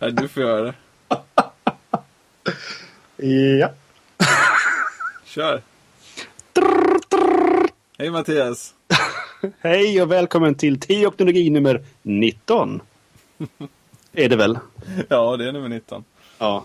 Nej, 0.00 0.12
du 0.12 0.28
får 0.28 0.42
göra 0.42 0.62
det. 0.62 0.74
Ja. 3.58 3.70
Kör. 5.24 5.62
Hej 7.98 8.10
Mattias. 8.10 8.74
Hej 9.60 10.02
och 10.02 10.10
välkommen 10.12 10.54
till 10.54 10.80
teoknologi 10.80 11.50
nummer 11.50 11.84
19. 12.02 12.80
är 14.12 14.28
det 14.28 14.36
väl? 14.36 14.58
Ja, 15.08 15.36
det 15.36 15.48
är 15.48 15.52
nummer 15.52 15.68
19. 15.68 16.04
Ja. 16.38 16.64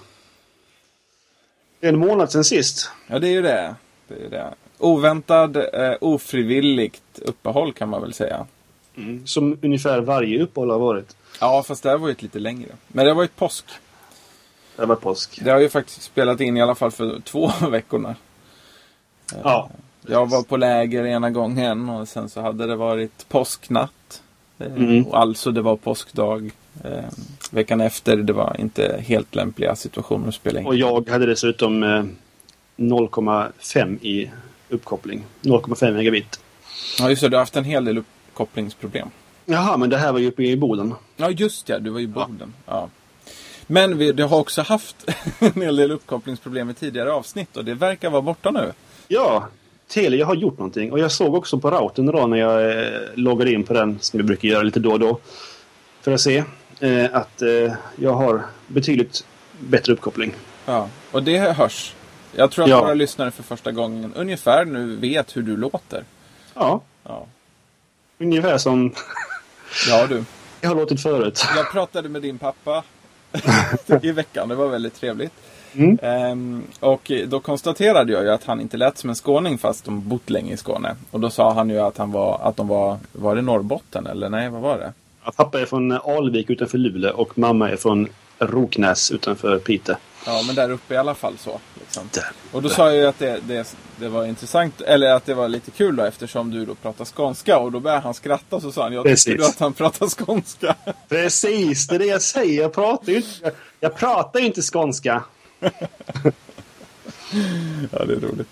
Det 1.80 1.88
är 1.88 1.94
en 1.94 2.00
månad 2.00 2.32
sedan 2.32 2.44
sist. 2.44 2.90
Ja, 3.08 3.20
det 3.20 3.28
är 3.28 3.32
ju 3.32 3.42
det. 3.42 3.76
det, 4.08 4.26
är 4.26 4.30
det. 4.30 4.54
Oväntad, 4.78 5.58
eh, 5.58 5.96
ofrivilligt 6.02 7.20
uppehåll 7.22 7.74
kan 7.74 7.90
man 7.90 8.02
väl 8.02 8.14
säga. 8.14 8.48
Som 9.26 9.58
ungefär 9.62 10.02
varje 10.02 10.42
uppehåll 10.42 10.70
har 10.70 10.80
varit. 10.80 11.16
Ja, 11.40 11.64
fast 11.64 11.84
det 11.84 11.90
här 11.90 11.98
var 11.98 12.08
ju 12.08 12.12
ett 12.12 12.22
lite 12.22 12.40
längre. 12.40 12.70
Men 12.88 13.06
det 13.06 13.12
har 13.12 13.16
varit 13.16 13.36
påsk. 13.36 13.66
Det 14.76 14.86
var 14.86 14.96
påsk. 14.96 15.40
Det 15.44 15.52
har 15.52 15.60
ju 15.60 15.70
faktiskt 15.70 16.02
spelat 16.02 16.42
in 16.42 16.58
i 16.58 16.62
alla 16.62 16.76
fall 16.76 16.92
för 16.92 17.20
två 17.20 17.52
veckor 17.70 18.16
Ja. 19.44 19.70
Jag 20.08 20.30
var 20.30 20.44
på 20.44 20.58
läger 20.58 21.06
ena 21.06 21.30
gången 21.30 21.90
och 21.90 22.08
sen 22.08 22.30
så 22.30 22.42
hade 22.42 22.68
det 22.68 22.76
varit 22.76 23.30
påsknatt. 23.30 24.22
Eh, 24.60 24.66
Mm. 24.68 25.06
Och 25.06 25.18
alltså 25.20 25.52
det 25.52 25.62
var 25.62 25.76
påskdag. 25.76 26.52
Eh, 26.84 27.04
veckan 27.52 27.82
efter, 27.82 28.18
det 28.18 28.34
var 28.34 28.56
inte 28.60 29.02
helt 29.08 29.36
lämpliga 29.36 29.76
situationer 29.76 30.28
att 30.28 30.36
spela 30.36 30.60
in. 30.60 30.66
Och 30.66 30.76
jag 30.76 31.10
hade 31.10 31.26
dessutom 31.26 31.84
eh, 31.84 32.04
0,5 32.78 33.98
i 34.02 34.32
uppkoppling. 34.70 35.24
0,5 35.42 35.92
megabit. 35.94 36.40
Ja, 37.00 37.10
just 37.10 37.22
det. 37.22 37.30
Du 37.30 37.36
har 37.36 37.42
haft 37.42 37.56
en 37.56 37.64
hel 37.64 37.86
del 37.86 37.98
uppkopplingsproblem. 37.98 39.10
Jaha, 39.46 39.78
men 39.78 39.90
det 39.90 39.98
här 39.98 40.12
var 40.12 40.20
ju 40.20 40.28
uppe 40.28 40.44
i 40.44 40.58
Boden. 40.58 40.94
Ja, 41.18 41.30
just 41.30 41.66
det. 41.68 41.80
Du 41.80 41.90
var 41.90 42.00
i 42.00 42.08
Boden. 42.08 42.54
Ja. 42.66 42.90
Men 43.68 43.98
vi, 43.98 44.22
har 44.22 44.40
också 44.40 44.62
haft 44.62 44.96
en 45.40 45.62
hel 45.62 45.76
del 45.76 45.92
uppkopplingsproblem 45.92 46.70
i 46.70 46.74
tidigare 46.74 47.12
avsnitt 47.14 47.58
och 47.58 47.66
det 47.66 47.74
verkar 47.74 48.10
vara 48.10 48.22
borta 48.22 48.52
nu. 48.52 48.72
Ja, 49.08 49.48
Telia 49.88 50.26
har 50.26 50.36
gjort 50.36 50.58
någonting. 50.58 50.92
Och 50.92 51.00
jag 51.00 51.12
såg 51.12 51.36
också 51.36 51.60
på 51.60 51.72
routern 51.72 52.10
idag 52.10 52.30
när 52.30 52.38
jag 52.38 52.80
eh, 52.86 53.00
loggade 53.16 53.52
in 53.52 53.64
på 53.64 53.74
den, 53.74 53.98
som 54.02 54.18
vi 54.18 54.24
brukar 54.24 54.48
göra 54.50 54.64
lite 54.64 54.80
då 54.80 54.92
och 54.92 55.00
då. 55.00 55.20
För 56.02 56.12
att 56.12 56.22
se 56.22 56.44
eh, 56.80 57.06
att 57.16 57.42
eh, 57.42 57.74
jag 57.96 58.14
har 58.14 58.46
betydligt 58.68 59.26
bättre 59.60 59.94
uppkoppling. 59.94 60.34
Ja, 60.66 60.90
och 61.12 61.24
det 61.24 61.38
hörs. 61.38 61.94
Jag 62.36 62.52
tror 62.52 62.64
att 62.66 62.70
Ja. 62.70 62.82
våra 62.82 62.94
lyssnare 62.94 63.32
för 63.32 63.44
första 63.44 63.72
gången 63.72 64.14
ungefär 64.16 64.66
nu 64.66 64.96
vet 64.96 65.38
hur 65.38 65.42
du 65.42 65.58
låter. 65.58 66.04
Ja, 66.54 66.82
Ja, 67.04 67.26
ungefär 68.20 68.58
som 68.58 68.94
ja 69.90 70.08
du. 70.08 70.24
jag 70.62 70.70
har 70.70 70.76
låtit 70.76 71.02
förut. 71.02 71.46
Jag 71.56 71.72
pratade 71.72 72.10
med 72.10 72.22
din 72.22 72.38
pappa 72.38 72.84
i 74.02 74.12
veckan. 74.12 74.50
Det 74.50 74.56
var 74.56 74.68
väldigt 74.68 74.96
trevligt. 74.96 75.34
Mm. 75.74 75.98
Ehm, 76.02 76.64
och 76.80 77.12
då 77.28 77.40
konstaterade 77.40 78.14
jag 78.14 78.24
ju 78.24 78.30
att 78.30 78.44
han 78.44 78.62
inte 78.62 78.78
lät 78.78 78.98
som 78.98 79.10
en 79.10 79.16
skåning 79.16 79.58
fast 79.58 79.86
de 79.86 80.10
bott 80.10 80.30
länge 80.30 80.54
i 80.54 80.58
Skåne. 80.58 80.96
Och 81.12 81.20
då 81.20 81.30
sa 81.30 81.54
han 81.54 81.70
ju 81.70 81.80
att, 81.80 81.98
han 81.98 82.12
var, 82.12 82.40
att 82.44 82.58
de 82.58 82.68
var, 82.68 82.98
var 83.12 83.36
det 83.36 83.42
Norrbotten 83.42 84.08
eller 84.08 84.30
nej, 84.30 84.50
vad 84.50 84.62
var 84.62 84.78
det? 84.78 84.94
Pappa 85.36 85.62
är 85.62 85.66
från 85.66 85.92
Alvik 85.92 86.50
utanför 86.50 86.78
Luleå 86.78 87.14
och 87.14 87.38
mamma 87.38 87.70
är 87.70 87.76
från 87.76 88.10
Roknäs 88.40 89.12
utanför 89.12 89.60
Piteå. 89.60 89.96
Ja, 90.26 90.44
men 90.48 90.56
där 90.56 90.70
uppe 90.70 90.94
i 90.94 90.98
alla 90.98 91.16
fall 91.16 91.38
så. 91.38 91.60
Liksom. 91.80 92.10
Och 92.52 92.62
då 92.62 92.70
sa 92.70 92.86
jag 92.86 92.96
ju 92.96 93.06
att 93.06 93.20
det, 93.20 93.40
det, 93.48 93.76
det 94.00 94.10
var 94.10 94.26
intressant, 94.26 94.82
eller 94.82 95.14
att 95.14 95.26
det 95.26 95.34
var 95.34 95.48
lite 95.48 95.72
kul 95.72 95.96
då 95.96 96.04
eftersom 96.04 96.52
du 96.52 96.66
då 96.66 96.76
pratar 96.76 97.06
skånska. 97.06 97.58
Och 97.58 97.72
då 97.72 97.80
började 97.80 98.02
han 98.02 98.14
skratta 98.14 98.56
och 98.56 98.62
så 98.62 98.72
sa 98.72 98.84
han, 98.84 98.94
jag 98.94 99.04
tycker 99.04 99.14
Precis. 99.14 99.38
du 99.38 99.46
att 99.46 99.60
han 99.60 99.74
pratar 99.74 100.08
skånska? 100.08 100.76
Precis, 101.10 101.88
det 101.88 101.96
är 101.96 102.00
det 102.00 102.06
jag 102.06 102.22
säger. 102.22 102.62
Jag 102.62 102.74
pratar 102.74 103.12
ju 103.12 103.18
inte, 103.18 103.52
jag 103.80 103.96
pratar 103.96 104.40
ju 104.40 104.46
inte 104.46 104.62
skånska. 104.62 105.24
ja, 105.60 105.70
det 108.06 108.14
är 108.14 108.20
roligt. 108.20 108.50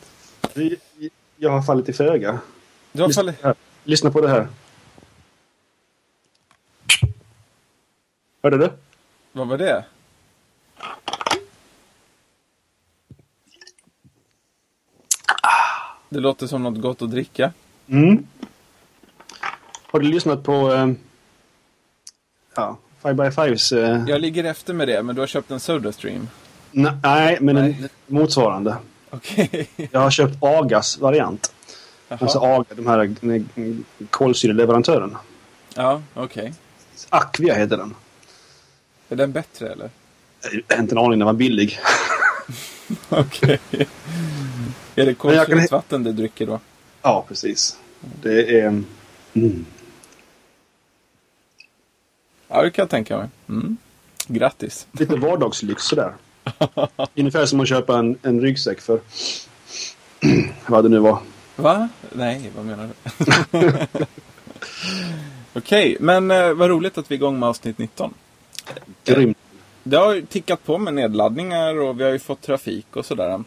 Jag 1.38 1.50
har 1.50 1.62
fallit 1.62 1.90
i 1.90 1.94
föga. 1.94 2.40
Du 2.92 3.02
har 3.02 3.08
Lyssna, 3.08 3.34
fallit... 3.34 3.58
Lyssna 3.84 4.12
på 4.12 4.22
det 4.22 4.30
här. 4.30 4.48
Hörde 8.44 8.58
du? 8.58 8.70
Vad 9.34 9.48
var 9.48 9.58
det? 9.58 9.86
Det 16.10 16.20
låter 16.20 16.48
som 16.48 16.64
något 16.64 16.82
gott 16.82 17.02
att 17.02 17.12
dricka. 17.12 17.52
Mm. 17.88 18.28
Har 19.92 20.00
du 20.00 20.06
lyssnat 20.08 20.44
på 20.44 20.74
eh, 20.74 20.92
ja, 22.56 22.78
5x5s? 23.02 23.78
Eh, 23.78 24.04
Jag 24.08 24.22
ligger 24.22 24.44
efter 24.44 24.74
med 24.74 24.88
det, 24.88 25.04
men 25.04 25.16
du 25.16 25.22
har 25.22 25.28
köpt 25.28 25.52
en 25.52 25.60
Sodastream. 25.60 26.28
nej, 26.72 27.38
men 27.42 27.56
Nej. 27.56 27.78
en 28.08 28.16
motsvarande. 28.16 28.76
Okej. 29.10 29.70
Jag 29.92 30.00
har 30.00 30.12
köpt 30.12 30.38
Agas 30.44 30.98
variant. 30.98 31.54
Alltså 32.10 32.38
Jaha. 32.44 32.56
Aga, 32.56 32.66
de 32.76 32.88
här 32.88 33.16
mm, 33.56 33.86
kolsyreleverantören. 34.10 35.18
Ja, 35.76 36.02
okej. 36.14 36.54
Aquia 37.10 37.54
heter 37.56 37.78
den. 37.78 37.96
Är 39.14 39.18
den 39.18 39.32
bättre 39.32 39.70
eller? 39.72 39.90
Inte 40.80 40.96
en 40.96 40.98
aning, 40.98 41.20
den 41.20 41.26
var 41.26 41.34
billig. 41.34 41.80
Okej. 43.10 43.60
Är 43.72 43.86
det 43.86 43.88
jag 44.96 45.06
kan- 45.06 45.16
kolsyrat 45.16 45.72
vatten 45.72 46.04
du 46.04 46.12
dricker 46.12 46.48
då? 46.48 46.60
Ja, 47.02 47.26
precis. 47.28 47.78
Det 48.22 48.60
är... 48.60 48.84
Mm. 49.34 49.66
Ja, 52.48 52.62
det 52.62 52.72
kan 52.72 52.84
jag 52.84 52.90
tänka 52.90 53.18
mig. 53.18 53.28
Mm. 53.50 53.78
Grattis. 54.28 54.88
Lite 55.00 55.16
vardagslyx 55.16 55.84
sådär. 55.84 56.14
Ungefär 57.16 57.46
som 57.46 57.60
att 57.60 57.70
köpa 57.70 57.98
en, 58.00 58.18
en 58.22 58.42
ryggsäck 58.42 58.82
för... 58.82 59.00
vad 60.68 60.84
det 60.86 60.90
nu 60.90 61.00
var. 61.00 61.20
Va? 61.56 61.90
Nej, 62.12 62.52
vad 62.56 62.66
menar 62.66 62.90
du? 63.52 63.88
Okej, 65.54 65.98
men 66.00 66.32
eh, 66.32 66.54
vad 66.54 66.70
roligt 66.70 66.98
att 66.98 67.12
vi 67.12 67.16
är 67.16 67.18
igång 67.18 67.40
med 67.40 67.50
avsnitt 67.50 67.78
19. 67.78 68.14
Grymt. 69.06 69.38
Det 69.84 69.98
har 69.98 70.22
tickat 70.22 70.66
på 70.66 70.78
med 70.78 70.94
nedladdningar 70.94 71.80
och 71.80 72.00
vi 72.00 72.04
har 72.04 72.12
ju 72.12 72.20
fått 72.20 72.42
trafik 72.42 72.96
och 72.96 73.06
sådär. 73.06 73.44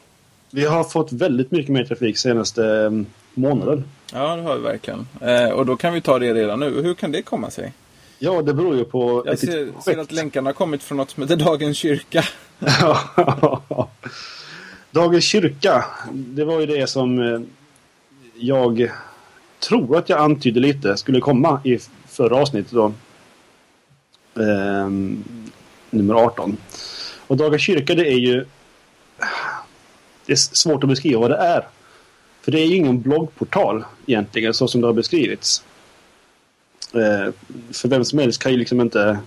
Vi 0.50 0.64
har 0.64 0.84
fått 0.84 1.12
väldigt 1.12 1.50
mycket 1.50 1.72
mer 1.72 1.84
trafik 1.84 2.18
senaste 2.18 2.62
um, 2.62 3.06
månaden. 3.34 3.84
Ja, 4.12 4.36
det 4.36 4.42
har 4.42 4.56
vi 4.56 4.62
verkligen. 4.62 5.06
Eh, 5.20 5.50
och 5.50 5.66
då 5.66 5.76
kan 5.76 5.94
vi 5.94 6.00
ta 6.00 6.18
det 6.18 6.34
redan 6.34 6.60
nu. 6.60 6.82
Hur 6.82 6.94
kan 6.94 7.12
det 7.12 7.22
komma 7.22 7.50
sig? 7.50 7.72
Ja, 8.18 8.42
det 8.42 8.54
beror 8.54 8.76
ju 8.76 8.84
på 8.84 9.22
Jag 9.26 9.38
ser, 9.38 9.82
ser 9.84 9.98
att 9.98 10.12
länkarna 10.12 10.48
har 10.48 10.54
kommit 10.54 10.82
från 10.82 10.98
något 10.98 11.10
som 11.10 11.22
heter 11.22 11.36
Dagens 11.36 11.76
Kyrka. 11.76 12.24
Dagens 14.90 15.24
kyrka, 15.24 15.84
det 16.12 16.44
var 16.44 16.60
ju 16.60 16.66
det 16.66 16.86
som 16.86 17.18
eh, 17.18 17.40
jag 18.34 18.90
tror 19.68 19.96
att 19.96 20.08
jag 20.08 20.18
antydde 20.20 20.60
lite 20.60 20.96
skulle 20.96 21.20
komma 21.20 21.60
i 21.64 21.78
förra 22.08 22.36
avsnittet 22.36 22.72
då 22.72 22.92
eh, 24.36 24.90
nummer 25.90 26.14
18. 26.14 26.56
Och 27.26 27.36
Daga 27.36 27.58
kyrka 27.58 27.94
det 27.94 28.08
är 28.12 28.18
ju 28.18 28.44
det 30.26 30.32
är 30.32 30.36
svårt 30.36 30.84
att 30.84 30.88
beskriva 30.88 31.20
vad 31.20 31.30
det 31.30 31.36
är. 31.36 31.66
För 32.42 32.52
det 32.52 32.60
är 32.60 32.66
ju 32.66 32.76
ingen 32.76 33.00
bloggportal 33.00 33.84
egentligen 34.06 34.54
så 34.54 34.68
som 34.68 34.80
det 34.80 34.86
har 34.86 34.94
beskrivits. 34.94 35.64
Eh, 36.94 37.32
för 37.72 37.88
vem 37.88 38.04
som 38.04 38.18
helst 38.18 38.42
kan 38.42 38.52
ju 38.52 38.58
liksom 38.58 38.80
inte 38.80 39.18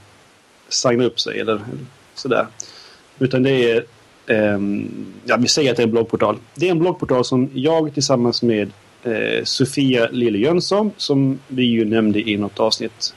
signa 0.70 1.04
upp 1.04 1.20
sig 1.20 1.40
eller 1.40 1.62
sådär. 2.16 2.48
Utan 3.20 3.44
det 3.44 3.72
är 3.72 3.86
Eh, 4.30 4.60
ja, 5.26 5.38
vi 5.38 5.48
säger 5.48 5.72
att 5.72 5.78
det 5.78 5.84
är 5.84 5.88
en 5.88 5.92
bloggportal. 5.92 6.38
Det 6.56 6.68
är 6.68 6.72
en 6.72 6.80
bloggportal 6.80 7.26
som 7.26 7.50
jag 7.54 7.94
tillsammans 7.94 8.44
med 8.44 8.72
eh, 9.04 9.44
Sofia 9.44 10.08
Lille 10.12 10.38
Jönsson, 10.38 10.92
som 10.98 11.40
vi 11.48 11.64
ju 11.64 11.86
nämnde 11.86 12.30
i 12.30 12.38
något 12.38 12.60
avsnitt 12.60 13.16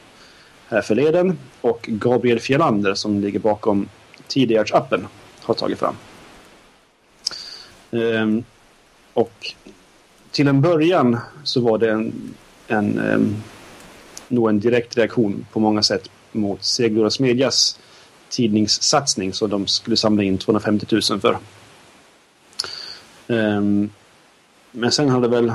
förleden, 0.81 1.39
och 1.61 1.85
Gabriel 1.89 2.41
Fjellander 2.41 2.95
som 2.95 3.21
ligger 3.21 3.39
bakom 3.39 3.89
Tidigare-appen 4.29 5.07
har 5.41 5.55
tagit 5.55 5.79
fram. 5.79 5.95
Ehm, 7.91 8.45
och 9.13 9.55
till 10.31 10.49
en 10.49 10.61
början 10.61 11.19
så 11.45 11.61
var 11.61 11.79
det 11.79 11.91
en, 11.91 12.35
en, 12.67 12.99
en, 12.99 13.43
nog 14.29 14.49
en 14.49 14.61
direkt 14.61 14.97
reaktion 14.97 15.47
på 15.53 15.61
många 15.61 15.83
sätt 15.83 16.11
mot 16.33 16.65
Seglora 16.65 17.11
Smedjas 17.11 17.79
tidningssatsning 18.29 19.33
som 19.33 19.51
de 19.51 19.67
skulle 19.67 19.97
samla 19.97 20.23
in 20.23 20.39
250 20.39 20.87
000 21.11 21.21
för. 21.21 21.39
Ehm, 23.29 23.91
men 24.71 24.93
sen 24.93 25.09
har 25.09 25.21
det 25.21 25.29
väl 25.29 25.53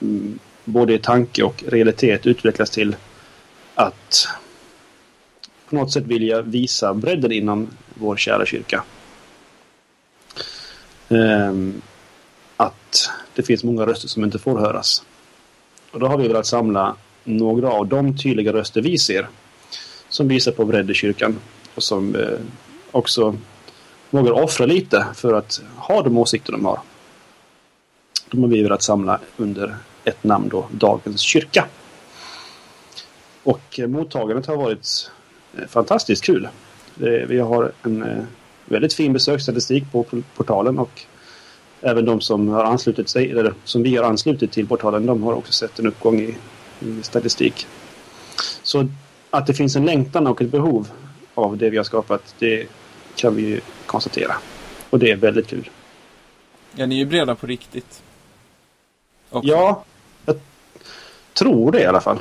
mm, 0.00 0.38
både 0.64 0.94
i 0.94 0.98
tanke 0.98 1.42
och 1.42 1.64
realitet 1.66 2.26
utvecklats 2.26 2.70
till 2.70 2.96
att 3.74 4.28
på 5.68 5.76
något 5.76 5.92
sätt 5.92 6.04
vilja 6.04 6.42
visa 6.42 6.94
bredden 6.94 7.32
inom 7.32 7.68
vår 7.94 8.16
kära 8.16 8.46
kyrka. 8.46 8.84
Ehm, 11.08 11.82
att 12.56 13.10
det 13.34 13.42
finns 13.42 13.64
många 13.64 13.86
röster 13.86 14.08
som 14.08 14.24
inte 14.24 14.38
får 14.38 14.58
höras. 14.58 15.02
Och 15.90 16.00
då 16.00 16.06
har 16.06 16.18
vi 16.18 16.28
velat 16.28 16.46
samla 16.46 16.96
några 17.24 17.70
av 17.70 17.86
de 17.86 18.18
tydliga 18.18 18.52
röster 18.52 18.82
vi 18.82 18.98
ser 18.98 19.28
som 20.08 20.28
visar 20.28 20.52
på 20.52 20.64
bredd 20.64 20.90
i 20.90 20.94
kyrkan 20.94 21.38
och 21.74 21.82
som 21.82 22.14
eh, 22.14 22.38
också 22.90 23.36
vågar 24.10 24.32
offra 24.32 24.66
lite 24.66 25.06
för 25.14 25.34
att 25.34 25.62
ha 25.76 26.02
de 26.02 26.18
åsikter 26.18 26.52
de 26.52 26.64
har. 26.64 26.80
De 28.30 28.42
har 28.42 28.48
vi 28.48 28.62
velat 28.62 28.82
samla 28.82 29.20
under 29.36 29.76
ett 30.04 30.24
namn 30.24 30.48
då, 30.48 30.68
Dagens 30.70 31.20
kyrka. 31.20 31.66
Och 33.42 33.80
eh, 33.80 33.88
mottagandet 33.88 34.46
har 34.46 34.56
varit 34.56 35.10
fantastiskt 35.68 36.24
kul. 36.24 36.48
Vi 37.28 37.38
har 37.38 37.72
en 37.82 38.02
eh, 38.02 38.24
väldigt 38.64 38.94
fin 38.94 39.12
besöksstatistik 39.12 39.84
på 39.92 40.06
portalen 40.36 40.78
och 40.78 41.02
även 41.80 42.04
de 42.04 42.20
som 42.20 42.48
har 42.48 42.64
anslutit 42.64 43.08
sig, 43.08 43.30
eller 43.30 43.54
som 43.64 43.82
vi 43.82 43.96
har 43.96 44.04
anslutit 44.04 44.52
till 44.52 44.68
portalen, 44.68 45.06
de 45.06 45.22
har 45.22 45.32
också 45.32 45.52
sett 45.52 45.78
en 45.78 45.86
uppgång 45.86 46.20
i, 46.20 46.36
i 46.80 47.02
statistik. 47.02 47.66
Så 48.62 48.88
att 49.30 49.46
det 49.46 49.54
finns 49.54 49.76
en 49.76 49.84
längtan 49.84 50.26
och 50.26 50.42
ett 50.42 50.50
behov 50.50 50.88
av 51.34 51.56
det 51.56 51.70
vi 51.70 51.76
har 51.76 51.84
skapat, 51.84 52.34
det 52.38 52.66
kan 53.14 53.34
vi 53.34 53.60
konstatera. 53.86 54.34
Och 54.90 54.98
det 54.98 55.10
är 55.10 55.16
väldigt 55.16 55.46
kul. 55.46 55.70
Ja, 56.74 56.86
ni 56.86 56.94
är 56.94 56.98
ju 56.98 57.06
breda 57.06 57.34
på 57.34 57.46
riktigt. 57.46 58.02
Också. 59.30 59.48
Ja, 59.48 59.84
jag 60.26 60.40
tror 61.32 61.72
det 61.72 61.80
i 61.80 61.86
alla 61.86 62.00
fall. 62.00 62.18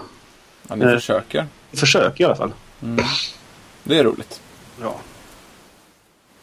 Ja, 0.67 0.75
ni 0.75 0.85
eh, 0.85 0.91
försöker. 0.91 1.45
Försöker 1.73 2.23
i 2.23 2.25
alla 2.25 2.35
fall. 2.35 2.51
Mm. 2.83 3.05
Det 3.83 3.99
är 3.99 4.03
roligt. 4.03 4.41
Ja. 4.81 4.99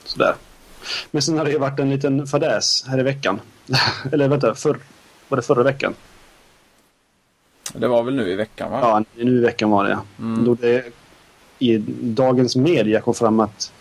Sådär. 0.04 0.34
Men 1.10 1.22
sen 1.22 1.38
har 1.38 1.44
det 1.44 1.50
ju 1.50 1.58
varit 1.58 1.78
en 1.78 1.90
liten 1.90 2.26
fadäs 2.26 2.84
här 2.88 3.00
i 3.00 3.02
veckan. 3.02 3.40
Eller 4.12 4.28
vänta, 4.28 4.54
för, 4.54 4.78
var 5.28 5.36
det 5.36 5.42
förra 5.42 5.62
veckan? 5.62 5.94
Det 7.72 7.88
var 7.88 8.02
väl 8.02 8.14
nu 8.14 8.30
i 8.30 8.34
veckan 8.34 8.70
va? 8.70 8.78
Ja, 8.82 9.04
nu 9.24 9.38
i 9.38 9.40
veckan 9.40 9.70
var 9.70 9.84
det. 9.84 9.98
Mm. 10.18 10.44
Då 10.44 10.54
det 10.54 10.92
i 11.58 11.78
dagens 12.00 12.56
media 12.56 13.00
kom 13.00 13.14
fram 13.14 13.40
att, 13.40 13.72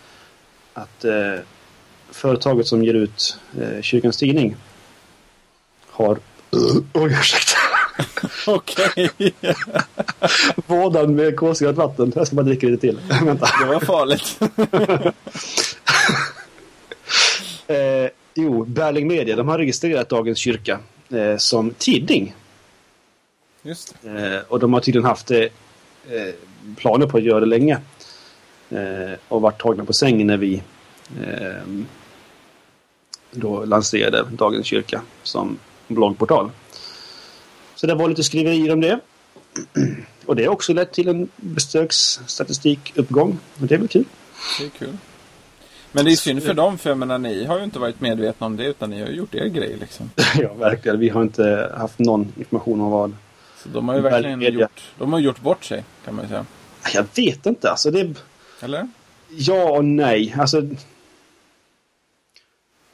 att 0.74 1.04
eh, 1.04 1.38
företaget 2.10 2.66
som 2.66 2.84
ger 2.84 2.94
ut 2.94 3.38
eh, 3.60 3.82
Kyrkans 3.82 4.16
Tidning 4.16 4.56
har... 5.90 6.18
Oj, 6.92 7.16
ursäkta. 7.20 7.51
Okej. 8.46 9.10
Vådan 10.66 11.14
med 11.14 11.36
kolsyrat 11.36 11.76
vatten. 11.76 12.12
Jag 12.14 12.26
ska 12.26 12.36
bara 12.36 12.42
dricka 12.42 12.66
lite 12.66 12.80
till. 12.80 13.00
Vänta. 13.24 13.48
Det 13.60 13.66
var 13.66 13.80
farligt. 13.80 14.40
eh, 17.66 18.10
jo, 18.34 18.64
Berling 18.64 19.08
Media 19.08 19.36
de 19.36 19.48
har 19.48 19.58
registrerat 19.58 20.08
Dagens 20.08 20.38
Kyrka 20.38 20.78
eh, 21.10 21.36
som 21.36 21.70
tidning. 21.70 22.34
Just 23.62 23.94
eh, 24.04 24.38
och 24.48 24.58
de 24.58 24.72
har 24.72 24.80
tydligen 24.80 25.06
haft 25.06 25.30
eh, 25.30 25.48
planer 26.76 27.06
på 27.06 27.16
att 27.16 27.22
göra 27.22 27.40
det 27.40 27.46
länge. 27.46 27.80
Eh, 28.70 29.18
och 29.28 29.40
varit 29.42 29.60
tagna 29.60 29.84
på 29.84 29.92
sängen 29.92 30.26
när 30.26 30.36
vi 30.36 30.62
eh, 31.22 31.84
då 33.30 33.64
lanserade 33.64 34.24
Dagens 34.30 34.66
Kyrka 34.66 35.02
som 35.22 35.58
bloggportal. 35.88 36.50
Så 37.82 37.86
det 37.86 37.94
var 37.94 38.08
lite 38.08 38.24
skriverier 38.24 38.72
om 38.72 38.80
det. 38.80 39.00
Och 40.26 40.36
det 40.36 40.44
har 40.44 40.52
också 40.52 40.72
lett 40.72 40.92
till 40.92 41.08
en 41.08 41.28
besöksstatistikuppgång. 41.36 43.38
Och 43.60 43.66
det 43.66 43.74
är 43.74 43.78
väl 43.78 43.88
kul. 43.88 44.04
Det 44.58 44.64
är 44.64 44.70
kul. 44.70 44.96
Men 45.92 46.04
det 46.04 46.12
är 46.12 46.16
synd 46.16 46.42
för 46.42 46.54
dem, 46.54 46.78
för 46.78 46.90
jag 46.90 46.98
menar, 46.98 47.18
ni 47.18 47.44
har 47.44 47.58
ju 47.58 47.64
inte 47.64 47.78
varit 47.78 48.00
medvetna 48.00 48.46
om 48.46 48.56
det 48.56 48.64
utan 48.64 48.90
ni 48.90 49.00
har 49.00 49.08
ju 49.08 49.14
gjort 49.14 49.34
er 49.34 49.46
grej 49.46 49.76
liksom. 49.80 50.10
ja, 50.38 50.54
verkligen. 50.54 50.98
Vi 50.98 51.08
har 51.08 51.22
inte 51.22 51.72
haft 51.76 51.98
någon 51.98 52.32
information 52.36 52.80
om 52.80 52.90
vad... 52.90 53.16
Så 53.62 53.68
de 53.68 53.88
har 53.88 53.96
ju 53.96 54.00
verkligen 54.00 54.40
gjort, 54.40 54.82
de 54.98 55.12
har 55.12 55.20
gjort 55.20 55.40
bort 55.40 55.64
sig, 55.64 55.84
kan 56.04 56.14
man 56.14 56.24
ju 56.24 56.28
säga. 56.28 56.46
Jag 56.94 57.06
vet 57.14 57.46
inte, 57.46 57.70
alltså 57.70 57.90
det... 57.90 58.14
Eller? 58.60 58.88
Ja 59.28 59.70
och 59.70 59.84
nej. 59.84 60.34
Alltså... 60.38 60.62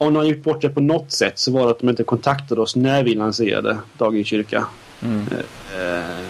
Om 0.01 0.13
de 0.13 0.15
har 0.15 0.25
gjort 0.25 0.43
bort 0.43 0.61
det 0.61 0.69
på 0.69 0.81
något 0.81 1.11
sätt 1.11 1.39
så 1.39 1.51
var 1.51 1.65
det 1.65 1.71
att 1.71 1.79
de 1.79 1.89
inte 1.89 2.03
kontaktade 2.03 2.61
oss 2.61 2.75
när 2.75 3.03
vi 3.03 3.15
lanserade 3.15 3.77
Dagens 3.97 4.27
kyrka. 4.27 4.67
Mm. 5.01 5.25
Eh, 5.77 6.25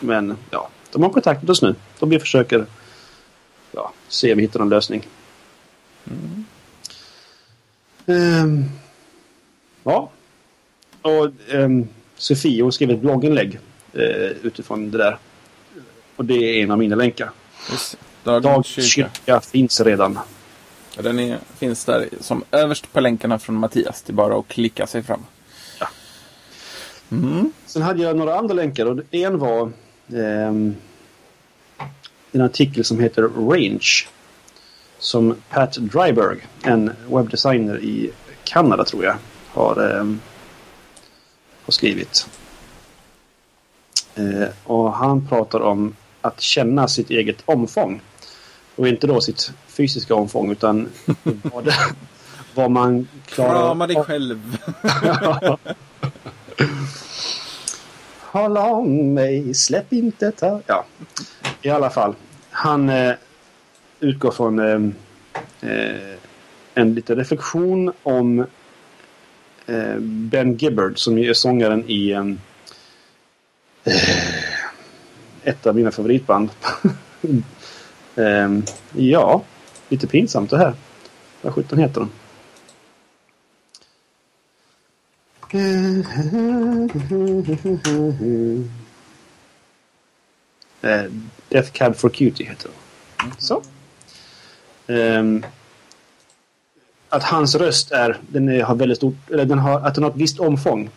men 0.00 0.36
ja, 0.50 0.68
de 0.92 1.02
har 1.02 1.10
kontaktat 1.10 1.50
oss 1.50 1.62
nu. 1.62 1.74
De 1.98 2.10
vi 2.10 2.18
försöker 2.18 2.66
ja, 3.72 3.92
se 4.08 4.32
om 4.32 4.36
vi 4.36 4.42
hittar 4.42 4.58
någon 4.60 4.68
lösning. 4.68 5.06
Mm. 6.06 6.44
Um, 8.06 8.64
ja. 9.84 10.10
Och 11.02 11.28
um, 11.52 11.88
Sofie 12.16 12.62
hon 12.62 12.72
skrev 12.72 12.90
ett 12.90 13.00
blogginlägg 13.00 13.58
uh, 13.94 14.02
utifrån 14.42 14.90
det 14.90 14.98
där. 14.98 15.18
Och 16.16 16.24
det 16.24 16.34
är 16.34 16.62
en 16.62 16.70
av 16.70 16.78
mina 16.78 16.96
länkar. 16.96 17.30
Dagens 18.24 18.66
kyrka. 18.66 19.10
kyrka 19.14 19.40
finns 19.40 19.80
redan. 19.80 20.18
Den 20.96 21.18
är, 21.18 21.38
finns 21.56 21.84
där 21.84 22.08
som 22.20 22.44
överst 22.50 22.92
på 22.92 23.00
länkarna 23.00 23.38
från 23.38 23.56
Mattias. 23.56 24.02
Det 24.02 24.10
är 24.10 24.14
bara 24.14 24.38
att 24.38 24.48
klicka 24.48 24.86
sig 24.86 25.02
fram. 25.02 25.24
Ja. 25.80 25.88
Mm. 27.10 27.52
Sen 27.66 27.82
hade 27.82 28.02
jag 28.02 28.16
några 28.16 28.38
andra 28.38 28.54
länkar 28.54 28.86
och 28.86 28.98
en 29.10 29.38
var 29.38 29.72
eh, 30.12 30.52
en 32.32 32.40
artikel 32.40 32.84
som 32.84 33.00
heter 33.00 33.22
Range. 33.22 34.06
Som 34.98 35.36
Pat 35.50 35.72
Dryberg, 35.72 36.46
en 36.62 36.92
webbdesigner 37.08 37.78
i 37.78 38.10
Kanada 38.44 38.84
tror 38.84 39.04
jag, 39.04 39.16
har, 39.48 39.90
eh, 39.90 40.04
har 41.62 41.72
skrivit. 41.72 42.28
Eh, 44.14 44.48
och 44.64 44.92
han 44.92 45.28
pratar 45.28 45.60
om 45.60 45.96
att 46.20 46.40
känna 46.40 46.88
sitt 46.88 47.10
eget 47.10 47.42
omfång. 47.44 48.00
Och 48.78 48.88
inte 48.88 49.06
då 49.06 49.20
sitt 49.20 49.52
fysiska 49.66 50.14
omfång 50.14 50.52
utan 50.52 50.88
vad, 51.42 51.72
vad 52.54 52.70
man 52.70 53.08
klarar 53.26 53.52
Krama 53.52 53.86
dig 53.86 53.96
själv. 53.96 54.58
Håll 58.20 58.56
om 58.56 59.14
mig, 59.14 59.54
släpp 59.54 59.92
inte 59.92 60.30
ta... 60.30 60.60
Ja, 60.66 60.84
i 61.62 61.70
alla 61.70 61.90
fall. 61.90 62.14
Han 62.50 62.88
eh, 62.88 63.14
utgår 64.00 64.30
från 64.30 64.58
eh, 64.58 64.80
eh, 65.70 66.16
en 66.74 66.94
liten 66.94 67.16
reflektion 67.16 67.92
om 68.02 68.40
eh, 69.66 69.96
Ben 69.98 70.56
Gibbard 70.56 70.98
som 70.98 71.18
är 71.18 71.32
sångaren 71.32 71.84
i 71.90 72.10
eh, 72.10 72.34
ett 75.42 75.66
av 75.66 75.76
mina 75.76 75.90
favoritband. 75.90 76.50
Um, 78.18 78.64
ja, 78.92 79.42
lite 79.88 80.06
pinsamt 80.06 80.50
det 80.50 80.58
här. 80.58 80.74
Vad 81.42 81.52
sjutton 81.52 81.78
heter 81.78 82.00
de? 82.00 82.10
Uh, 90.84 91.10
Death 91.48 91.70
Cab 91.72 91.96
for 91.96 92.08
Cutie 92.08 92.46
heter 92.46 92.68
de. 92.68 93.32
Så. 93.38 93.62
Um, 94.86 95.44
att 97.08 97.22
hans 97.22 97.54
röst 97.54 97.90
är, 97.90 98.18
den 98.28 98.48
är, 98.48 98.62
har 98.62 98.74
väldigt 98.74 98.98
stort, 98.98 99.30
eller 99.30 99.44
den 99.44 99.58
har, 99.58 99.80
att 99.80 99.94
den 99.94 100.04
har 100.04 100.10
ett 100.10 100.16
visst 100.16 100.40
omfång. 100.40 100.90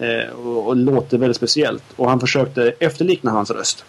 Uh, 0.00 0.30
och, 0.30 0.66
och 0.66 0.76
låter 0.76 1.18
väldigt 1.18 1.36
speciellt. 1.36 1.84
Och 1.96 2.08
han 2.08 2.20
försökte 2.20 2.74
efterlikna 2.78 3.30
hans 3.30 3.50
röst. 3.50 3.84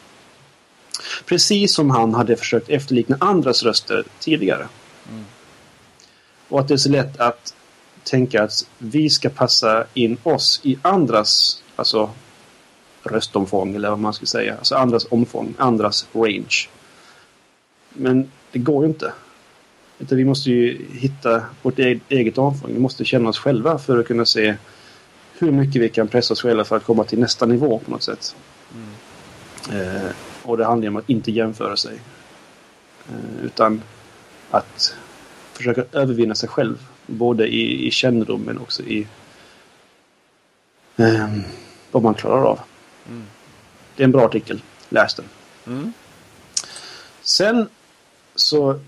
Precis 1.26 1.76
som 1.76 1.90
han 1.90 2.14
hade 2.14 2.36
försökt 2.36 2.70
efterlikna 2.70 3.18
andras 3.20 3.64
röster 3.64 4.04
tidigare. 4.20 4.68
Mm. 5.10 5.26
Och 6.48 6.60
att 6.60 6.68
det 6.68 6.74
är 6.74 6.78
så 6.78 6.90
lätt 6.90 7.20
att 7.20 7.56
tänka 8.04 8.44
att 8.44 8.68
vi 8.78 9.10
ska 9.10 9.30
passa 9.30 9.86
in 9.94 10.18
oss 10.24 10.62
i 10.64 10.78
andras 10.82 11.64
alltså 11.76 12.10
röstomfång 13.04 13.76
eller 13.76 13.90
vad 13.90 14.00
man 14.00 14.14
ska 14.14 14.26
säga. 14.26 14.58
Alltså 14.58 14.76
andras 14.76 15.08
omfång, 15.10 15.54
andras 15.58 16.08
range. 16.14 16.70
Men 17.90 18.32
det 18.52 18.60
går 18.60 18.84
ju 18.84 18.90
inte. 18.90 19.14
Utan 20.00 20.18
vi 20.18 20.26
måste 20.26 20.50
ju 20.50 20.86
hitta 20.92 21.44
vårt 21.62 21.80
e-, 21.80 22.00
eget 22.10 22.38
omfång. 22.38 22.74
Vi 22.74 22.80
måste 22.80 23.06
känna 23.06 23.30
oss 23.30 23.38
själva 23.40 23.78
för 23.78 24.00
att 24.00 24.08
kunna 24.08 24.26
se 24.26 24.56
hur 25.38 25.52
mycket 25.52 25.82
vi 25.82 25.90
kan 25.90 26.08
pressa 26.08 26.34
oss 26.34 26.42
själva 26.42 26.64
för 26.64 26.78
att 26.78 26.84
komma 26.84 27.04
till 27.04 27.20
nästa 27.20 27.46
nivå 27.46 27.80
på 27.86 27.92
något 27.92 28.04
sätt. 28.04 28.36
Mm. 28.76 29.82
Eh, 29.82 30.12
och 30.44 30.58
det 30.58 30.66
handlar 30.66 30.90
om 30.90 30.96
att 30.96 31.10
inte 31.10 31.32
jämföra 31.32 31.78
sig. 31.78 32.00
Eh, 33.10 33.46
utan 33.46 33.82
att 34.52 34.96
försöka 35.54 35.84
övervinna 35.92 36.36
sig 36.36 36.50
själv. 36.50 36.88
Både 37.06 37.48
i, 37.48 37.88
i 37.88 37.92
kännedom 37.92 38.42
men 38.42 38.58
också 38.58 38.84
i 38.84 39.08
eh, 40.98 41.38
vad 41.92 42.04
man 42.04 42.14
klarar 42.14 42.46
av. 42.46 42.60
Mm. 43.10 43.24
Det 43.96 44.04
är 44.04 44.06
en 44.06 44.12
bra 44.12 44.26
artikel. 44.26 44.62
Läs 44.90 45.14
den. 45.14 45.26
Mm. 45.68 45.94
Sen 47.22 47.68
så... 48.36 48.80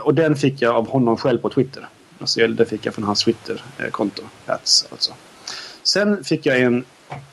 Och 0.00 0.14
den 0.14 0.36
fick 0.36 0.62
jag 0.62 0.74
av 0.74 0.88
honom 0.88 1.16
själv 1.16 1.38
på 1.38 1.50
Twitter. 1.50 1.88
Alltså 2.18 2.46
den 2.46 2.66
fick 2.66 2.86
jag 2.86 2.94
från 2.94 3.04
hans 3.04 3.24
Twitter-konto. 3.24 4.22
alltså. 4.46 5.14
Sen 5.82 6.24
fick 6.24 6.46
jag 6.46 6.60
en... 6.60 6.84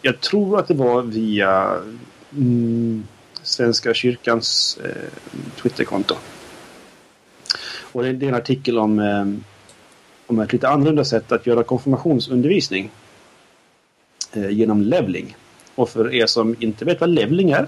Jag 0.02 0.20
tror 0.20 0.60
att 0.60 0.68
det 0.68 0.74
var 0.74 1.02
via 1.02 1.82
mm, 2.32 3.08
Svenska 3.44 3.94
kyrkans 3.94 4.80
eh, 4.84 5.10
Twitterkonto. 5.62 6.16
Och 7.92 8.04
det, 8.04 8.10
är 8.10 8.24
en 8.24 8.36
artikel 8.36 8.80
om, 8.80 9.00
eh, 9.00 9.26
om 10.28 10.40
ett 10.40 10.54
lite 10.54 10.70
annorlunda 10.70 11.06
sätt 11.06 11.32
att 11.32 11.48
göra 11.48 11.64
konfirmationsundervisning 11.64 12.92
eh, 14.34 14.50
genom 14.50 14.82
levling. 14.82 15.36
Och 15.76 15.90
för 15.90 16.14
er 16.14 16.26
som 16.26 16.56
inte 16.60 16.86
vet 16.86 17.02
vad 17.02 17.10
levling 17.10 17.52
är 17.52 17.68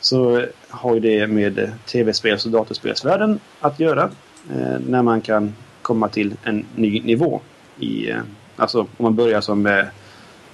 så 0.00 0.44
har 0.68 0.94
ju 0.94 1.00
det 1.00 1.26
med 1.26 1.72
tv-spels 1.86 2.46
och 2.46 2.50
datorspelsvärlden 2.50 3.40
att 3.60 3.80
göra. 3.80 4.10
Eh, 4.50 4.78
när 4.86 5.02
man 5.02 5.20
kan 5.20 5.54
komma 5.82 6.08
till 6.08 6.34
en 6.42 6.64
ny 6.74 7.00
nivå. 7.00 7.40
I, 7.78 8.10
eh, 8.10 8.20
alltså 8.56 8.80
om 8.80 8.88
man 8.96 9.14
börjar 9.14 9.40
som, 9.40 9.66
eh, 9.66 9.84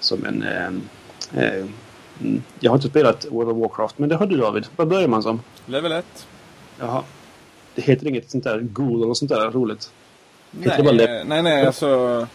som 0.01 0.25
en... 0.25 0.43
Eh, 0.43 1.45
eh, 1.45 1.65
Mm, 2.21 2.43
jag 2.61 2.71
har 2.71 2.77
inte 2.77 2.89
spelat 2.89 3.27
World 3.31 3.51
of 3.51 3.57
Warcraft, 3.59 3.99
men 3.99 4.09
det 4.09 4.17
har 4.17 4.27
du 4.27 4.37
David. 4.37 4.67
Vad 4.77 4.89
börjar 4.89 5.09
man 5.09 5.23
som? 5.23 5.41
Level 5.67 5.93
1. 5.93 6.27
Jaha. 6.81 7.03
Det 7.75 7.83
heter 7.83 8.07
inget 8.07 8.31
sånt 8.31 8.45
där 8.45 8.61
Ghoul 8.61 9.03
eller 9.03 9.15
sånt 9.15 9.29
där 9.31 9.51
roligt? 9.51 9.91
Nej, 10.51 11.25
nej, 11.27 11.43
nej, 11.43 11.67
alltså. 11.67 12.27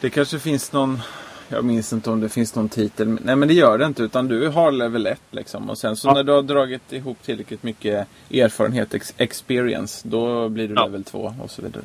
Det 0.00 0.10
kanske 0.10 0.38
finns 0.38 0.72
någon. 0.72 1.00
Jag 1.48 1.64
minns 1.64 1.92
inte 1.92 2.10
om 2.10 2.20
det 2.20 2.28
finns 2.28 2.54
någon 2.54 2.68
titel. 2.68 3.18
Nej, 3.24 3.36
men 3.36 3.48
det 3.48 3.54
gör 3.54 3.78
det 3.78 3.86
inte. 3.86 4.02
Utan 4.02 4.28
du 4.28 4.48
har 4.48 4.72
level 4.72 5.06
1 5.06 5.20
liksom. 5.30 5.70
Och 5.70 5.78
sen 5.78 5.96
så 5.96 6.08
Ja. 6.08 6.14
när 6.14 6.24
du 6.24 6.32
har 6.32 6.42
dragit 6.42 6.92
ihop 6.92 7.22
tillräckligt 7.22 7.62
mycket 7.62 8.06
erfarenhet, 8.30 8.94
ex 8.94 9.14
experience. 9.16 10.08
Då 10.08 10.48
blir 10.48 10.68
du 10.68 10.74
Ja. 10.74 10.84
level 10.84 11.04
2 11.04 11.34
och 11.42 11.50
så 11.50 11.62
vidare. 11.62 11.84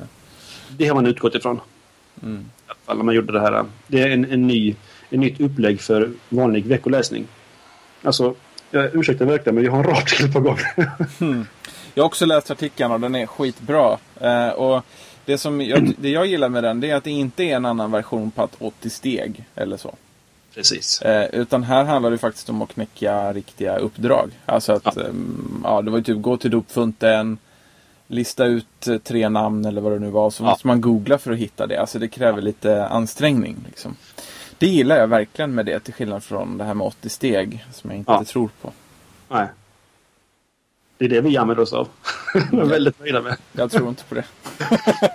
Det 0.68 0.86
har 0.86 0.94
man 0.94 1.06
utgått 1.06 1.34
ifrån. 1.34 1.60
Mm. 2.22 2.40
I 2.40 2.70
alla 2.70 2.76
fall 2.86 2.96
när 2.96 3.04
man 3.04 3.14
gjorde 3.14 3.32
det 3.32 3.40
här. 3.40 3.64
Det 3.86 4.00
är 4.00 4.10
en, 4.10 4.24
en 4.32 4.46
ny, 4.46 4.74
en 5.10 5.20
nytt 5.20 5.40
upplägg 5.40 5.80
för 5.80 6.10
vanlig 6.28 6.66
veckoläsning. 6.66 7.26
Alltså, 8.02 8.34
jag 8.70 8.94
ursäktar 8.94 9.24
verkligen 9.26 9.54
men 9.54 9.64
jag 9.64 9.72
har 9.72 9.78
en 9.78 9.84
rad 9.84 10.06
till 10.06 10.32
på 10.32 10.40
gång. 10.40 10.58
Jag 11.94 12.02
har 12.02 12.06
också 12.06 12.26
läst 12.26 12.50
artikeln 12.50 12.92
och 12.92 13.00
den 13.00 13.14
är 13.14 13.26
skitbra. 13.26 13.98
Eh, 14.20 14.48
och 14.48 14.84
det, 15.24 15.38
som 15.38 15.60
jag, 15.60 15.94
det 15.98 16.08
jag 16.10 16.26
gillar 16.26 16.48
med 16.48 16.64
den 16.64 16.84
är 16.84 16.94
att 16.94 17.04
det 17.04 17.10
inte 17.10 17.42
är 17.44 17.56
en 17.56 17.64
annan 17.64 17.90
version 17.92 18.30
på 18.30 18.42
att 18.42 18.54
80 18.58 18.90
steg 18.90 19.44
eller 19.54 19.76
så. 19.76 19.94
Precis. 20.54 21.02
Eh, 21.02 21.26
utan 21.32 21.62
här 21.62 21.84
handlar 21.84 22.10
det 22.10 22.18
faktiskt 22.18 22.48
om 22.48 22.62
att 22.62 22.68
knäcka 22.74 23.32
riktiga 23.32 23.76
uppdrag. 23.76 24.30
Alltså 24.46 24.72
att, 24.72 24.82
Ja. 24.84 24.92
ja. 24.96 25.02
ja 25.64 25.82
det 25.82 25.90
var 25.90 25.98
ju 25.98 26.04
typ 26.04 26.22
gå 26.22 26.36
till 26.36 26.50
dopfunten, 26.50 27.38
lista 28.06 28.44
ut 28.44 28.86
eh, 28.88 28.98
tre 28.98 29.28
namn 29.28 29.64
eller 29.64 29.80
vad 29.80 29.92
det 29.92 29.98
nu 29.98 30.10
var. 30.10 30.30
Så 30.30 30.42
Ja. 30.44 30.50
måste 30.50 30.66
man 30.66 30.80
googla 30.80 31.18
för 31.18 31.32
att 31.32 31.38
hitta 31.38 31.66
det. 31.66 31.76
Alltså 31.80 31.98
det 31.98 32.08
kräver 32.08 32.42
lite 32.42 32.86
ansträngning. 32.86 33.56
Liksom. 33.66 33.96
Det 34.58 34.66
gillar 34.66 34.96
jag 34.96 35.06
verkligen 35.08 35.54
med 35.54 35.66
det, 35.66 35.80
till 35.80 35.94
skillnad 35.94 36.24
från 36.24 36.58
det 36.58 36.64
här 36.64 36.74
med 36.74 36.86
80 36.86 37.08
steg 37.08 37.64
som 37.72 37.90
jag 37.90 37.98
inte 37.98 38.12
Ja. 38.12 38.24
tror 38.24 38.50
på. 38.62 38.72
Nej. 39.28 39.46
Det 40.98 41.04
är 41.04 41.08
det 41.08 41.20
vi 41.20 41.36
använder 41.36 41.62
oss 41.62 41.72
av. 41.72 41.88
Jag 42.52 42.60
är 42.60 42.64
väldigt 42.64 43.00
nöjda 43.00 43.22
med. 43.22 43.36
Jag 43.52 43.70
tror 43.70 43.88
inte 43.88 44.04
på 44.04 44.14
det. 44.14 44.24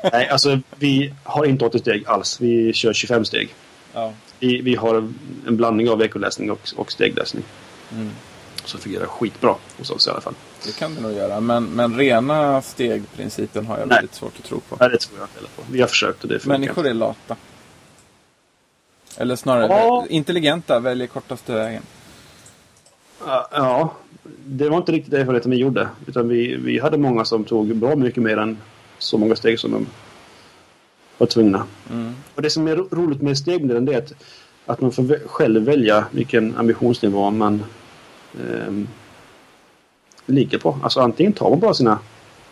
Nej, 0.12 0.30
alltså 0.30 0.60
vi 0.76 1.14
har 1.24 1.46
inte 1.46 1.66
80 1.66 1.80
steg 1.80 2.08
alls. 2.08 2.42
Vi 2.42 2.74
kör 2.74 2.94
25 2.94 3.26
steg. 3.26 3.50
Ja. 3.94 4.14
Vi, 4.40 4.62
vi 4.62 4.76
har 4.76 4.96
en 5.48 5.58
blandning 5.58 5.90
av 5.90 5.98
veckoläsning 5.98 6.52
och, 6.52 6.70
och 6.76 6.92
stegläsning. 6.92 7.44
Mm. 7.92 8.10
Så 8.66 8.78
fungerar 8.78 9.06
skitbra 9.06 9.56
hos 9.78 9.90
oss 9.92 10.08
i 10.08 10.10
alla 10.10 10.22
fall. 10.22 10.34
Det 10.66 10.76
kan 10.76 10.96
det 10.96 11.02
nog 11.02 11.14
göra. 11.14 11.40
Men, 11.40 11.66
men 11.66 11.98
rena 11.98 12.62
stegprincipen 12.62 13.66
har 13.66 13.78
jag 13.80 13.88
Nej. 13.88 13.96
väldigt 13.96 14.16
svårt 14.16 14.34
att 14.40 14.44
tro 14.46 14.60
på. 14.60 14.78
Nej, 14.80 14.90
det 14.90 14.98
tror 14.98 15.20
jag 15.20 15.24
inte 15.26 15.36
heller 15.36 15.50
på. 15.56 15.62
Vi 15.72 15.82
har 15.82 15.88
försökt 15.88 16.24
och 16.24 16.30
det 16.30 16.40
funkar 16.40 16.60
Människor 16.60 16.88
är 16.88 16.94
lata. 16.94 17.36
Eller 19.18 19.36
snarare 19.36 19.68
Ja. 19.68 20.06
intelligenta, 20.10 20.80
väljer 20.80 21.08
kortaste 21.08 21.54
vägen. 21.54 21.84
Ja, 23.52 23.94
det 24.46 24.70
var 24.70 24.78
inte 24.78 24.92
riktigt 24.92 25.14
erfarenheten 25.14 25.52
vi 25.52 25.58
gjorde. 25.58 25.88
Utan 26.08 26.28
vi, 26.28 26.56
vi 26.56 26.80
hade 26.80 26.98
många 26.98 27.26
som 27.26 27.44
tog 27.44 27.76
bra 27.76 27.96
mycket 27.96 28.24
mer 28.24 28.38
än 28.38 28.58
så 28.98 29.18
många 29.18 29.36
steg 29.36 29.60
som 29.60 29.72
de 29.72 29.88
var 31.18 31.28
tvungna. 31.28 31.64
Mm. 31.92 32.16
Och 32.36 32.42
det 32.42 32.50
som 32.50 32.68
är 32.68 32.76
ro- 32.76 32.88
roligt 32.92 33.22
med 33.22 33.38
stegmodellen 33.38 33.88
är 33.90 33.98
att, 33.98 34.14
att 34.66 34.82
man 34.82 34.92
får 34.92 35.28
själv 35.28 35.64
välja 35.64 36.06
vilken 36.12 36.58
ambitionsnivå 36.58 37.32
man 37.32 37.64
ehm, 38.50 38.88
ligger 40.26 40.58
på. 40.58 40.78
Alltså 40.84 41.00
antingen 41.00 41.34
tar 41.34 41.50
man 41.50 41.60
bara 41.60 41.74
sina 41.74 42.00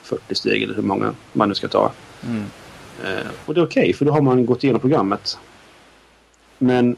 40 0.03 0.35
steg 0.35 0.63
eller 0.63 0.75
hur 0.75 0.81
många 0.83 1.13
man 1.33 1.49
nu 1.49 1.55
ska 1.55 1.67
ta. 1.67 1.91
Mm. 2.25 2.43
Eh, 3.05 3.27
och 3.45 3.53
det 3.53 3.61
är 3.61 3.65
okej 3.65 3.93
för 3.93 4.05
då 4.05 4.11
har 4.11 4.21
man 4.21 4.45
gått 4.45 4.63
igenom 4.63 4.79
programmet. 4.81 5.37
Men 6.61 6.95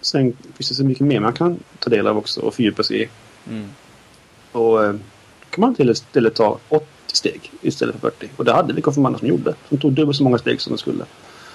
sen 0.00 0.36
finns 0.54 0.68
det 0.68 0.74
så 0.74 0.84
mycket 0.84 1.06
mer 1.06 1.20
man 1.20 1.32
kan 1.32 1.58
ta 1.78 1.90
del 1.90 2.06
av 2.06 2.18
också 2.18 2.40
och 2.40 2.54
fördjupa 2.54 2.82
sig 2.82 3.02
i. 3.02 3.08
Mm. 3.48 3.68
Och 4.52 4.84
eh, 4.84 4.94
kan 5.50 5.60
man 5.60 5.74
till 5.74 5.90
istället 5.90 6.34
ta 6.34 6.58
80 6.68 6.86
steg 7.06 7.52
istället 7.62 7.94
för 7.94 8.10
40. 8.10 8.28
Och 8.36 8.44
det 8.44 8.52
hade 8.52 8.72
vi 8.72 8.82
konfirmander 8.82 9.18
som 9.18 9.28
gjorde. 9.28 9.54
Som 9.68 9.78
tog 9.78 9.92
dubbelt 9.92 10.16
så 10.16 10.24
många 10.24 10.38
steg 10.38 10.60
som 10.60 10.72
de 10.72 10.78
skulle. 10.78 11.04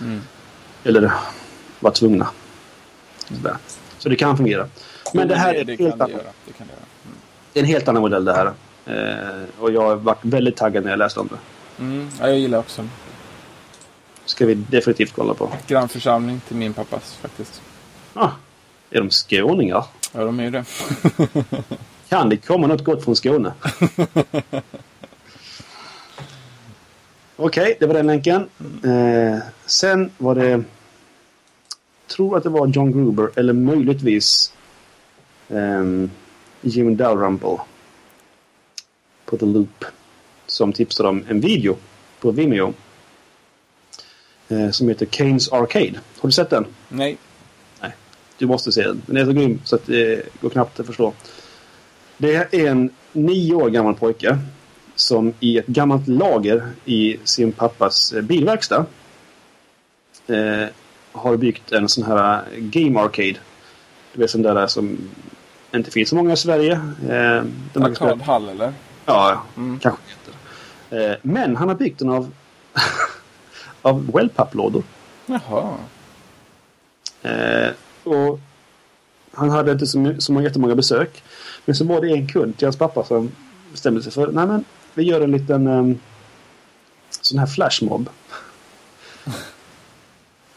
Mm. 0.01 0.21
Eller 0.83 1.11
var 1.79 1.91
tvungna. 1.91 2.27
Sådär. 3.27 3.57
Så 3.97 4.09
det 4.09 4.15
kan 4.15 4.37
fungera. 4.37 4.67
Men 5.13 5.27
det 5.27 5.35
här 5.35 5.53
är, 5.53 5.63
det, 5.63 5.75
helt 5.75 6.01
annan. 6.01 6.09
Det. 6.45 6.63
Mm. 6.63 6.69
det 7.53 7.59
är 7.59 7.63
en 7.63 7.69
helt 7.69 7.87
annan 7.87 8.01
modell 8.01 8.25
det 8.25 8.33
här. 8.33 8.53
Eh, 8.85 9.43
och 9.59 9.71
jag 9.71 9.81
har 9.81 9.95
varit 9.95 10.25
väldigt 10.25 10.55
taggad 10.55 10.83
när 10.83 10.91
jag 10.91 10.99
läste 10.99 11.19
om 11.19 11.29
det. 11.31 11.37
Mm. 11.83 12.09
Ja, 12.19 12.27
jag 12.27 12.39
gillar 12.39 12.59
också 12.59 12.87
Ska 14.25 14.45
vi 14.45 14.53
definitivt 14.55 15.13
kolla 15.15 15.33
på. 15.33 15.51
grannförsamling 15.67 16.41
till 16.47 16.55
min 16.55 16.73
pappas 16.73 17.13
faktiskt. 17.15 17.61
Ah, 18.13 18.29
är 18.89 18.99
de 18.99 19.09
skåningar? 19.09 19.85
Ja, 20.13 20.23
de 20.23 20.39
är 20.39 20.43
ju 20.43 20.49
det. 20.49 20.65
Kan 22.09 22.29
det 22.29 22.37
komma 22.37 22.67
något 22.67 22.83
gott 22.83 23.03
från 23.03 23.15
Skåne? 23.15 23.53
Okej, 27.35 27.77
det 27.79 27.85
var 27.85 27.93
den 27.93 28.07
länken. 28.07 28.49
Eh, 28.83 29.37
sen 29.65 30.11
var 30.17 30.35
det... 30.35 30.63
tror 32.07 32.37
att 32.37 32.43
det 32.43 32.49
var 32.49 32.67
John 32.67 32.91
Gruber 32.91 33.29
eller 33.35 33.53
möjligtvis 33.53 34.53
ehm, 35.49 36.11
Jim 36.61 36.97
Dalrymple 36.97 37.57
på 39.25 39.37
The 39.37 39.45
Loop 39.45 39.85
som 40.45 40.73
tipsade 40.73 41.09
om 41.09 41.25
en 41.29 41.39
video 41.39 41.75
på 42.19 42.31
Vimeo 42.31 42.67
eh, 42.67 42.73
som 44.71 44.89
heter 44.89 45.05
Kanes 45.05 45.51
Arcade. 45.51 45.99
Har 46.19 46.27
du 46.29 46.31
sett 46.31 46.49
den? 46.49 46.65
Nej. 46.89 47.17
Du 48.37 48.45
måste 48.47 48.71
se 48.71 48.81
den. 48.83 49.01
Den 49.05 49.17
är 49.17 49.25
så 49.25 49.31
grym 49.31 49.61
så 49.63 49.75
att 49.75 49.85
det 49.85 50.25
går 50.41 50.49
knappt 50.49 50.79
att 50.79 50.85
förstå. 50.85 51.13
Det 52.17 52.35
är 52.35 52.67
en 52.67 52.89
nio 53.13 53.53
år 53.55 53.69
gammal 53.69 53.93
pojke 53.95 54.37
som 54.95 55.33
i 55.39 55.57
ett 55.57 55.67
gammalt 55.67 56.07
lager 56.07 56.69
i 56.85 57.17
sin 57.23 57.51
pappas 57.51 58.13
eh, 58.13 58.21
bilverkstad 58.21 58.85
eh, 60.27 60.65
har 61.11 61.37
byggt 61.37 61.71
en 61.71 61.89
sån 61.89 62.03
här 62.03 62.43
Game 62.57 62.99
Arcade. 62.99 63.35
Du 64.13 64.21
vet 64.21 64.29
sån 64.31 64.41
där 64.41 64.67
som 64.67 64.97
inte 65.73 65.91
finns 65.91 66.09
så 66.09 66.15
många 66.15 66.33
i 66.33 66.37
Sverige. 66.37 66.73
Eh, 67.09 67.43
Arkadhall 67.83 68.49
eller? 68.49 68.73
Ja, 69.05 69.43
Mm. 69.57 69.79
kanske. 69.79 70.01
Eh, 70.89 71.15
men 71.21 71.55
han 71.55 71.67
har 71.67 71.75
byggt 71.75 71.99
den 71.99 72.09
av, 72.09 72.31
av 73.85 74.11
wellpapplådor. 74.11 74.83
Jaha. 75.25 75.77
Eh, 77.21 77.69
och 78.03 78.39
han 79.31 79.49
hade 79.49 79.71
inte 79.71 79.87
så, 79.87 80.15
så 80.19 80.33
många, 80.33 80.47
jättemånga 80.47 80.75
besök. 80.75 81.23
Men 81.65 81.75
så 81.75 81.85
var 81.85 82.01
det 82.01 82.11
en 82.11 82.27
kund 82.27 82.57
till 82.57 82.65
hans 82.65 82.77
pappa 82.77 83.03
som 83.03 83.31
bestämde 83.71 84.03
sig 84.03 84.11
för 84.11 84.31
nej 84.31 84.47
men 84.47 84.65
vi 84.93 85.03
gör 85.03 85.21
en 85.21 85.31
liten 85.31 85.67
um, 85.67 85.99
sån 87.09 87.39
här 87.39 87.47
flashmob. 87.47 88.09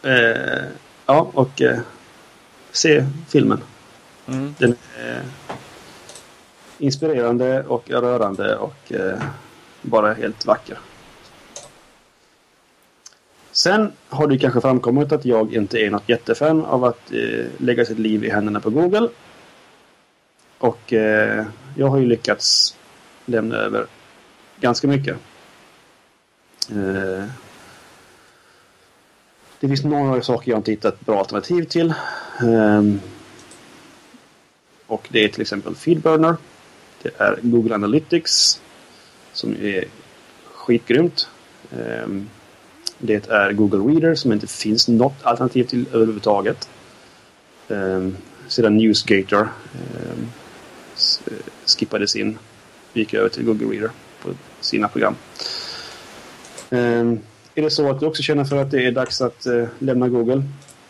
eh, 0.02 0.64
ja, 1.06 1.30
och 1.34 1.62
eh, 1.62 1.78
se 2.72 3.06
filmen. 3.28 3.60
Mm. 4.26 4.54
Den 4.58 4.76
är 4.98 5.22
inspirerande 6.78 7.62
och 7.62 7.90
rörande 7.90 8.56
och 8.56 8.92
eh, 8.92 9.22
bara 9.82 10.14
helt 10.14 10.46
vacker. 10.46 10.78
Sen 13.58 13.92
har 14.08 14.26
det 14.26 14.38
kanske 14.38 14.60
framkommit 14.60 15.12
att 15.12 15.24
jag 15.24 15.54
inte 15.54 15.78
är 15.78 15.90
något 15.90 16.08
jättefan 16.08 16.64
av 16.64 16.84
att 16.84 17.12
eh, 17.12 17.46
lägga 17.56 17.84
sitt 17.84 17.98
liv 17.98 18.24
i 18.24 18.30
händerna 18.30 18.60
på 18.60 18.70
Google. 18.70 19.08
Och 20.58 20.92
eh, 20.92 21.46
jag 21.76 21.86
har 21.86 21.98
ju 21.98 22.06
lyckats 22.06 22.76
lämna 23.26 23.56
över 23.56 23.86
ganska 24.60 24.88
mycket. 24.88 25.16
Eh, 26.70 27.24
det 29.60 29.68
finns 29.68 29.84
några 29.84 30.22
saker 30.22 30.50
jag 30.50 30.58
inte 30.58 30.70
hittat 30.70 31.00
bra 31.00 31.18
alternativ 31.18 31.64
till. 31.64 31.94
Ehm, 32.40 33.00
och 34.86 35.08
det 35.10 35.24
är 35.24 35.28
till 35.28 35.42
exempel 35.42 35.74
Feedburner. 35.74 36.36
Det 37.02 37.10
är 37.16 37.38
Google 37.42 37.74
Analytics 37.74 38.60
som 39.32 39.56
är 39.62 39.84
skitgrymt. 40.44 41.28
Ehm, 41.72 42.28
det 42.98 43.28
är 43.28 43.52
Google 43.52 43.78
Reader 43.78 44.14
som 44.14 44.32
inte 44.32 44.46
finns 44.46 44.88
något 44.88 45.22
alternativ 45.22 45.64
till 45.64 45.86
överhuvudtaget. 45.92 46.68
Ehm, 47.68 48.16
sedan 48.48 48.76
Newsgator 48.76 49.48
eh, 49.74 50.18
skippades 51.66 52.16
in 52.16 52.38
gick 52.92 53.14
över 53.14 53.28
till 53.28 53.44
Google 53.44 53.66
Reader 53.66 53.90
på 54.22 54.30
sina 54.60 54.88
program. 54.88 55.14
Ehm, 56.70 57.20
är 57.54 57.62
det 57.62 57.70
så 57.70 57.90
att 57.90 58.00
du 58.00 58.06
också 58.06 58.22
känner 58.22 58.44
för 58.44 58.56
att 58.56 58.70
det 58.70 58.86
är 58.86 58.92
dags 58.92 59.20
att 59.20 59.46
eh, 59.46 59.66
lämna 59.78 60.08
Google 60.08 60.42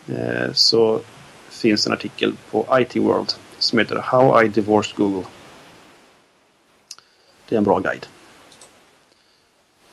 eh, 0.07 0.53
så 0.53 1.01
finns 1.49 1.87
en 1.87 1.93
artikel 1.93 2.33
på 2.51 2.67
IT 2.79 2.95
World 2.95 3.33
som 3.59 3.79
heter 3.79 3.95
How 3.95 4.43
I 4.43 4.47
Divorced 4.47 4.95
Google. 4.97 5.23
Det 7.49 7.55
är 7.55 7.57
en 7.57 7.63
bra 7.63 7.79
guide. 7.79 8.05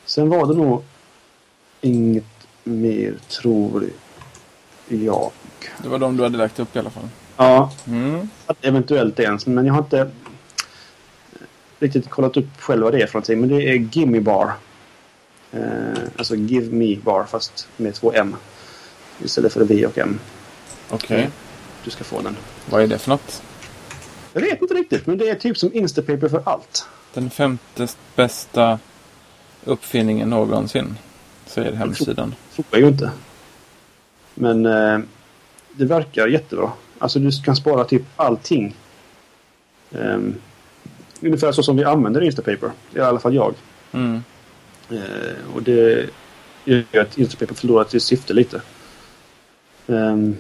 Sen 0.05 0.29
var 0.29 0.47
det 0.47 0.55
nog 0.55 0.85
inget 1.87 2.25
mer, 2.65 3.15
tror 3.29 3.85
jag. 4.89 5.31
Det 5.83 5.89
var 5.89 5.99
de 5.99 6.17
du 6.17 6.23
hade 6.23 6.39
lagt 6.39 6.59
upp 6.59 6.77
i 6.77 6.79
alla 6.79 6.91
fall. 6.91 7.09
Ja, 7.37 7.71
Mm. 7.87 8.29
eventuellt 8.61 9.21
ens. 9.21 9.47
Men 9.47 9.67
jag 9.67 9.75
har 9.75 9.83
inte 9.83 10.11
riktigt 11.79 12.11
kollat 12.11 12.37
upp 12.37 12.61
själv 12.61 12.83
vad 12.83 12.93
det 12.93 13.03
är 13.03 13.07
för 13.07 13.15
någonting. 13.15 13.41
Men 13.41 13.49
det 13.49 13.63
är 13.69 13.75
Gimme 13.75 14.21
Bar. 14.21 14.53
Eh, 15.53 15.61
alltså 16.17 16.37
Give 16.37 16.73
Me 16.77 16.97
Bar 17.05 17.25
fast 17.25 17.69
med 17.77 17.95
två 17.95 18.13
M. 18.15 18.37
Istället 19.25 19.53
för 19.53 19.65
V 19.65 19.87
och 19.87 19.99
M. 19.99 20.19
Okej. 20.91 21.31
Du 21.85 21.91
ska 21.91 22.05
få 22.05 22.21
den. 22.21 22.37
Vad 22.71 22.83
är 22.83 22.87
det 22.87 22.99
för 22.99 23.11
något? 23.11 23.43
Jag 24.33 24.41
vet 24.41 24.63
inte 24.63 24.75
riktigt 24.75 25.07
men 25.07 25.19
det 25.19 25.29
är 25.29 25.35
typ 25.35 25.59
som 25.59 25.75
Instapaper 25.75 26.29
för 26.29 26.43
allt. 26.47 26.87
Den 27.15 27.31
femte 27.31 27.89
bästa 28.17 28.79
uppfinningen 29.65 30.31
någonsin. 30.31 30.99
Säger 31.57 31.73
hemsidan. 31.73 32.35
tror 32.55 32.67
jag 32.71 32.81
ju 32.81 32.87
inte. 32.87 33.11
Men 34.35 34.67
eh, 34.67 34.99
det 35.73 35.85
verkar 35.85 36.27
jättebra. 36.27 36.73
Alltså 36.99 37.19
du 37.19 37.31
kan 37.45 37.57
spara 37.57 37.85
typ 37.85 38.03
allting. 38.17 38.77
Um, 39.91 40.35
ungefär 41.21 41.53
så 41.53 41.63
som 41.63 41.77
vi 41.77 41.85
använder 41.85 42.25
Instapaper. 42.25 42.71
I 42.95 43.01
alla 43.01 43.21
fall 43.21 43.35
jag. 43.35 43.55
Mm. 43.93 44.23
Eh, 44.91 45.55
och 45.55 45.63
det 45.63 46.07
gör 46.65 47.03
att 47.03 47.19
Instapaper 47.19 47.55
förlorar 47.55 47.85
sitt 47.85 48.03
syfte 48.03 48.35
lite. 48.35 48.61
Ehm, 49.87 50.37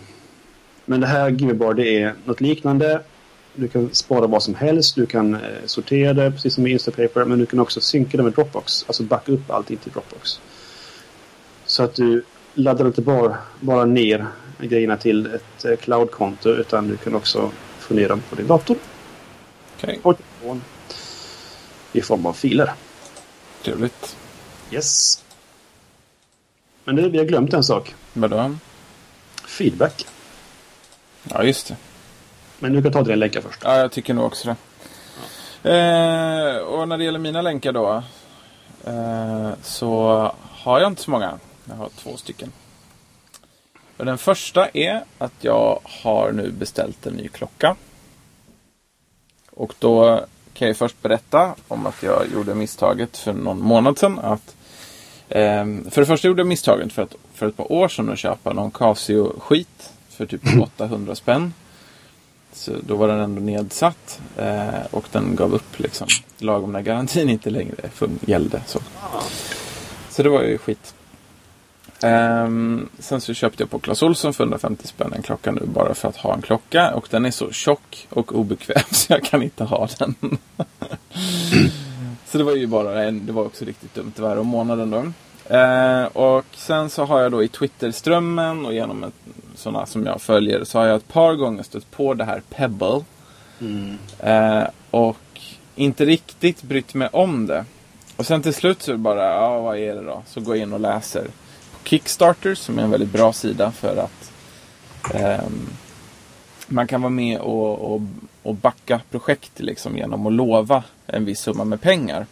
men 0.84 1.00
det 1.00 1.06
här 1.06 1.30
Givebar 1.30 1.74
det 1.74 2.02
är 2.02 2.14
något 2.24 2.40
liknande. 2.40 3.02
Du 3.54 3.68
kan 3.68 3.94
spara 3.94 4.26
vad 4.26 4.42
som 4.42 4.54
helst. 4.54 4.94
Du 4.94 5.06
kan 5.06 5.34
eh, 5.34 5.40
sortera 5.66 6.12
det 6.12 6.30
precis 6.30 6.54
som 6.54 6.66
i 6.66 6.70
Instapaper. 6.70 7.24
Men 7.24 7.38
du 7.38 7.46
kan 7.46 7.60
också 7.60 7.80
synka 7.80 8.16
det 8.16 8.22
med 8.22 8.32
Dropbox. 8.32 8.84
Alltså 8.86 9.02
backa 9.02 9.32
upp 9.32 9.50
allting 9.50 9.76
till 9.76 9.92
Dropbox. 9.92 10.40
Så 11.76 11.82
att 11.82 11.94
du 11.94 12.24
laddar 12.54 12.86
inte 12.86 13.02
bara, 13.02 13.38
bara 13.60 13.84
ner 13.84 14.26
grejerna 14.58 14.96
till 14.96 15.26
ett 15.26 15.64
eh, 15.64 15.76
cloud-konto 15.76 16.48
utan 16.48 16.88
du 16.88 16.96
kan 16.96 17.14
också 17.14 17.50
få 17.78 17.94
ner 17.94 18.08
dem 18.08 18.22
på 18.30 18.36
din 18.36 18.46
dator 18.46 18.76
Okej, 19.76 20.00
och 20.02 20.16
telefon 20.18 20.62
i 21.92 22.02
form 22.02 22.26
av 22.26 22.32
filer. 22.32 22.72
trevligt. 23.62 24.16
Yes. 24.70 25.24
Men 26.84 26.96
du, 26.96 27.08
vi 27.08 27.18
har 27.18 27.24
glömt 27.24 27.54
en 27.54 27.64
sak. 27.64 27.94
Vadå? 28.12 28.56
Feedback. 29.46 30.06
Ja, 31.22 31.42
just 31.42 31.68
det. 31.68 31.76
Men 32.58 32.72
du 32.72 32.82
kan 32.82 32.92
ta 32.92 33.02
dina 33.02 33.16
länkar 33.16 33.40
först. 33.40 33.60
Ja, 33.64 33.76
jag 33.76 33.92
tycker 33.92 34.14
nog 34.14 34.24
också 34.24 34.48
det. 34.48 35.70
Eh, 35.70 36.56
och 36.56 36.88
när 36.88 36.98
det 36.98 37.04
gäller 37.04 37.18
mina 37.18 37.42
länkar 37.42 37.72
då. 37.72 38.02
Eh, 38.84 39.50
så 39.62 40.32
har 40.66 40.80
jag 40.80 40.92
inte 40.92 41.02
så 41.02 41.10
många. 41.10 41.38
Jag 41.68 41.76
har 41.76 41.88
två 41.88 42.16
stycken. 42.16 42.52
Och 43.96 44.04
den 44.04 44.18
första 44.18 44.68
är 44.68 45.04
att 45.18 45.32
jag 45.40 45.80
har 45.82 46.32
nu 46.32 46.50
beställt 46.50 47.06
en 47.06 47.14
ny 47.14 47.28
klocka. 47.28 47.76
Och 49.50 49.74
då 49.78 50.24
kan 50.54 50.68
jag 50.68 50.76
först 50.76 51.02
berätta 51.02 51.54
om 51.68 51.86
att 51.86 52.02
jag 52.02 52.32
gjorde 52.32 52.54
misstaget 52.54 53.16
för 53.16 53.32
någon 53.32 53.60
månad 53.60 53.98
sedan. 53.98 54.18
Att, 54.18 54.56
eh, 55.28 55.64
för 55.90 56.00
det 56.00 56.06
första 56.06 56.28
gjorde 56.28 56.40
jag 56.40 56.46
misstaget 56.46 56.92
för, 56.92 57.02
att, 57.02 57.14
för 57.34 57.48
ett 57.48 57.56
par 57.56 57.72
år 57.72 57.88
sedan 57.88 58.12
att 58.12 58.18
köpa 58.18 58.52
någon 58.52 58.70
Casio-skit 58.70 59.92
för 60.08 60.26
typ 60.26 60.42
800 60.62 61.14
spänn. 61.14 61.52
Så 62.52 62.72
då 62.82 62.96
var 62.96 63.08
den 63.08 63.20
ändå 63.20 63.40
nedsatt 63.40 64.20
eh, 64.36 64.86
och 64.90 65.04
den 65.12 65.36
gav 65.36 65.54
upp 65.54 65.78
liksom. 65.78 66.08
Lagom 66.38 66.72
när 66.72 66.80
garantin 66.80 67.28
inte 67.28 67.50
längre 67.50 67.90
gällde. 68.20 68.62
Så. 68.66 68.80
så 70.10 70.22
det 70.22 70.28
var 70.28 70.42
ju 70.42 70.58
skit. 70.58 70.95
Ehm, 72.02 72.88
sen 72.98 73.20
så 73.20 73.34
köpte 73.34 73.62
jag 73.62 73.70
på 73.70 73.78
Clas 73.78 74.02
Ohlson 74.02 74.34
för 74.34 74.44
150 74.44 74.86
spänn 74.86 75.12
en 75.12 75.22
klocka 75.22 75.52
nu 75.52 75.60
bara 75.64 75.94
för 75.94 76.08
att 76.08 76.16
ha 76.16 76.34
en 76.34 76.42
klocka. 76.42 76.94
Och 76.94 77.06
den 77.10 77.24
är 77.24 77.30
så 77.30 77.52
tjock 77.52 78.06
och 78.10 78.34
obekväm 78.34 78.82
så 78.90 79.12
jag 79.12 79.24
kan 79.24 79.42
inte 79.42 79.64
ha 79.64 79.88
den. 79.98 80.14
så 82.26 82.38
det 82.38 82.44
var 82.44 82.54
ju 82.54 82.66
bara 82.66 83.04
en, 83.04 83.26
det 83.26 83.32
var 83.32 83.44
också 83.44 83.64
riktigt 83.64 83.94
dumt. 83.94 84.12
Det 84.16 84.22
var 84.22 84.36
om 84.36 84.46
månaden 84.46 84.90
då. 84.90 85.12
Eh, 85.56 86.04
och 86.04 86.44
sen 86.54 86.90
så 86.90 87.04
har 87.04 87.20
jag 87.20 87.32
då 87.32 87.42
i 87.42 87.48
Twitterströmmen 87.48 88.66
och 88.66 88.74
genom 88.74 89.04
ett, 89.04 89.14
sådana 89.54 89.86
som 89.86 90.06
jag 90.06 90.20
följer 90.20 90.64
så 90.64 90.78
har 90.78 90.86
jag 90.86 90.96
ett 90.96 91.08
par 91.08 91.34
gånger 91.34 91.62
stött 91.62 91.90
på 91.90 92.14
det 92.14 92.24
här 92.24 92.42
Pebble. 92.50 93.04
Eh, 94.18 94.64
och 94.90 95.40
inte 95.74 96.04
riktigt 96.04 96.62
brytt 96.62 96.94
mig 96.94 97.08
om 97.12 97.46
det. 97.46 97.64
Och 98.16 98.26
sen 98.26 98.42
till 98.42 98.54
slut 98.54 98.82
så 98.82 98.90
är 98.90 98.94
det 98.94 98.98
bara, 98.98 99.24
ja 99.24 99.60
vad 99.60 99.78
är 99.78 99.94
det 99.94 100.02
då? 100.02 100.22
Så 100.26 100.40
går 100.40 100.56
jag 100.56 100.62
in 100.62 100.72
och 100.72 100.80
läser 100.80 101.26
Kickstarter 101.88 102.54
som 102.54 102.78
är 102.78 102.82
en 102.82 102.90
väldigt 102.90 103.12
bra 103.12 103.32
sida 103.32 103.72
för 103.72 103.96
att 103.96 104.32
eh, 105.14 105.48
man 106.66 106.86
kan 106.86 107.02
vara 107.02 107.10
med 107.10 107.38
och, 107.38 107.94
och, 107.94 108.00
och 108.42 108.54
backa 108.54 109.00
projekt 109.10 109.60
liksom 109.60 109.96
genom 109.96 110.26
att 110.26 110.32
lova 110.32 110.84
en 111.06 111.24
viss 111.24 111.40
summa 111.40 111.64
med 111.64 111.80
pengar. 111.80 112.26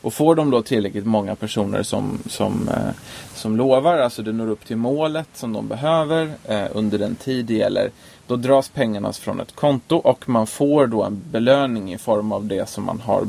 Och 0.00 0.14
får 0.14 0.34
de 0.34 0.50
då 0.50 0.62
tillräckligt 0.62 1.06
många 1.06 1.34
personer 1.34 1.82
som, 1.82 2.18
som, 2.26 2.68
eh, 2.68 2.94
som 3.34 3.56
lovar, 3.56 3.98
alltså 3.98 4.22
det 4.22 4.32
når 4.32 4.50
upp 4.50 4.66
till 4.66 4.76
målet 4.76 5.28
som 5.34 5.52
de 5.52 5.68
behöver 5.68 6.32
eh, 6.44 6.66
under 6.72 6.98
den 6.98 7.14
tid 7.14 7.44
det 7.44 7.54
gäller, 7.54 7.90
då 8.26 8.36
dras 8.36 8.68
pengarna 8.68 9.12
från 9.12 9.40
ett 9.40 9.54
konto 9.54 9.96
och 9.96 10.28
man 10.28 10.46
får 10.46 10.86
då 10.86 11.02
en 11.02 11.22
belöning 11.30 11.92
i 11.92 11.98
form 11.98 12.32
av 12.32 12.46
det 12.46 12.68
som 12.68 12.84
man 12.84 13.00
har 13.00 13.26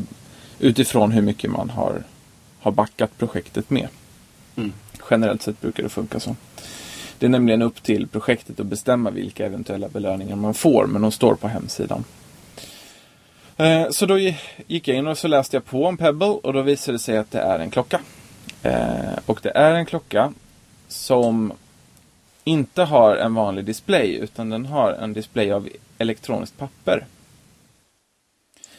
utifrån 0.59 1.11
hur 1.11 1.21
mycket 1.21 1.51
man 1.51 1.69
har, 1.69 2.03
har 2.59 2.71
backat 2.71 3.17
projektet 3.17 3.69
med. 3.69 3.87
Mm. 4.55 4.73
Generellt 5.09 5.41
sett 5.41 5.61
brukar 5.61 5.83
det 5.83 5.89
funka 5.89 6.19
så. 6.19 6.35
Det 7.19 7.25
är 7.25 7.29
nämligen 7.29 7.61
upp 7.61 7.83
till 7.83 8.07
projektet 8.07 8.59
att 8.59 8.65
bestämma 8.65 9.09
vilka 9.09 9.45
eventuella 9.45 9.89
belöningar 9.89 10.35
man 10.35 10.53
får, 10.53 10.85
men 10.85 11.01
de 11.01 11.11
står 11.11 11.35
på 11.35 11.47
hemsidan. 11.47 12.03
Eh, 13.57 13.89
så 13.89 14.05
då 14.05 14.17
gick 14.67 14.87
jag 14.87 14.97
in 14.97 15.07
och 15.07 15.17
så 15.17 15.27
läste 15.27 15.55
jag 15.55 15.65
på 15.65 15.85
om 15.85 15.97
Pebble 15.97 16.27
och 16.27 16.53
då 16.53 16.61
visade 16.61 16.95
det 16.95 16.99
sig 16.99 17.17
att 17.17 17.31
det 17.31 17.39
är 17.39 17.59
en 17.59 17.69
klocka. 17.69 17.99
Eh, 18.63 19.19
och 19.25 19.39
det 19.43 19.51
är 19.55 19.73
en 19.73 19.85
klocka 19.85 20.33
som 20.87 21.53
inte 22.43 22.83
har 22.83 23.15
en 23.15 23.33
vanlig 23.33 23.65
display 23.65 24.15
utan 24.15 24.49
den 24.49 24.65
har 24.65 24.91
en 24.91 25.13
display 25.13 25.51
av 25.51 25.69
elektroniskt 25.97 26.57
papper. 26.57 27.05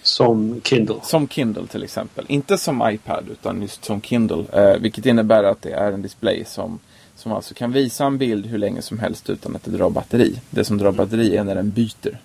Som 0.04 0.60
Kindle. 0.64 0.96
Som 1.02 1.28
Kindle 1.28 1.66
till 1.66 1.82
exempel. 1.82 2.24
Inte 2.28 2.58
som 2.58 2.90
iPad 2.90 3.24
utan 3.32 3.62
just 3.62 3.84
som 3.84 4.02
Kindle. 4.02 4.44
Eh, 4.52 4.78
vilket 4.78 5.06
innebär 5.06 5.44
att 5.44 5.62
det 5.62 5.72
är 5.72 5.92
en 5.92 6.02
display 6.02 6.44
som, 6.44 6.78
som 7.16 7.32
alltså 7.32 7.54
kan 7.54 7.72
visa 7.72 8.04
en 8.04 8.18
bild 8.18 8.46
hur 8.46 8.58
länge 8.58 8.82
som 8.82 8.98
helst 8.98 9.30
utan 9.30 9.56
att 9.56 9.64
det 9.64 9.70
drar 9.70 9.90
batteri. 9.90 10.40
Det 10.50 10.64
som 10.64 10.78
drar 10.78 10.92
batteri 10.92 11.36
är 11.36 11.44
när 11.44 11.54
den 11.54 11.70
byter. 11.70 12.18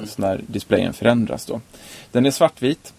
Alltså 0.00 0.22
när 0.22 0.40
displayen 0.46 0.92
förändras 0.92 1.46
då. 1.46 1.60
Den 2.10 2.26
är 2.26 2.30
svartvit. 2.30 2.92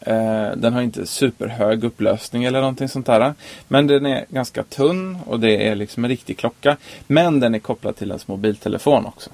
Eh, 0.00 0.50
den 0.56 0.72
har 0.72 0.82
inte 0.82 1.06
superhög 1.06 1.84
upplösning 1.84 2.44
eller 2.44 2.60
någonting 2.60 2.88
sånt 2.88 3.06
där. 3.06 3.34
Men 3.68 3.86
den 3.86 4.06
är 4.06 4.26
ganska 4.28 4.62
tunn 4.62 5.18
och 5.26 5.40
det 5.40 5.68
är 5.68 5.74
liksom 5.74 6.04
en 6.04 6.10
riktig 6.10 6.38
klocka. 6.38 6.76
Men 7.06 7.40
den 7.40 7.54
är 7.54 7.58
kopplad 7.58 7.96
till 7.96 8.08
ens 8.08 8.28
mobiltelefon 8.28 9.06
också. 9.06 9.30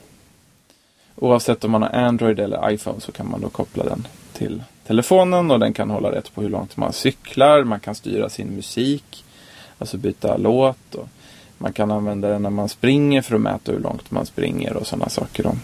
Oavsett 1.16 1.64
om 1.64 1.70
man 1.70 1.82
har 1.82 1.90
Android 1.90 2.40
eller 2.40 2.70
iPhone 2.70 3.00
så 3.00 3.12
kan 3.12 3.30
man 3.30 3.40
då 3.40 3.48
koppla 3.48 3.84
den 3.84 4.06
till 4.32 4.62
telefonen 4.86 5.50
och 5.50 5.58
den 5.58 5.72
kan 5.72 5.90
hålla 5.90 6.12
rätt 6.12 6.34
på 6.34 6.42
hur 6.42 6.48
långt 6.48 6.76
man 6.76 6.92
cyklar. 6.92 7.64
Man 7.64 7.80
kan 7.80 7.94
styra 7.94 8.28
sin 8.28 8.48
musik, 8.48 9.24
alltså 9.78 9.96
byta 9.96 10.36
låt. 10.36 10.94
Och 10.94 11.08
man 11.58 11.72
kan 11.72 11.90
använda 11.90 12.28
den 12.28 12.42
när 12.42 12.50
man 12.50 12.68
springer 12.68 13.22
för 13.22 13.34
att 13.34 13.40
mäta 13.40 13.72
hur 13.72 13.80
långt 13.80 14.10
man 14.10 14.26
springer 14.26 14.76
och 14.76 14.86
sådana 14.86 15.08
saker. 15.08 15.42
Då. 15.42 15.54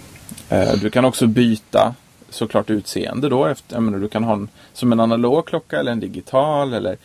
Eh, 0.57 0.75
du 0.75 0.91
kan 0.91 1.05
också 1.05 1.27
byta 1.27 1.95
såklart 2.31 2.71
utseende 2.71 3.29
då. 3.29 3.47
Efter, 3.47 3.81
menar, 3.81 3.99
du 3.99 4.09
kan 4.09 4.25
ha 4.25 4.33
en 4.33 4.49
som 4.73 4.93
en 4.93 5.01
analog 5.01 5.47
klocka 5.47 5.81
eller 5.81 5.93
en 5.93 6.01
digital 6.01 6.75
eller 6.75 6.97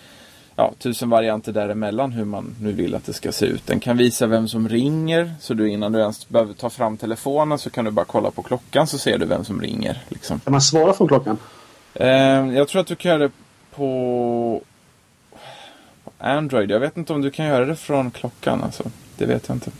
ja, 0.55 0.73
tusen 0.79 1.09
varianter 1.09 1.51
däremellan 1.51 2.11
hur 2.11 2.25
man 2.25 2.55
nu 2.61 2.71
vill 2.71 2.95
att 2.95 3.05
det 3.05 3.13
ska 3.13 3.31
se 3.31 3.45
ut. 3.45 3.67
Den 3.67 3.79
kan 3.79 3.97
visa 3.97 4.27
vem 4.27 4.47
som 4.47 4.69
ringer. 4.69 5.33
Så 5.39 5.53
du 5.53 5.69
innan 5.69 5.91
du 5.91 5.99
ens 5.99 6.29
behöver 6.29 6.53
ta 6.53 6.69
fram 6.69 6.97
telefonen 6.97 7.57
så 7.57 7.69
kan 7.69 7.85
du 7.85 7.91
bara 7.91 8.05
kolla 8.05 8.31
på 8.31 8.43
klockan 8.43 8.87
så 8.87 8.97
ser 8.97 9.17
du 9.17 9.25
vem 9.25 9.43
som 9.45 9.61
ringer. 9.61 10.03
Liksom. 10.09 10.39
Kan 10.39 10.51
man 10.51 10.61
svara 10.61 10.93
från 10.93 11.07
klockan? 11.07 11.37
Eh, 11.93 12.07
jag 12.55 12.67
tror 12.67 12.81
att 12.81 12.87
du 12.87 12.95
kan 12.95 13.11
göra 13.11 13.23
det 13.23 13.31
på 13.75 14.61
Android. 16.17 16.71
Jag 16.71 16.79
vet 16.79 16.97
inte 16.97 17.13
om 17.13 17.21
du 17.21 17.31
kan 17.31 17.45
göra 17.45 17.65
det 17.65 17.75
från 17.75 18.11
klockan. 18.11 18.63
Alltså. 18.63 18.83
Det 19.17 19.25
vet 19.25 19.47
jag 19.47 19.55
inte. 19.55 19.71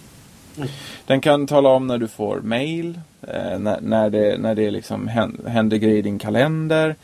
Den 1.06 1.22
kan 1.22 1.48
tala 1.48 1.70
om 1.70 1.88
när 1.88 1.98
du 1.98 2.08
får 2.08 2.40
mail. 2.42 3.00
Eh, 3.22 3.60
när, 3.60 3.82
när 3.82 4.10
det, 4.10 4.38
när 4.38 4.56
det 4.56 4.72
liksom 4.72 5.08
hän- 5.08 5.46
händer 5.48 5.78
grejer 5.78 5.98
i 5.98 6.02
din 6.02 6.20
kalender. 6.20 6.96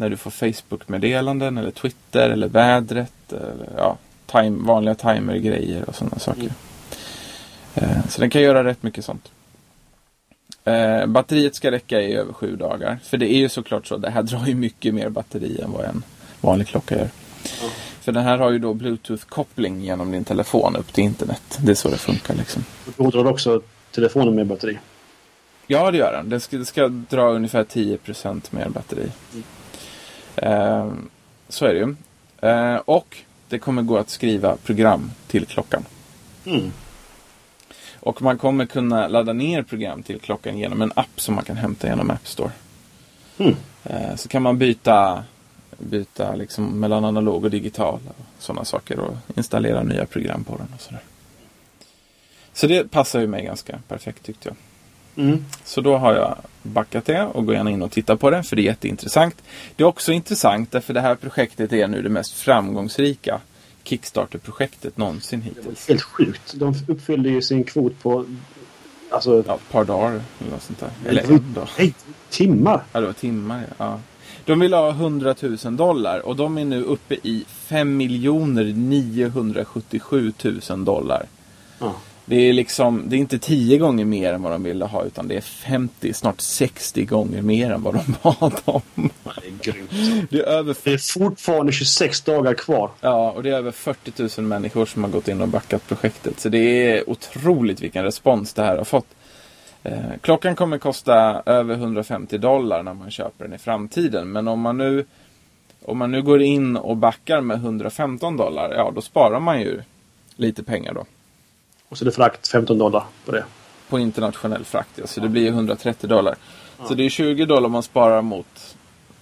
När 0.00 0.10
du 0.10 0.16
får 0.16 0.30
Facebook-meddelanden 0.30 1.58
eller 1.58 1.70
Twitter 1.70 2.30
eller 2.30 2.48
vädret. 2.48 3.32
Eller, 3.32 3.68
ja, 3.76 3.98
time, 4.26 4.66
vanliga 4.66 4.94
timer-grejer 4.94 5.88
och 5.88 5.94
sådana 5.94 6.18
saker. 6.18 6.52
Eh, 7.74 8.06
så 8.08 8.20
den 8.20 8.30
kan 8.30 8.42
göra 8.42 8.64
rätt 8.64 8.82
mycket 8.82 9.04
sånt. 9.04 9.30
Eh, 10.64 11.06
batteriet 11.06 11.54
ska 11.54 11.70
räcka 11.70 12.00
i 12.00 12.14
över 12.14 12.32
sju 12.32 12.56
dagar. 12.56 12.98
För 13.02 13.16
det 13.16 13.32
är 13.32 13.38
ju 13.38 13.48
såklart 13.48 13.86
så. 13.86 13.96
Det 13.96 14.10
här 14.10 14.22
drar 14.32 14.46
ju 14.46 14.54
mycket 14.54 14.94
mer 14.94 15.08
batteri 15.08 15.60
än 15.60 15.72
vad 15.72 15.84
en 15.84 16.02
vanlig 16.40 16.66
klocka 16.66 16.94
gör. 16.94 17.10
Ja. 17.62 17.68
För 18.00 18.12
den 18.12 18.24
här 18.24 18.38
har 18.38 18.50
ju 18.50 18.58
då 18.58 18.74
Bluetooth-koppling 18.74 19.80
genom 19.80 20.12
din 20.12 20.24
telefon 20.24 20.76
upp 20.76 20.92
till 20.92 21.04
internet. 21.04 21.58
Det 21.58 21.70
är 21.70 21.74
så 21.74 21.88
det 21.88 21.96
funkar 21.96 22.34
liksom. 22.34 22.64
Då 22.96 23.10
drar 23.10 23.26
också 23.26 23.62
telefonen 23.90 24.34
med 24.34 24.46
batteri. 24.46 24.78
Ja, 25.66 25.90
det 25.90 25.98
gör 25.98 26.12
den. 26.12 26.28
Den 26.28 26.40
ska, 26.40 26.58
det 26.58 26.64
ska 26.64 26.88
dra 26.88 27.30
ungefär 27.30 27.64
10% 27.64 28.42
mer 28.50 28.68
batteri. 28.68 29.10
Eh, 30.40 30.92
så 31.48 31.66
är 31.66 31.74
det 31.74 31.78
ju. 31.78 31.94
Eh, 32.50 32.76
och 32.76 33.16
det 33.48 33.58
kommer 33.58 33.82
gå 33.82 33.98
att 33.98 34.10
skriva 34.10 34.56
program 34.56 35.10
till 35.26 35.46
klockan. 35.46 35.84
Mm. 36.44 36.72
Och 38.00 38.22
man 38.22 38.38
kommer 38.38 38.66
kunna 38.66 39.08
ladda 39.08 39.32
ner 39.32 39.62
program 39.62 40.02
till 40.02 40.20
klockan 40.20 40.58
genom 40.58 40.82
en 40.82 40.92
app 40.96 41.20
som 41.20 41.34
man 41.34 41.44
kan 41.44 41.56
hämta 41.56 41.88
genom 41.88 42.10
App 42.10 42.26
Store. 42.28 42.50
Mm. 43.38 43.56
Eh, 43.84 44.16
så 44.16 44.28
kan 44.28 44.42
man 44.42 44.58
byta, 44.58 45.24
byta 45.78 46.34
liksom 46.34 46.80
mellan 46.80 47.04
analog 47.04 47.44
och 47.44 47.50
digital 47.50 48.00
och 48.08 48.42
sådana 48.42 48.64
saker 48.64 49.00
och 49.00 49.16
installera 49.36 49.82
nya 49.82 50.06
program 50.06 50.44
på 50.44 50.56
den 50.56 50.68
och 50.74 50.80
sådär. 50.80 51.02
Så 52.52 52.66
det 52.66 52.90
passar 52.90 53.20
ju 53.20 53.26
mig 53.26 53.44
ganska 53.44 53.78
perfekt 53.88 54.22
tyckte 54.22 54.48
jag. 54.48 54.56
Mm. 55.20 55.44
Så 55.64 55.80
då 55.80 55.96
har 55.96 56.14
jag 56.14 56.36
backat 56.62 57.04
det 57.04 57.22
och 57.22 57.46
går 57.46 57.54
gärna 57.54 57.70
in 57.70 57.82
och 57.82 57.90
tittar 57.90 58.16
på 58.16 58.30
det 58.30 58.42
för 58.42 58.56
det 58.56 58.62
är 58.62 58.64
jätteintressant. 58.64 59.42
Det 59.76 59.82
är 59.82 59.86
också 59.86 60.12
intressant 60.12 60.72
därför 60.72 60.94
det 60.94 61.00
här 61.00 61.14
projektet 61.14 61.72
är 61.72 61.88
nu 61.88 62.02
det 62.02 62.08
mest 62.08 62.32
framgångsrika 62.32 63.40
Kickstarter-projektet 63.84 64.96
någonsin 64.96 65.42
hittills. 65.42 65.88
Helt 65.88 66.02
sjukt. 66.02 66.54
De 66.54 66.74
uppfyllde 66.88 67.28
ju 67.28 67.42
sin 67.42 67.64
kvot 67.64 68.02
på... 68.02 68.24
Alltså... 69.10 69.44
Ja, 69.46 69.54
ett 69.54 69.70
par 69.70 69.84
dagar 69.84 70.10
eller 70.10 70.22
något 70.50 70.62
sånt 70.62 70.80
där. 70.80 70.90
Eller 71.08 71.22
en 71.22 71.52
dag. 71.52 71.68
Nej, 71.78 71.94
timmar. 72.30 72.82
Ja, 72.92 73.00
det 73.00 73.06
var 73.06 73.12
timmar. 73.12 73.66
Ja. 73.78 74.00
De 74.44 74.60
vill 74.60 74.74
ha 74.74 74.90
100 74.90 75.34
000 75.40 75.56
dollar 75.76 76.26
och 76.26 76.36
de 76.36 76.58
är 76.58 76.64
nu 76.64 76.82
uppe 76.82 77.14
i 77.14 77.44
5 77.48 77.98
977 77.98 80.32
000 80.70 80.84
dollar. 80.84 81.26
Ja. 81.78 81.94
Det 82.30 82.36
är 82.36 82.52
liksom, 82.52 83.02
det 83.06 83.16
är 83.16 83.18
inte 83.18 83.38
10 83.38 83.78
gånger 83.78 84.04
mer 84.04 84.32
än 84.32 84.42
vad 84.42 84.52
de 84.52 84.62
ville 84.62 84.84
ha 84.84 85.04
utan 85.04 85.28
det 85.28 85.36
är 85.36 85.40
50, 85.40 86.12
snart 86.12 86.40
60 86.40 87.04
gånger 87.04 87.42
mer 87.42 87.70
än 87.70 87.82
vad 87.82 87.94
de 87.94 88.14
bad 88.22 88.54
om. 88.64 88.82
Det 88.94 89.30
är 89.46 89.72
grymt. 89.72 90.30
Det 90.30 90.38
är 90.38 90.42
över, 90.42 90.76
Det 90.84 90.92
är 90.92 91.18
fortfarande 91.18 91.72
26 91.72 92.20
dagar 92.20 92.54
kvar. 92.54 92.90
ja, 93.00 93.30
och 93.30 93.42
det 93.42 93.50
är 93.50 93.54
över 93.54 93.70
40 93.70 94.40
000 94.40 94.48
människor 94.48 94.86
som 94.86 95.04
har 95.04 95.10
gått 95.10 95.28
in 95.28 95.40
och 95.40 95.48
backat 95.48 95.88
projektet. 95.88 96.40
Så 96.40 96.48
det 96.48 96.58
är 96.58 97.10
otroligt 97.10 97.80
vilken 97.80 98.04
respons 98.04 98.54
det 98.54 98.62
här 98.62 98.76
har 98.76 98.84
fått. 98.84 99.06
Eh, 99.82 99.98
klockan 100.20 100.56
kommer 100.56 100.78
kosta 100.78 101.42
över 101.46 101.74
150 101.74 102.38
dollar 102.38 102.82
när 102.82 102.94
man 102.94 103.10
köper 103.10 103.44
den 103.44 103.54
i 103.54 103.58
framtiden. 103.58 104.32
Men 104.32 104.48
om 104.48 104.60
man 104.60 104.78
nu 104.78 105.04
om 105.84 105.98
man 105.98 106.12
nu 106.12 106.22
går 106.22 106.42
in 106.42 106.76
och 106.76 106.96
backar 106.96 107.40
med 107.40 107.56
115 107.56 108.36
dollar, 108.36 108.74
ja 108.74 108.92
då 108.94 109.00
sparar 109.00 109.40
man 109.40 109.60
ju 109.60 109.82
lite 110.36 110.62
pengar 110.62 110.94
då. 110.94 111.04
Och 111.90 111.98
så 111.98 112.04
är 112.04 112.06
det 112.06 112.12
frakt 112.12 112.48
15 112.48 112.78
dollar 112.78 113.04
på 113.24 113.32
det. 113.32 113.44
På 113.88 113.98
internationell 113.98 114.64
frakt, 114.64 114.90
ja. 114.94 115.06
Så 115.06 115.20
det 115.20 115.28
blir 115.28 115.42
ju 115.42 115.48
130 115.48 116.08
dollar. 116.08 116.36
Så 116.88 116.94
det 116.94 117.04
är 117.04 117.08
20 117.08 117.44
dollar 117.44 117.68
man 117.68 117.82
sparar 117.82 118.22
mot, 118.22 118.76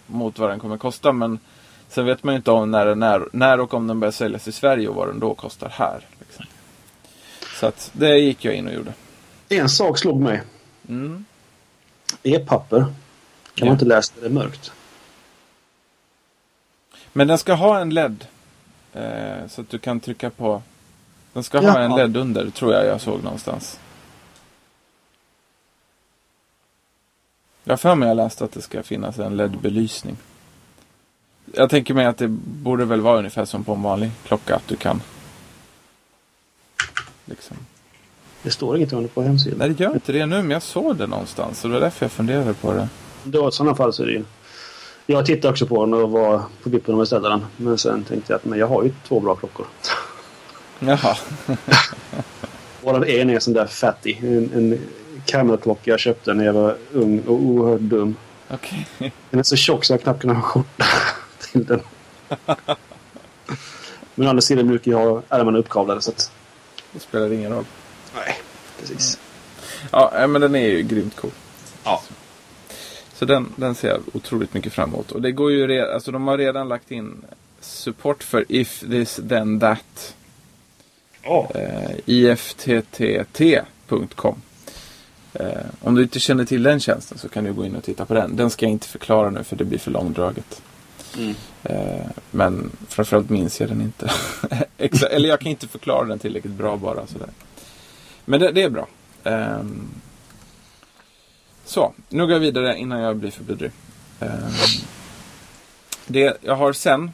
mot 0.06 0.38
vad 0.38 0.50
den 0.50 0.58
kommer 0.60 0.76
kosta. 0.76 1.12
Men 1.12 1.38
sen 1.88 2.06
vet 2.06 2.22
man 2.24 2.34
ju 2.34 2.36
inte 2.36 2.50
om 2.50 2.70
när, 2.70 2.94
när, 2.94 3.28
när 3.32 3.60
och 3.60 3.74
om 3.74 3.86
den 3.86 4.00
börjar 4.00 4.12
säljas 4.12 4.48
i 4.48 4.52
Sverige 4.52 4.88
och 4.88 4.94
vad 4.94 5.08
den 5.08 5.20
då 5.20 5.34
kostar 5.34 5.68
här. 5.68 6.00
Liksom. 6.18 6.44
Så 7.60 7.66
att 7.66 7.90
det 7.92 8.18
gick 8.18 8.44
jag 8.44 8.54
in 8.54 8.66
och 8.66 8.74
gjorde. 8.74 8.92
En 9.48 9.68
sak 9.68 9.98
slog 9.98 10.20
mig. 10.20 10.42
Mm. 10.88 11.24
E-papper 12.22 12.80
kan 12.80 12.92
Ja. 13.54 13.64
man 13.64 13.72
inte 13.72 13.84
läsa 13.84 14.12
när 14.16 14.22
det 14.22 14.28
är 14.28 14.34
mörkt. 14.34 14.72
Men 17.12 17.28
den 17.28 17.38
ska 17.38 17.52
ha 17.54 17.80
en 17.80 17.90
LED. 17.90 18.26
Eh, 18.92 19.46
så 19.48 19.60
att 19.60 19.70
du 19.70 19.78
kan 19.78 20.00
trycka 20.00 20.30
på. 20.30 20.62
Den 21.38 21.44
ska 21.44 21.60
ha 21.60 21.78
en 21.78 21.96
LED 21.96 22.16
under, 22.16 22.50
tror 22.50 22.72
jag 22.72 22.86
jag 22.86 23.00
såg 23.00 23.24
någonstans. 23.24 23.78
Jag 27.64 27.72
har 27.72 27.76
för 27.76 27.94
mig 27.94 28.08
jag 28.08 28.16
läste 28.16 28.44
att 28.44 28.52
det 28.52 28.62
ska 28.62 28.82
finnas 28.82 29.18
en 29.18 29.36
LED-belysning. 29.36 30.16
Jag 31.54 31.70
tänker 31.70 31.94
mig 31.94 32.06
att 32.06 32.18
det 32.18 32.28
borde 32.28 32.84
väl 32.84 33.00
vara 33.00 33.18
ungefär 33.18 33.44
som 33.44 33.64
på 33.64 33.72
en 33.72 33.82
vanlig 33.82 34.10
klocka. 34.26 34.56
Att 34.56 34.68
du 34.68 34.76
kan... 34.76 35.02
Liksom. 37.24 37.56
Det 38.42 38.50
står 38.50 38.76
inget 38.76 38.92
om 38.92 39.02
det 39.02 39.08
på 39.08 39.22
hemsidan. 39.22 39.58
Nej, 39.58 39.68
det 39.68 39.84
gör 39.84 39.94
inte 39.94 40.12
det 40.12 40.26
nu, 40.26 40.36
men 40.36 40.50
jag 40.50 40.62
såg 40.62 40.96
det 40.96 41.06
någonstans. 41.06 41.60
Så 41.60 41.68
det 41.68 41.74
var 41.74 41.80
därför 41.80 42.04
jag 42.04 42.12
funderade 42.12 42.54
på 42.54 42.72
det. 42.72 42.88
Då, 43.24 43.48
I 43.48 43.52
sådana 43.52 43.76
fall 43.76 43.92
så 43.92 44.02
är 44.02 44.06
det 44.06 44.12
ju... 44.12 44.24
Jag 45.06 45.26
tittade 45.26 45.52
också 45.52 45.66
på 45.66 45.84
den 45.84 45.94
och 45.94 46.10
var 46.10 46.42
på 46.62 46.70
vippen 46.70 46.94
att 46.94 47.00
beställa 47.00 47.28
den. 47.28 47.46
Men 47.56 47.78
sen 47.78 48.04
tänkte 48.04 48.32
jag 48.32 48.38
att 48.38 48.44
men 48.44 48.58
jag 48.58 48.66
har 48.66 48.82
ju 48.82 48.92
två 49.08 49.20
bra 49.20 49.34
klockor. 49.34 49.66
Jaha. 50.78 51.16
Varav 52.82 53.04
en 53.08 53.30
är 53.30 53.38
sån 53.38 53.54
där 53.54 53.66
fatty. 53.66 54.16
En, 54.20 54.52
en 54.54 54.80
Camel-klocka 55.26 55.90
jag 55.90 56.00
köpte 56.00 56.34
när 56.34 56.44
jag 56.44 56.52
var 56.52 56.76
ung 56.92 57.20
och 57.20 57.34
oerhört 57.34 57.80
dum. 57.80 58.16
Okej. 58.48 58.86
Den 59.30 59.40
är 59.40 59.42
så 59.42 59.56
tjock 59.56 59.84
så 59.84 59.92
jag 59.92 60.02
knappt 60.02 60.20
kunde 60.20 60.36
ha 60.36 60.42
skjorta 60.42 60.84
till 61.38 61.64
den. 61.64 61.80
Men 64.14 64.26
å 64.26 64.30
andra 64.30 64.40
sidan 64.40 64.68
brukar 64.68 64.90
jag 64.90 64.98
ha 64.98 65.22
ärmarna 65.28 65.58
uppkavlade 65.58 66.00
så 66.00 66.10
att... 66.10 66.32
Det 66.92 67.00
spelar 67.00 67.32
ingen 67.32 67.52
roll. 67.52 67.64
Nej, 68.14 68.36
precis. 68.80 69.18
Ja, 69.90 70.10
nej, 70.14 70.28
men 70.28 70.40
den 70.40 70.54
är 70.54 70.68
ju 70.68 70.82
grymt 70.82 71.16
cool. 71.16 71.30
Ja. 71.84 72.02
Så 73.14 73.24
den, 73.24 73.52
den 73.56 73.74
ser 73.74 73.88
jag 73.88 74.00
otroligt 74.12 74.54
mycket 74.54 74.72
fram 74.72 74.88
emot. 74.88 75.12
Och 75.12 75.22
det 75.22 75.32
går 75.32 75.52
ju 75.52 75.66
redan, 75.66 75.94
alltså 75.94 76.10
de 76.10 76.26
har 76.26 76.38
redan 76.38 76.68
lagt 76.68 76.90
in 76.90 77.24
support 77.60 78.22
för 78.22 78.44
if 78.48 78.80
this 78.80 79.20
then 79.28 79.60
that. 79.60 80.14
Ja. 81.28 81.50
Eh, 81.54 81.90
ifttt.com. 82.06 83.22
Eh, 85.32 85.46
om 85.80 85.94
du 85.94 86.02
inte 86.02 86.20
känner 86.20 86.44
till 86.44 86.62
den 86.62 86.80
tjänsten 86.80 87.18
så 87.18 87.28
kan 87.28 87.44
du 87.44 87.52
gå 87.52 87.66
in 87.66 87.76
och 87.76 87.84
titta 87.84 88.04
på 88.04 88.14
den. 88.14 88.36
Den 88.36 88.50
ska 88.50 88.66
jag 88.66 88.72
inte 88.72 88.88
förklara 88.88 89.30
nu 89.30 89.44
för 89.44 89.56
det 89.56 89.64
blir 89.64 89.78
för 89.78 89.90
långdraget. 89.90 90.62
Mm. 91.16 91.34
Eh, 91.62 92.06
men 92.30 92.70
framförallt 92.88 93.30
minns 93.30 93.60
jag 93.60 93.68
den 93.68 93.80
inte. 93.80 94.10
Eller 95.10 95.28
jag 95.28 95.40
kan 95.40 95.50
inte 95.50 95.68
förklara 95.68 96.04
den 96.04 96.18
tillräckligt 96.18 96.52
bra 96.52 96.76
bara. 96.76 97.06
Sådär. 97.06 97.28
Men 98.24 98.40
det, 98.40 98.52
det 98.52 98.62
är 98.62 98.70
bra. 98.70 98.86
Ehm, 99.24 99.88
så, 101.64 101.92
nu 102.08 102.22
går 102.22 102.32
jag 102.32 102.40
vidare 102.40 102.78
innan 102.78 103.00
jag 103.00 103.16
blir 103.16 103.30
för 103.30 103.44
blyddrig. 103.44 103.70
Ehm, 104.20 104.52
det 106.06 106.38
jag 106.40 106.56
har 106.56 106.72
sen 106.72 107.10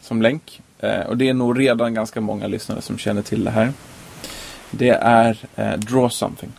som 0.00 0.22
länk, 0.22 0.62
och 0.80 1.16
det 1.16 1.28
är 1.28 1.34
nog 1.34 1.60
redan 1.60 1.94
ganska 1.94 2.20
många 2.20 2.46
lyssnare 2.46 2.82
som 2.82 2.98
känner 2.98 3.22
till 3.22 3.44
det 3.44 3.50
här. 3.50 3.72
Det 4.70 4.90
är 4.90 5.38
eh, 5.56 5.72
Draw 5.72 6.08
Something. 6.10 6.52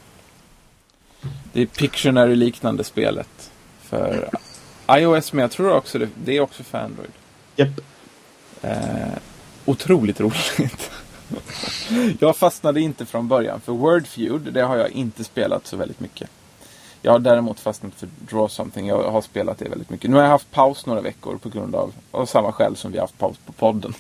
Det 1.54 1.62
är 1.62 1.66
Pictionary-liknande 1.66 2.84
spelet 2.84 3.52
för 3.82 4.30
iOS, 4.92 5.34
men 5.34 5.42
jag 5.42 5.52
tror 5.52 5.72
också 5.72 6.00
det, 6.00 6.10
det 6.24 6.38
är 6.38 6.42
också 6.42 6.64
för 6.64 6.78
Android. 6.78 7.12
Japp. 7.56 7.80
Eh, 8.62 9.18
otroligt 9.66 10.20
roligt. 10.20 10.92
jag 12.20 12.38
fastnade 12.38 12.82
inte 12.82 13.06
från 13.06 13.28
början 13.28 13.62
för 13.62 13.72
Wordfeud, 13.72 14.54
det 14.54 14.62
har 14.62 14.78
jag 14.78 14.92
inte 14.92 15.24
spelat 15.24 15.68
så 15.68 15.78
väldigt 15.78 16.00
mycket. 16.00 16.30
Jag 17.08 17.12
har 17.14 17.20
däremot 17.20 17.60
fastnat 17.60 17.94
för 17.96 18.10
Draw 18.20 18.50
Something, 18.50 18.88
jag 18.88 19.12
har 19.12 19.22
spelat 19.22 19.58
det 19.58 19.70
väldigt 19.70 19.90
mycket. 19.90 20.10
Nu 20.10 20.16
har 20.16 20.24
jag 20.24 20.30
haft 20.30 20.52
paus 20.52 20.86
några 20.86 21.02
veckor 21.02 21.38
på 21.38 21.50
grund 21.50 21.76
av, 21.76 21.94
av 22.12 22.26
samma 22.26 22.52
skäl 22.52 22.76
som 22.76 22.92
vi 22.92 22.98
har 22.98 23.04
haft 23.04 23.18
paus 23.18 23.38
på 23.46 23.52
podden. 23.52 23.94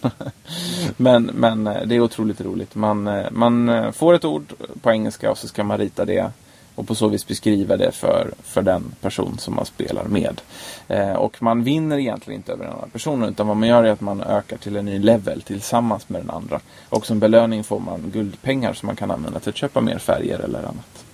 men, 0.97 1.23
men 1.23 1.67
eh, 1.67 1.81
det 1.85 1.95
är 1.95 1.99
otroligt 1.99 2.41
roligt. 2.41 2.75
Man, 2.75 3.07
eh, 3.07 3.25
man 3.31 3.69
eh, 3.69 3.91
får 3.91 4.13
ett 4.13 4.25
ord 4.25 4.53
på 4.81 4.91
engelska 4.91 5.31
och 5.31 5.37
så 5.37 5.47
ska 5.47 5.63
man 5.63 5.77
rita 5.77 6.05
det 6.05 6.31
och 6.75 6.87
på 6.87 6.95
så 6.95 7.07
vis 7.07 7.27
beskriva 7.27 7.77
det 7.77 7.91
för, 7.91 8.31
för 8.43 8.61
den 8.61 8.83
person 9.01 9.37
som 9.37 9.55
man 9.55 9.65
spelar 9.65 10.03
med. 10.03 10.41
Eh, 10.87 11.13
och 11.13 11.43
man 11.43 11.63
vinner 11.63 11.97
egentligen 11.97 12.39
inte 12.39 12.51
över 12.51 12.63
den 12.63 12.73
andra 12.73 12.87
personen 12.87 13.29
utan 13.29 13.47
vad 13.47 13.57
man 13.57 13.69
gör 13.69 13.83
är 13.83 13.91
att 13.91 14.01
man 14.01 14.21
ökar 14.21 14.57
till 14.57 14.75
en 14.75 14.85
ny 14.85 14.99
level 14.99 15.41
tillsammans 15.41 16.09
med 16.09 16.21
den 16.21 16.29
andra. 16.29 16.59
Och 16.89 17.05
som 17.05 17.19
belöning 17.19 17.63
får 17.63 17.79
man 17.79 18.11
guldpengar 18.13 18.73
som 18.73 18.87
man 18.87 18.95
kan 18.95 19.11
använda 19.11 19.39
till 19.39 19.49
att 19.49 19.57
köpa 19.57 19.81
mer 19.81 19.97
färger 19.97 20.39
eller 20.39 20.59
annat. 20.59 21.05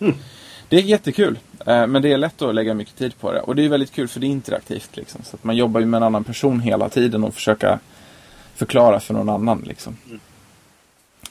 Mm. 0.00 0.14
Det 0.72 0.78
är 0.78 0.82
jättekul. 0.82 1.38
Eh, 1.66 1.86
men 1.86 2.02
det 2.02 2.12
är 2.12 2.16
lätt 2.16 2.42
att 2.42 2.54
lägga 2.54 2.74
mycket 2.74 2.96
tid 2.96 3.18
på 3.18 3.32
det. 3.32 3.40
Och 3.40 3.56
det 3.56 3.64
är 3.64 3.68
väldigt 3.68 3.92
kul 3.92 4.08
för 4.08 4.20
det 4.20 4.26
är 4.26 4.28
interaktivt. 4.28 4.96
Liksom. 4.96 5.20
Så 5.24 5.36
att 5.36 5.44
man 5.44 5.56
jobbar 5.56 5.80
ju 5.80 5.86
med 5.86 5.98
en 5.98 6.02
annan 6.02 6.24
person 6.24 6.60
hela 6.60 6.88
tiden 6.88 7.24
och 7.24 7.34
försöka 7.34 7.78
förklara 8.54 9.00
för 9.00 9.14
någon 9.14 9.28
annan. 9.28 9.64
Liksom. 9.66 9.96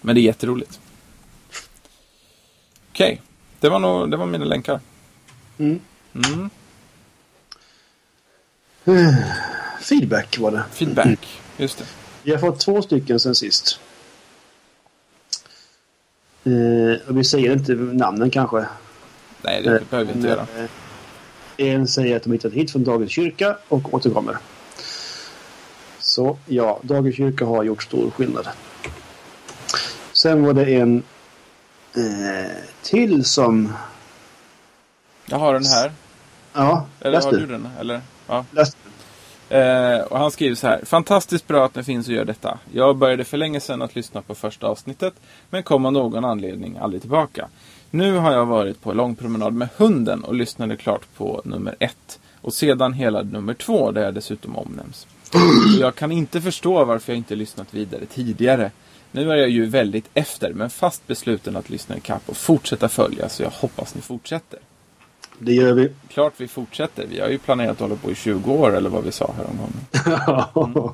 Men 0.02 0.16
det 0.16 0.22
är 0.22 0.24
jätteroligt. 0.24 0.80
Okej, 2.92 3.22
det, 3.60 3.70
var 3.70 3.80
nog, 3.80 4.12
det 4.12 4.18
var 4.18 4.26
mina 4.26 4.46
länkar. 4.46 4.80
Mm. 5.58 5.80
Mm. 6.14 6.50
Feedback 9.82 10.40
var 10.40 10.52
det. 10.52 10.64
Feedback, 10.72 11.42
just 11.58 11.78
det. 11.78 11.86
Vi 12.24 12.32
har 12.32 12.40
fått 12.40 12.60
två 12.60 12.82
stycken 12.82 13.20
sen 13.20 13.36
sist. 13.36 13.80
Eh, 16.44 17.10
och 17.10 17.18
vi 17.18 17.24
säger 17.24 17.54
inte 17.54 17.74
namnen 17.74 18.30
kanske. 18.30 18.66
Nej, 19.42 19.62
det 19.62 19.90
behöver 19.90 20.12
vi 20.12 20.18
inte 20.18 20.28
göra. 20.30 20.42
Eh, 20.58 20.66
En 21.74 21.88
säger 21.88 22.16
att 22.18 22.24
de 22.24 22.32
hittat 22.32 22.54
hit 22.54 22.72
från 22.72 22.84
Dagens 22.84 23.12
kyrka 23.12 23.58
och 23.68 23.94
återkommer. 23.94 24.38
Så 26.00 26.38
ja, 26.46 26.80
Dagens 26.84 27.16
kyrka 27.16 27.46
har 27.46 27.64
gjort 27.64 27.84
stor 27.84 28.12
skillnad. 28.12 28.48
Sen 30.14 30.44
var 30.46 30.54
det 30.54 30.76
en 30.76 31.04
eh, 31.96 32.52
till 32.82 33.26
som... 33.26 33.74
Jag 35.26 35.38
har 35.40 35.54
den 35.54 35.66
här. 35.66 35.92
Ja, 36.54 36.86
Eller 37.00 37.12
läs 37.12 37.26
har 37.26 37.32
du. 37.32 37.46
den? 37.46 37.68
Eller? 37.80 38.02
Ja. 38.28 38.46
Läs 38.52 38.70
du. 39.50 39.56
Eh, 39.58 40.02
och 40.02 40.20
han 40.20 40.32
skriver 40.32 40.56
så 40.56 40.68
här. 40.68 40.82
Fantastiskt 40.86 41.48
bra 41.48 41.66
att 41.66 41.76
ni 41.76 41.84
finns 41.84 42.08
och 42.08 42.14
gör 42.14 42.26
detta. 42.26 42.60
Jag 42.74 42.98
började 42.98 43.24
för 43.24 43.38
länge 43.38 43.60
sedan 43.60 43.82
att 43.82 43.96
lyssna 43.96 44.22
på 44.22 44.36
första 44.36 44.68
avsnittet. 44.68 45.14
Men 45.50 45.64
kom 45.64 45.86
av 45.86 45.94
någon 45.94 46.26
anledning 46.26 46.78
aldrig 46.78 47.02
tillbaka. 47.02 47.48
Nu 47.94 48.18
har 48.18 48.32
jag 48.32 48.46
varit 48.46 48.82
på 48.82 48.94
lång 48.94 49.16
promenad 49.16 49.54
med 49.54 49.70
hunden 49.78 50.24
och 50.24 50.36
lyssnade 50.36 50.78
klart 50.78 51.02
på 51.18 51.42
nummer 51.46 51.76
ett. 51.80 52.20
Och 52.42 52.54
sedan 52.54 52.94
hela 52.94 53.22
nummer 53.22 53.54
två 53.54 53.92
där 53.92 54.04
jag 54.04 54.14
dessutom 54.14 54.58
omnämns. 54.58 55.08
Och 55.34 55.80
jag 55.80 55.96
kan 55.96 56.12
inte 56.12 56.42
förstå 56.42 56.86
varför 56.86 57.12
jag 57.12 57.18
inte 57.18 57.36
lyssnat 57.36 57.74
vidare 57.74 58.06
tidigare. 58.06 58.72
Nu 59.12 59.32
är 59.32 59.36
jag 59.36 59.50
ju 59.50 59.66
väldigt 59.66 60.10
efter 60.14 60.54
men 60.54 60.70
fast 60.70 61.08
besluten 61.08 61.56
att 61.56 61.70
lyssna 61.70 61.98
ikapp 61.98 62.22
och 62.26 62.38
fortsätta 62.38 62.90
följa 62.90 63.30
så 63.30 63.44
jag 63.44 63.50
hoppas 63.50 63.96
ni 63.96 64.02
fortsätter. 64.02 64.60
Det 65.40 65.54
gör 65.54 65.74
vi. 65.74 65.92
Klart 66.10 66.34
vi 66.38 66.48
fortsätter. 66.48 67.06
Vi 67.08 67.20
har 67.20 67.28
ju 67.28 67.38
planerat 67.38 67.72
att 67.72 67.80
hålla 67.80 67.96
på 67.96 68.12
i 68.12 68.16
20 68.16 68.54
år 68.54 68.76
eller 68.76 68.90
vad 68.90 69.04
vi 69.04 69.12
sa 69.12 69.34
häromgången. 69.38 70.94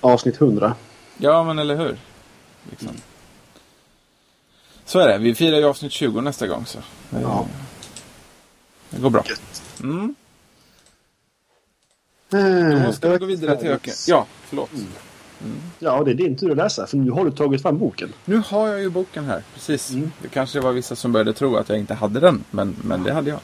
Avsnitt 0.00 0.40
100. 0.40 0.74
Ja, 1.18 1.44
men 1.44 1.58
eller 1.58 1.76
hur? 1.76 1.96
Liksom. 2.70 2.88
Så 4.90 4.98
är 4.98 5.08
det. 5.08 5.18
Vi 5.18 5.34
firar 5.34 5.58
ju 5.58 5.64
avsnitt 5.64 5.92
20 5.92 6.20
nästa 6.20 6.46
gång. 6.46 6.66
Så. 6.66 6.78
Det, 7.10 7.20
Ja. 7.20 7.46
det 8.90 9.00
går 9.00 9.10
bra. 9.10 9.24
Mm. 9.82 10.14
Eh, 12.32 12.86
Då 12.86 12.92
ska 12.92 13.08
vi 13.08 13.18
gå 13.18 13.26
vidare 13.26 13.56
till 13.56 13.68
öken. 13.70 13.94
Ja, 14.08 14.26
förlåt. 14.48 14.70
Ja, 15.78 16.02
det 16.04 16.10
är 16.10 16.14
din 16.14 16.36
tur 16.36 16.50
att 16.50 16.56
läsa. 16.56 16.86
För 16.86 16.96
nu 16.96 17.10
har 17.10 17.24
du 17.24 17.30
tagit 17.30 17.62
fram 17.62 17.78
boken. 17.78 18.12
Nu 18.24 18.42
har 18.46 18.68
jag 18.68 18.80
ju 18.80 18.90
boken 18.90 19.24
här. 19.24 19.42
Precis. 19.54 19.90
Mm. 19.90 20.12
Det 20.22 20.28
kanske 20.28 20.60
var 20.60 20.72
vissa 20.72 20.96
som 20.96 21.12
började 21.12 21.32
tro 21.32 21.56
att 21.56 21.68
jag 21.68 21.78
inte 21.78 21.94
hade 21.94 22.20
den. 22.20 22.44
Men, 22.50 22.76
men 22.84 23.02
det 23.02 23.12
hade 23.12 23.30
jag. 23.30 23.40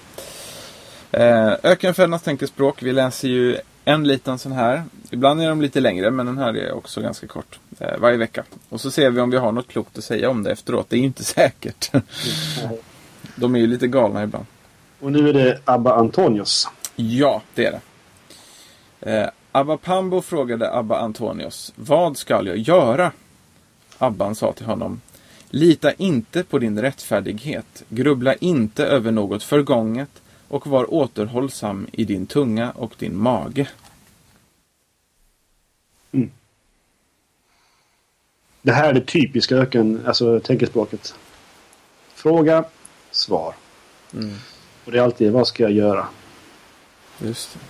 Eh, 1.10 1.56
Ökenfällornas 1.62 2.22
tänkespråk. 2.22 2.82
Vi 2.82 2.92
läser 2.92 3.28
ju 3.28 3.56
en 3.84 4.04
liten 4.08 4.38
sån 4.38 4.52
här. 4.52 4.82
Ibland 5.10 5.42
är 5.42 5.48
de 5.48 5.62
lite 5.62 5.80
längre 5.80 6.10
men 6.10 6.26
den 6.26 6.38
här 6.38 6.56
är 6.56 6.72
också 6.72 7.00
ganska 7.00 7.26
kort. 7.26 7.58
Eh, 7.78 7.98
varje 7.98 8.16
vecka. 8.16 8.44
Och 8.68 8.80
så 8.80 8.90
ser 8.90 9.10
vi 9.10 9.20
om 9.20 9.30
vi 9.30 9.36
har 9.36 9.52
något 9.52 9.68
klokt 9.68 9.98
att 9.98 10.04
säga 10.04 10.30
om 10.30 10.42
det 10.42 10.52
efteråt. 10.52 10.90
Det 10.90 10.96
är 10.96 11.00
ju 11.00 11.06
inte 11.06 11.24
säkert. 11.34 11.92
De 13.36 13.54
är 13.54 13.58
ju 13.58 13.66
lite 13.66 13.86
galna 13.86 14.22
ibland. 14.22 14.46
Och 15.00 15.12
nu 15.12 15.28
är 15.28 15.32
det 15.32 15.60
Abba 15.64 15.94
Antonios. 15.94 16.68
Ja, 16.96 17.42
det 17.54 17.66
är 17.66 17.72
det. 17.72 17.80
Eh, 19.00 19.28
Abba 19.52 19.76
Pambo 19.76 20.22
frågade 20.22 20.74
Abba 20.74 20.98
Antonios, 20.98 21.72
vad 21.76 22.16
skall 22.16 22.46
jag 22.46 22.56
göra? 22.56 23.12
Abban 23.98 24.34
sa 24.34 24.52
till 24.52 24.66
honom, 24.66 25.00
lita 25.50 25.92
inte 25.92 26.42
på 26.42 26.58
din 26.58 26.80
rättfärdighet, 26.80 27.84
grubbla 27.88 28.34
inte 28.34 28.86
över 28.86 29.10
något 29.10 29.42
förgånget 29.42 30.08
och 30.48 30.66
var 30.66 30.94
återhållsam 30.94 31.86
i 31.92 32.04
din 32.04 32.26
tunga 32.26 32.70
och 32.70 32.92
din 32.98 33.16
mage. 33.16 33.68
Det 38.62 38.72
här 38.72 38.88
är 38.88 38.92
det 38.92 39.06
typiska 39.06 39.56
öken, 39.56 40.02
alltså 40.06 40.40
tänkespråket. 40.40 41.14
Fråga, 42.14 42.64
svar. 43.10 43.54
Och 44.84 44.92
det 44.92 44.98
är 44.98 45.02
alltid, 45.02 45.32
vad 45.32 45.48
ska 45.48 45.62
jag 45.62 45.72
göra? 45.72 46.08
Just 47.18 47.52
det. 47.52 47.60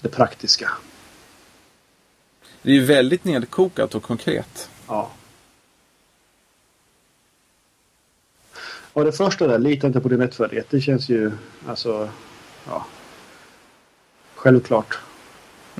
Det 0.00 0.08
praktiska. 0.08 0.70
det 2.62 2.70
är 2.70 2.74
ju 2.74 2.84
väldigt 2.84 3.24
nedkokat 3.24 3.94
och 3.94 4.02
konkret. 4.02 4.70
Ja. 4.88 5.10
Och 8.92 9.04
det 9.04 9.12
första 9.12 9.46
där, 9.46 9.58
lita 9.58 9.86
inte 9.86 10.00
på 10.00 10.08
din 10.08 10.20
rättfärdighet. 10.20 10.70
Det 10.70 10.80
känns 10.80 11.08
ju, 11.08 11.32
alltså, 11.66 12.08
ja. 12.66 12.86
Självklart. 14.36 14.98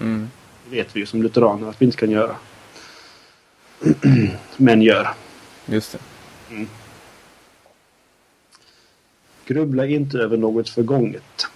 Mm. 0.00 0.30
Det 0.64 0.76
vet 0.76 0.96
vi 0.96 1.00
ju 1.00 1.06
som 1.06 1.22
lutheraner 1.22 1.68
att 1.68 1.82
vi 1.82 1.86
inte 1.86 1.98
kan 1.98 2.10
göra. 2.10 2.36
Men 4.56 4.82
gör. 4.82 5.14
Just 5.66 5.92
det. 5.92 5.98
Grubbla 9.46 9.86
inte 9.86 10.18
över 10.18 10.36
något 10.36 10.68
förgånget. 10.68 11.46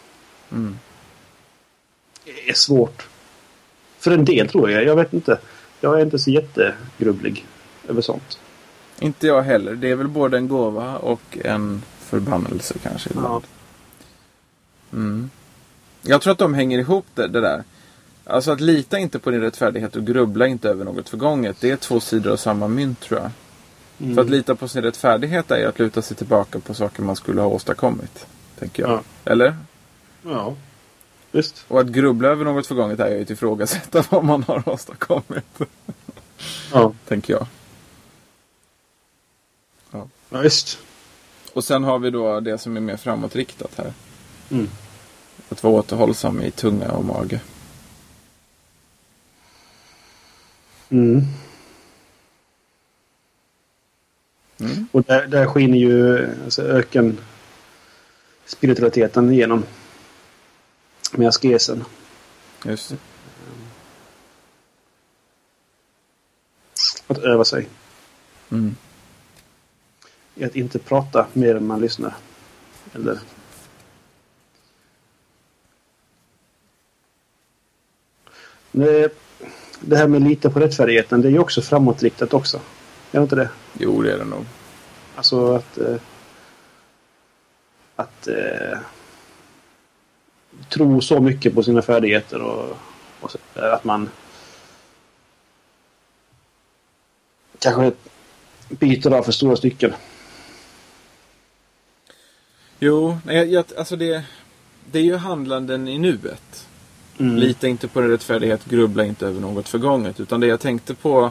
Mm. 0.52 0.78
Det 2.24 2.50
är 2.50 2.54
svårt. 2.54 3.08
För 3.98 4.10
en 4.10 4.24
del 4.24 4.48
tror 4.48 4.70
jag. 4.70 4.84
Jag 4.84 4.96
vet 4.96 5.12
inte. 5.12 5.38
Jag 5.80 6.00
är 6.00 6.04
inte 6.04 6.18
så 6.18 6.30
jättegrubblig 6.30 7.46
över 7.88 8.02
sånt. 8.02 8.38
Inte 9.00 9.26
jag 9.26 9.42
heller. 9.42 9.74
Det 9.74 9.90
är 9.90 9.94
väl 9.94 10.08
både 10.08 10.36
en 10.36 10.48
gåva 10.48 10.96
och 10.96 11.38
en 11.44 11.82
förbannelse 11.98 12.74
kanske 12.82 13.10
ibland. 13.10 13.44
Mm. 14.92 15.30
Jag 16.02 16.22
tror 16.22 16.32
att 16.32 16.38
de 16.38 16.54
hänger 16.54 16.78
ihop 16.78 17.06
det, 17.14 17.28
det 17.28 17.40
där. 17.40 17.64
Alltså 18.24 18.52
att 18.52 18.60
lita 18.60 18.98
inte 18.98 19.18
på 19.18 19.30
din 19.30 19.40
rättfärdighet 19.40 19.96
och 19.96 20.06
grubbla 20.06 20.46
inte 20.46 20.68
över 20.68 20.84
något 20.84 21.08
förgånget. 21.08 21.56
Det 21.60 21.70
är 21.70 21.76
två 21.76 22.00
sidor 22.00 22.32
av 22.32 22.36
samma 22.36 22.68
mynt 22.68 23.00
tror 23.00 23.20
jag. 23.20 23.30
Mm. 24.00 24.14
För 24.14 24.22
att 24.22 24.30
lita 24.30 24.54
på 24.54 24.68
sin 24.68 24.82
rättfärdighet 24.82 25.50
är 25.50 25.66
att 25.66 25.78
luta 25.78 26.02
sig 26.02 26.16
tillbaka 26.16 26.60
på 26.60 26.74
saker 26.74 27.02
man 27.02 27.16
skulle 27.16 27.40
ha 27.40 27.48
åstadkommit. 27.48 28.26
Tänker 28.58 28.82
jag. 28.82 28.90
Ja. 28.90 29.02
Eller? 29.24 29.56
Ja. 30.22 30.54
Visst. 31.32 31.64
Och 31.68 31.80
att 31.80 31.86
grubbla 31.86 32.28
över 32.28 32.44
något 32.44 32.66
förgånget 32.66 33.00
är 33.00 33.16
ju 33.16 33.22
att 33.22 33.30
ifrågasätta 33.30 34.04
vad 34.10 34.24
man 34.24 34.42
har 34.42 34.68
åstadkommit. 34.68 35.60
Ja. 36.72 36.92
tänker 37.08 37.32
jag. 37.32 37.46
ja 39.90 40.08
visst. 40.38 40.78
Och 41.52 41.64
sen 41.64 41.84
har 41.84 41.98
vi 41.98 42.10
då 42.10 42.40
det 42.40 42.58
som 42.58 42.76
är 42.76 42.80
mer 42.80 42.96
framåtriktat 42.96 43.70
här. 43.76 43.92
Mm. 44.50 44.68
Att 45.50 45.62
vara 45.62 45.74
återhållsam 45.74 46.42
i 46.42 46.50
tunga 46.50 46.92
och 46.92 47.04
mage. 47.04 47.40
Mm. 50.88 51.22
Mm. 54.60 54.86
Och 54.92 55.02
där, 55.02 55.26
där 55.26 55.46
skiner 55.46 55.78
ju 55.78 56.28
alltså, 56.44 56.62
öken 56.62 57.18
spiritualiteten 58.44 59.32
igenom. 59.32 59.64
Med 61.12 61.28
askesen. 61.28 61.84
Just 62.64 62.90
det. 62.90 62.96
Att 67.06 67.18
öva 67.18 67.44
sig. 67.44 67.68
Mm. 68.50 68.76
I 70.34 70.44
att 70.44 70.56
inte 70.56 70.78
prata 70.78 71.26
mer 71.32 71.54
än 71.54 71.66
man 71.66 71.80
lyssnar. 71.80 72.14
Eller... 72.94 73.18
Det, 78.72 79.12
det 79.80 79.96
här 79.96 80.08
med 80.08 80.22
lita 80.22 80.50
på 80.50 80.60
rättfärdigheten, 80.60 81.22
det 81.22 81.28
är 81.28 81.32
ju 81.32 81.38
också 81.38 81.62
framåtriktat 81.62 82.34
också. 82.34 82.56
Är 83.12 83.18
det 83.18 83.22
inte 83.22 83.36
det? 83.36 83.48
Jo, 83.78 84.02
det 84.02 84.12
är 84.12 84.18
det 84.18 84.24
nog. 84.24 84.44
Alltså 85.16 85.54
att... 85.54 85.78
Eh, 85.78 85.96
att 87.96 88.28
eh, 88.28 88.78
tro 90.68 91.00
så 91.00 91.20
mycket 91.20 91.54
på 91.54 91.62
sina 91.62 91.82
färdigheter 91.82 92.42
och, 92.42 92.76
och 93.20 93.30
så, 93.30 93.38
att 93.54 93.84
man 93.84 94.10
kanske 97.58 97.92
byter 98.68 99.12
av 99.12 99.22
för 99.22 99.32
stora 99.32 99.56
stycken. 99.56 99.92
Jo, 102.78 103.18
jag, 103.26 103.46
jag, 103.46 103.64
alltså 103.78 103.96
det, 103.96 104.24
det 104.90 104.98
är 104.98 105.02
ju 105.02 105.16
handlanden 105.16 105.88
i 105.88 105.98
nuet. 105.98 106.68
Mm. 107.20 107.36
Lita 107.36 107.68
inte 107.68 107.88
på 107.88 108.00
din 108.00 108.10
rättfärdighet, 108.10 108.64
grubbla 108.64 109.04
inte 109.04 109.26
över 109.26 109.40
något 109.40 109.68
förgånget. 109.68 110.20
Utan 110.20 110.40
det 110.40 110.46
jag 110.46 110.60
tänkte 110.60 110.94
på 110.94 111.30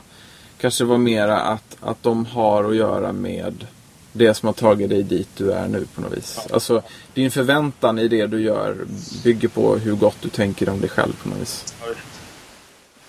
kanske 0.58 0.84
var 0.84 0.98
mera 0.98 1.40
att, 1.40 1.78
att 1.80 2.04
de 2.04 2.26
har 2.26 2.64
att 2.64 2.76
göra 2.76 3.12
med 3.14 3.68
det 4.14 4.34
som 4.34 4.48
har 4.48 4.54
tagit 4.54 4.90
dig 4.90 5.04
dit 5.04 5.30
du 5.38 5.52
är 5.52 5.68
nu 5.68 5.86
på 5.96 6.02
något 6.02 6.18
vis. 6.18 6.40
Alltså, 6.54 6.84
din 7.14 7.32
förväntan 7.32 8.00
i 8.00 8.08
det 8.08 8.28
du 8.28 8.42
gör 8.42 8.78
bygger 9.24 9.48
på 9.48 9.76
hur 9.76 9.96
gott 9.96 10.18
du 10.22 10.30
tänker 10.30 10.70
om 10.70 10.80
dig 10.80 10.90
själv 10.90 11.14
på 11.24 11.30
något 11.30 11.38
vis. 11.38 11.74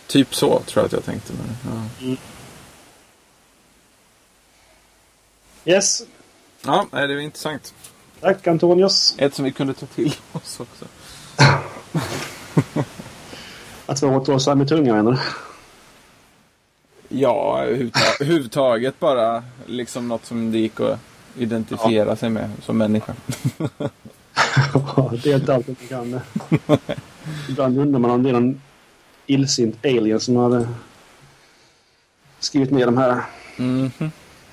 Typ 0.07 0.35
så 0.35 0.49
tror 0.49 0.83
jag 0.83 0.85
att 0.85 0.93
jag 0.93 1.05
tänkte. 1.05 1.33
Men, 1.33 1.77
ja. 2.01 2.17
Yes. 5.65 6.03
ja, 6.65 6.87
nej, 6.93 7.09
det 7.09 7.15
är 7.15 7.19
intressant. 7.19 7.75
Tack 8.21 8.47
Antonius. 8.47 9.15
Ett 9.19 9.35
som 9.35 9.45
vi 9.45 9.53
kunde 9.53 9.75
ta 9.75 9.87
till 9.87 10.15
oss 10.33 10.61
också. 10.61 10.85
Att 13.87 14.03
vi 14.03 14.07
åt 14.07 14.29
med 14.55 14.69
tunga 14.69 14.95
menar 14.95 15.13
du? 15.13 15.19
Ja, 17.19 17.63
överhuvudta- 17.65 18.15
överhuvudtaget 18.21 19.01
bara 19.01 19.45
liksom 19.67 20.09
något 20.09 20.27
som 20.27 20.53
det 20.53 20.59
gick 20.59 20.81
att 20.81 20.99
identifiera 21.39 22.17
sig 22.17 22.31
med 22.31 22.51
som 22.63 22.79
människa. 22.79 23.15
Ja, 24.97 25.13
det 25.23 25.33
är 25.33 25.37
inte 25.37 25.55
alltid 25.55 25.77
man 25.81 25.89
kan 25.89 26.11
det. 26.11 26.23
Ibland 27.49 27.79
undrar 27.79 27.99
man 28.01 28.11
om 28.11 28.23
det 28.23 28.29
är 28.29 28.33
någon 28.33 28.61
illsint 29.27 29.77
alien 29.85 30.21
som 30.21 30.37
har 30.37 30.57
eh, 30.61 30.69
skrivit 32.41 32.71
ner 32.71 32.87
de 32.87 32.99
här 32.99 33.21
Mhm. 33.57 33.91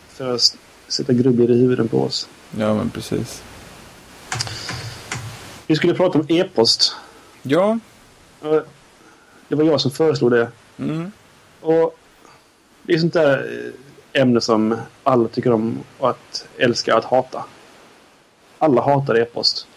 för 0.10 0.36
att 0.36 0.58
sätta 0.88 1.14
grubblor 1.14 1.52
i 1.52 1.60
huvudet 1.62 1.92
på 1.92 2.04
oss. 2.04 2.30
Ja, 2.58 2.74
men 2.74 2.90
precis. 2.90 3.44
Vi 5.68 5.76
skulle 5.76 5.94
prata 5.94 6.20
om 6.20 6.26
e-post. 6.30 6.96
Ja. 7.48 7.80
Det 9.48 9.56
var 9.56 9.64
jag 9.64 9.82
som 9.82 9.92
föreslog 9.92 10.32
det. 10.32 10.52
Mm. 10.78 11.12
Och 11.62 11.98
det 12.84 12.94
är 12.94 12.98
sånt 12.98 13.14
där 13.14 13.38
eh, 14.14 14.22
ämne 14.22 14.42
som 14.42 14.78
alla 15.04 15.28
tycker 15.28 15.52
om 15.52 15.80
att 16.00 16.48
älska 16.58 16.96
att 16.98 17.06
hata. 17.06 17.46
Alla 18.58 18.82
hatar 18.82 19.16
e-post. 19.18 19.68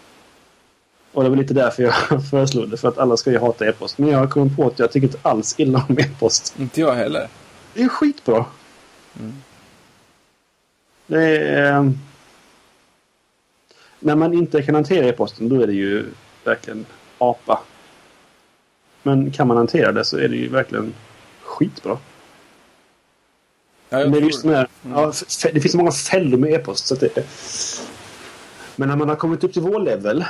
Och 1.11 1.23
det 1.23 1.29
var 1.29 1.37
lite 1.37 1.53
därför 1.53 1.83
jag 1.83 1.93
föreslog 2.29 2.69
det. 2.69 2.77
För 2.77 2.87
att 2.87 2.97
alla 2.97 3.17
ska 3.17 3.31
ju 3.31 3.39
hata 3.39 3.65
e-post. 3.69 3.97
Men 3.97 4.09
jag 4.09 4.17
har 4.19 4.27
kommit 4.27 4.55
på 4.55 4.67
att 4.67 4.79
jag 4.79 4.91
tycker 4.91 5.07
inte 5.07 5.19
alls 5.21 5.55
illa 5.59 5.85
om 5.89 5.99
e-post. 5.99 6.55
Inte 6.59 6.81
jag 6.81 6.93
heller. 6.93 7.27
Det 7.73 7.81
är 7.83 7.87
skitbra. 7.89 8.45
Mm. 9.19 9.33
Det 11.07 11.37
är... 11.37 11.73
eh, 11.77 11.89
När 13.99 14.15
man 14.15 14.33
inte 14.33 14.61
kan 14.61 14.75
hantera 14.75 15.05
e-posten 15.07 15.49
då 15.49 15.61
är 15.61 15.67
det 15.67 15.73
ju 15.73 16.05
verkligen 16.43 16.85
apa. 17.21 17.59
Men 19.03 19.31
kan 19.31 19.47
man 19.47 19.57
hantera 19.57 19.91
det 19.91 20.05
så 20.05 20.17
är 20.17 20.27
det 20.27 20.35
ju 20.35 20.47
verkligen 20.47 20.93
skitbra. 21.41 21.97
Ja, 23.89 23.99
jag 23.99 24.11
Men 24.11 24.23
just 24.23 24.43
den 24.43 24.55
här, 24.55 24.67
ja, 24.93 25.13
det 25.53 25.61
finns 25.61 25.71
så 25.71 25.77
många 25.77 25.91
fällor 25.91 26.37
med 26.37 26.53
e-post. 26.53 26.87
Så 26.87 26.93
att 26.93 26.99
det, 26.99 27.25
men 28.75 28.89
när 28.89 28.95
man 28.95 29.09
har 29.09 29.15
kommit 29.15 29.43
upp 29.43 29.53
till 29.53 29.61
vår 29.61 29.79
level. 29.79 30.25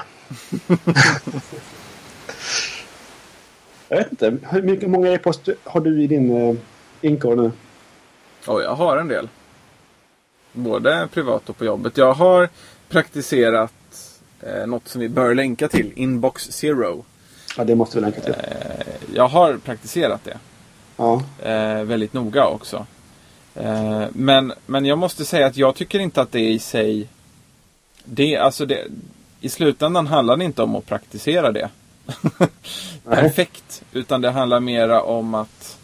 jag 3.88 3.98
vet 3.98 4.12
inte. 4.12 4.38
Hur 4.50 4.62
mycket, 4.62 4.90
många 4.90 5.12
e-post 5.12 5.50
har 5.64 5.82
du 5.82 6.04
i 6.04 6.08
din 6.08 6.32
uh, 6.32 6.56
inkorg 7.02 7.38
nu? 7.38 7.52
Ja, 8.48 8.62
jag 8.62 8.76
har 8.76 8.98
en 8.98 9.08
del. 9.08 9.30
Både 10.54 11.08
privat 11.14 11.50
och 11.50 11.58
på 11.58 11.66
jobbet. 11.66 11.98
Jag 11.98 12.14
har 12.14 12.50
praktiserat 12.90 13.74
eh, 14.44 14.68
något 14.68 14.88
som 14.88 15.02
vi 15.02 15.10
bör 15.10 15.36
länka 15.36 15.68
till. 15.68 15.92
Inbox 15.96 16.52
Zero. 16.52 17.06
Ja, 17.58 17.64
det 17.64 17.76
måste 17.76 17.98
vi 17.98 18.02
länka 18.02 18.22
till. 18.22 18.34
Eh, 18.34 18.86
jag 19.16 19.28
har 19.28 19.58
praktiserat 19.58 20.24
det. 20.24 20.38
Ja. 20.98 21.24
Eh, 21.44 21.84
väldigt 21.84 22.14
noga 22.14 22.48
också. 22.48 22.86
Eh, 23.56 24.06
men, 24.14 24.54
men 24.66 24.86
jag 24.86 24.98
måste 24.98 25.26
säga 25.26 25.46
att 25.46 25.58
jag 25.58 25.76
tycker 25.76 26.00
inte 26.00 26.22
att 26.22 26.32
det 26.32 26.50
i 26.50 26.60
sig... 26.60 27.08
Det, 28.04 28.38
alltså 28.38 28.66
det, 28.66 28.88
I 29.42 29.50
slutändan 29.50 30.08
handlar 30.08 30.38
det 30.38 30.46
inte 30.46 30.64
om 30.64 30.76
att 30.76 30.86
praktisera 30.86 31.52
det. 31.52 31.70
Perfekt. 33.06 33.84
Utan 33.92 34.22
det 34.22 34.32
handlar 34.32 34.60
mera 34.60 35.02
om 35.02 35.34
att... 35.34 35.78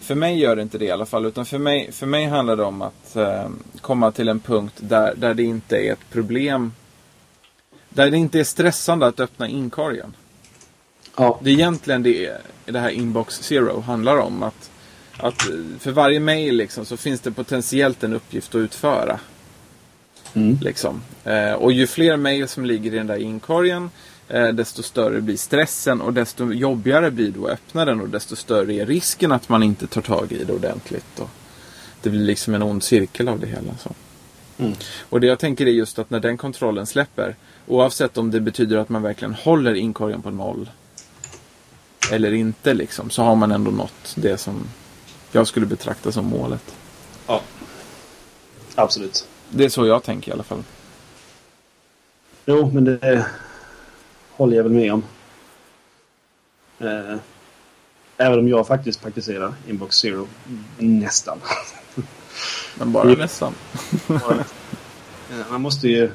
För 0.00 0.14
mig 0.14 0.38
gör 0.38 0.56
det 0.56 0.62
inte 0.62 0.78
det 0.78 0.84
i 0.84 0.90
alla 0.90 1.06
fall. 1.06 1.26
Utan 1.26 1.46
för 1.46 1.58
mig, 1.58 1.92
för 1.92 2.06
mig 2.06 2.26
handlar 2.26 2.56
det 2.56 2.64
om 2.64 2.82
att 2.82 3.16
eh, 3.16 3.48
komma 3.80 4.10
till 4.12 4.28
en 4.28 4.40
punkt 4.40 4.74
där, 4.76 5.14
där 5.16 5.34
det 5.34 5.42
inte 5.42 5.76
är 5.76 5.92
ett 5.92 6.10
problem. 6.10 6.72
Där 7.98 8.10
det 8.10 8.16
inte 8.16 8.40
är 8.40 8.44
stressande 8.44 9.06
att 9.06 9.20
öppna 9.20 9.48
inkorgen. 9.48 10.16
ja. 11.16 11.40
Det 11.42 11.50
är 11.50 11.54
egentligen 11.54 12.02
det, 12.02 12.38
det 12.64 12.78
här 12.78 12.90
Inbox 12.90 13.34
Zero 13.42 13.80
handlar 13.80 14.16
om. 14.16 14.42
Att, 14.42 14.70
att 15.16 15.42
för 15.78 15.90
varje 15.90 16.20
mail 16.20 16.56
liksom, 16.56 16.84
så 16.84 16.96
finns 16.96 17.20
det 17.20 17.30
potentiellt 17.30 18.04
en 18.04 18.12
uppgift 18.12 18.54
att 18.54 18.58
utföra. 18.58 19.20
Mm. 20.34 20.58
Liksom. 20.62 21.02
Eh, 21.24 21.52
och 21.52 21.72
ju 21.72 21.86
fler 21.86 22.16
mail 22.16 22.48
som 22.48 22.64
ligger 22.64 22.92
i 22.94 22.96
den 22.96 23.06
där 23.06 23.18
inkorgen 23.18 23.90
eh, 24.28 24.48
desto 24.48 24.82
större 24.82 25.20
blir 25.20 25.36
stressen 25.36 26.00
och 26.00 26.12
desto 26.12 26.52
jobbigare 26.52 27.10
blir 27.10 27.30
det 27.30 27.40
att 27.40 27.50
öppna 27.50 27.84
den 27.84 28.00
och 28.00 28.08
desto 28.08 28.36
större 28.36 28.74
är 28.74 28.86
risken 28.86 29.32
att 29.32 29.48
man 29.48 29.62
inte 29.62 29.86
tar 29.86 30.02
tag 30.02 30.32
i 30.32 30.44
det 30.44 30.52
ordentligt. 30.52 31.18
Och 31.18 31.30
det 32.02 32.10
blir 32.10 32.20
liksom 32.24 32.54
en 32.54 32.62
ond 32.62 32.82
cirkel 32.82 33.28
av 33.28 33.40
det 33.40 33.46
hela. 33.46 33.76
Så. 33.78 33.90
Mm. 34.58 34.72
Och 35.08 35.20
det 35.20 35.26
jag 35.26 35.38
tänker 35.38 35.66
är 35.66 35.70
just 35.70 35.98
att 35.98 36.10
när 36.10 36.20
den 36.20 36.36
kontrollen 36.36 36.86
släpper 36.86 37.36
oavsett 37.66 38.18
om 38.18 38.30
det 38.30 38.40
betyder 38.40 38.76
att 38.76 38.88
man 38.88 39.02
verkligen 39.02 39.34
håller 39.34 39.74
inkorgen 39.74 40.22
på 40.22 40.30
noll 40.30 40.70
eller 42.12 42.32
inte 42.32 42.74
liksom, 42.74 43.10
så 43.10 43.22
har 43.22 43.36
man 43.36 43.52
ändå 43.52 43.70
nått 43.70 44.14
det 44.16 44.38
som 44.38 44.68
jag 45.32 45.46
skulle 45.46 45.66
betrakta 45.66 46.12
som 46.12 46.26
målet. 46.26 46.74
ja. 47.26 47.42
Absolut. 48.74 49.28
Det 49.50 49.64
är 49.64 49.68
så 49.68 49.86
jag 49.86 50.02
tänker 50.02 50.30
i 50.30 50.34
alla 50.34 50.42
fall. 50.42 50.62
Jo, 52.46 52.70
men 52.74 52.84
det 52.84 53.26
håller 54.30 54.56
jag 54.56 54.64
väl 54.64 54.72
med 54.72 54.92
om. 54.92 55.02
Eh, 56.78 57.16
även 58.16 58.38
om 58.38 58.48
jag 58.48 58.66
faktiskt 58.66 59.02
praktiserar 59.02 59.54
Inbox 59.68 59.96
Zero. 59.96 60.28
Nästan. 60.78 61.40
Men 62.78 62.92
bara 62.92 63.04
nästan. 63.04 63.54
Man 65.50 65.60
måste 65.60 65.88
ju... 65.88 66.10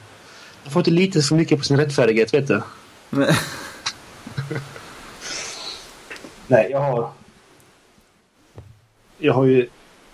Man 0.64 0.72
får 0.72 0.80
inte 0.80 0.92
lite 0.92 1.22
för 1.22 1.36
mycket 1.36 1.58
på 1.58 1.64
sin 1.64 1.78
rättfärdighet, 1.78 2.34
vet 2.34 2.48
du. 2.48 2.62
Nej. 3.10 3.36
Nej, 6.48 6.68
jag 6.72 6.80
har... 6.80 7.12
Jag 9.18 9.34
har 9.34 9.46
ju 9.46 9.70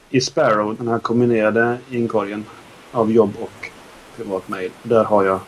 i 0.09 0.21
Sparrow 0.21 0.75
den 0.77 0.87
här 0.87 0.99
kombinerade 0.99 1.77
inkorgen 1.89 2.45
av 2.91 3.11
jobb 3.11 3.33
och 3.39 3.71
privat 4.15 4.47
mail. 4.47 4.71
Där 4.83 5.03
har 5.03 5.23
jag... 5.23 5.39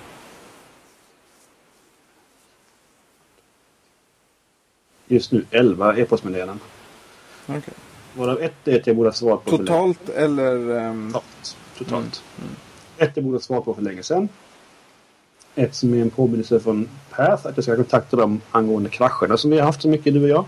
Just 5.08 5.32
nu 5.32 5.46
11 5.52 5.98
e-postmeddelanden. 5.98 6.60
Okej. 7.48 7.74
Varav 8.14 8.42
ett 8.42 8.68
är 8.68 8.80
att 8.80 8.88
jag 8.88 8.96
borde 8.96 9.10
ha 9.10 9.14
svarat 9.14 9.44
på 9.46 9.50
för 9.50 9.58
länge. 9.58 9.68
Totalt 9.68 10.10
eller? 10.10 10.78
ehm, 10.80 11.08
Totalt. 11.14 11.56
Totalt. 11.78 12.24
Ett 12.98 13.12
jag 13.16 13.24
borde 13.24 13.36
ha 13.36 13.42
svarat 13.42 13.66
på 13.66 13.74
för 13.74 13.82
länge 13.82 14.04
sedan. 14.04 14.30
Ett 15.56 15.76
som 15.76 15.94
är 15.94 16.02
en 16.02 16.10
påminnelse 16.10 16.60
från 16.60 16.90
Path 17.10 17.48
att 17.48 17.58
jag 17.58 17.64
ska 17.64 17.76
kontakta 17.76 18.18
dem 18.18 18.42
angående 18.52 18.90
krascherna 18.90 19.38
som 19.38 19.52
vi 19.52 19.60
har 19.60 19.66
haft 19.66 19.82
så 19.82 19.88
mycket 19.88 20.14
du 20.14 20.24
och 20.24 20.30
jag. 20.30 20.46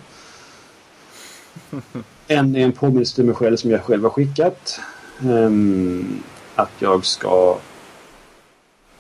En 2.28 2.56
är 2.56 2.60
en 2.60 2.72
påminnelse 2.72 3.16
till 3.16 3.26
mig 3.26 3.36
själv 3.36 3.58
som 3.58 3.72
jag 3.72 3.84
själv 3.84 4.04
har 4.04 4.10
skickat. 4.10 4.80
Ehm, 5.22 6.24
att 6.56 6.72
jag 6.80 7.06
ska 7.06 7.58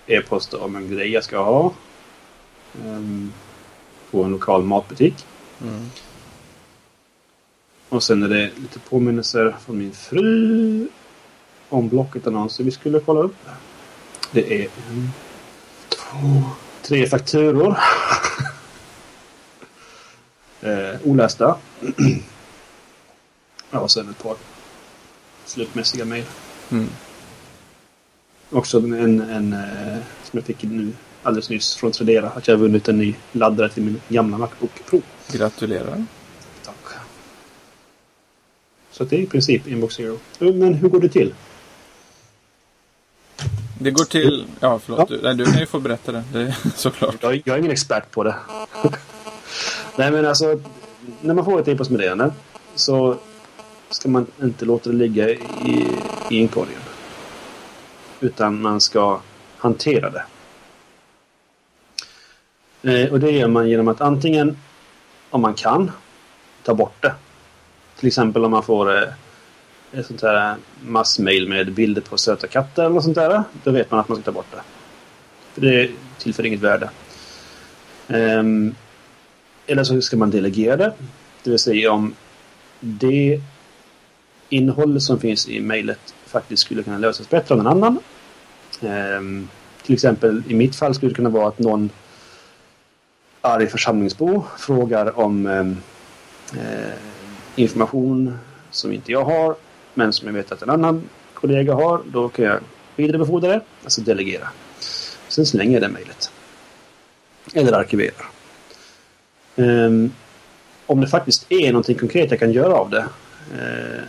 e-posta 0.07 0.57
om 0.57 0.75
en 0.75 0.89
grej 0.89 1.11
jag 1.11 1.23
ska 1.23 1.43
ha. 1.43 1.73
Ehm, 2.85 3.33
på 4.11 4.23
en 4.23 4.31
lokal 4.31 4.63
matbutik. 4.63 5.25
Mm. 5.61 5.89
Och 7.93 8.03
sen 8.03 8.23
är 8.23 8.27
det 8.27 8.51
lite 8.55 8.79
påminnelser 8.79 9.55
från 9.65 9.77
min 9.77 9.91
fru 9.91 10.87
om 11.69 11.89
Blocket-annonser 11.89 12.63
vi 12.63 12.71
skulle 12.71 12.99
kolla 12.99 13.21
upp. 13.21 13.35
Det 14.31 14.61
är 14.61 14.67
en, 14.89 15.09
två, 15.89 16.43
tre 16.81 17.07
fakturor. 17.07 17.77
eh, 20.61 20.95
olästa. 21.03 21.57
ja, 23.71 23.79
och 23.79 23.91
sen 23.91 24.09
ett 24.09 24.23
par 24.23 24.35
slutmässiga 25.45 26.05
mejl. 26.05 26.25
Mm. 26.71 26.89
Också 28.49 28.77
en, 28.77 29.21
en 29.21 29.53
eh, 29.53 29.97
som 30.23 30.37
jag 30.37 30.43
fick 30.43 30.63
nu 30.63 30.93
alldeles 31.23 31.49
nyss 31.49 31.75
från 31.75 31.91
Tradera. 31.91 32.29
Att 32.29 32.47
jag 32.47 32.57
vunnit 32.57 32.87
en 32.87 32.97
ny 32.97 33.15
laddare 33.31 33.69
till 33.69 33.83
min 33.83 34.01
gamla 34.07 34.37
Macbook 34.37 34.85
Pro. 34.85 35.01
Gratulerar. 35.31 36.05
Så 38.93 39.03
det 39.03 39.15
är 39.15 39.19
i 39.19 39.25
princip 39.25 39.67
Inbox 39.67 39.95
Zero. 39.95 40.19
Men 40.39 40.73
hur 40.73 40.89
går 40.89 40.99
det 40.99 41.09
till? 41.09 41.33
Det 43.79 43.91
går 43.91 44.03
till... 44.03 44.45
Ja, 44.59 44.79
förlåt. 44.79 44.99
Ja. 45.09 45.15
Du, 45.15 45.21
nej, 45.21 45.35
du 45.35 45.45
kan 45.45 45.59
ju 45.59 45.65
få 45.65 45.79
berätta 45.79 46.11
det. 46.11 46.23
det 46.33 46.41
är, 46.41 46.55
såklart. 46.75 47.15
Jag, 47.19 47.41
jag 47.45 47.55
är 47.55 47.59
ingen 47.59 47.71
expert 47.71 48.11
på 48.11 48.23
det. 48.23 48.35
Nej 49.97 50.11
men 50.11 50.25
alltså, 50.25 50.59
när 51.21 51.33
man 51.33 51.45
får 51.45 51.59
ett 51.59 51.67
e-postmeddelande 51.67 52.33
så 52.75 53.17
ska 53.89 54.09
man 54.09 54.27
inte 54.41 54.65
låta 54.65 54.89
det 54.89 54.95
ligga 54.95 55.29
i, 55.29 55.87
i 56.29 56.37
inkorgen. 56.37 56.81
Utan 58.19 58.61
man 58.61 58.81
ska 58.81 59.19
hantera 59.57 60.09
det. 60.09 60.23
Eh, 62.91 63.11
och 63.11 63.19
det 63.19 63.31
gör 63.31 63.47
man 63.47 63.69
genom 63.69 63.87
att 63.87 64.01
antingen, 64.01 64.57
om 65.29 65.41
man 65.41 65.53
kan, 65.53 65.91
ta 66.63 66.73
bort 66.73 67.01
det. 67.01 67.13
Till 68.03 68.07
exempel 68.07 68.45
om 68.45 68.51
man 68.51 68.63
får 68.63 68.97
eh, 68.97 69.09
ett 69.91 70.05
sånt 70.05 70.21
här 70.21 70.55
massmail 70.85 71.49
med 71.49 71.73
bilder 71.73 72.01
på 72.01 72.17
söta 72.17 72.47
katter 72.47 72.85
eller 72.85 72.99
sånt 72.99 73.15
där. 73.15 73.43
Då 73.63 73.71
vet 73.71 73.91
man 73.91 73.99
att 73.99 74.09
man 74.09 74.17
ska 74.17 74.25
ta 74.25 74.31
bort 74.31 74.51
det. 74.51 74.61
För 75.53 75.61
det 75.61 75.91
tillför 76.17 76.45
inget 76.45 76.59
värde. 76.59 76.89
Um, 78.07 78.75
eller 79.67 79.83
så 79.83 80.01
ska 80.01 80.17
man 80.17 80.31
delegera 80.31 80.77
det. 80.77 80.93
Det 81.43 81.49
vill 81.49 81.59
säga 81.59 81.91
om 81.91 82.15
det 82.79 83.41
innehåll 84.49 85.01
som 85.01 85.19
finns 85.19 85.49
i 85.49 85.59
mejlet 85.59 86.15
faktiskt 86.25 86.63
skulle 86.63 86.83
kunna 86.83 86.97
lösas 86.97 87.29
bättre 87.29 87.55
av 87.55 87.63
någon 87.63 87.83
annan. 87.83 87.99
Um, 89.17 89.49
till 89.83 89.93
exempel 89.93 90.43
i 90.47 90.53
mitt 90.53 90.75
fall 90.75 90.95
skulle 90.95 91.11
det 91.11 91.15
kunna 91.15 91.29
vara 91.29 91.47
att 91.47 91.59
någon 91.59 91.89
arg 93.41 93.67
församlingsbo 93.67 94.43
frågar 94.57 95.19
om 95.19 95.45
um, 95.45 95.77
uh, 96.53 97.12
information 97.55 98.37
som 98.71 98.93
inte 98.93 99.11
jag 99.11 99.25
har 99.25 99.55
men 99.93 100.13
som 100.13 100.27
jag 100.27 100.33
vet 100.33 100.51
att 100.51 100.61
en 100.61 100.69
annan 100.69 101.09
kollega 101.33 101.73
har. 101.73 102.01
Då 102.05 102.29
kan 102.29 102.45
jag 102.45 102.59
vidarebefordra 102.95 103.47
det, 103.47 103.61
alltså 103.83 104.01
delegera. 104.01 104.47
Sen 105.27 105.45
slänger 105.45 105.73
jag 105.73 105.81
det 105.81 105.89
mejlet. 105.89 106.31
Eller 107.53 107.73
arkiverar. 107.73 108.25
Um, 109.55 110.13
om 110.85 111.01
det 111.01 111.07
faktiskt 111.07 111.45
är 111.49 111.71
någonting 111.71 111.97
konkret 111.97 112.31
jag 112.31 112.39
kan 112.39 112.51
göra 112.51 112.73
av 112.73 112.89
det 112.89 113.05
uh, 113.53 114.01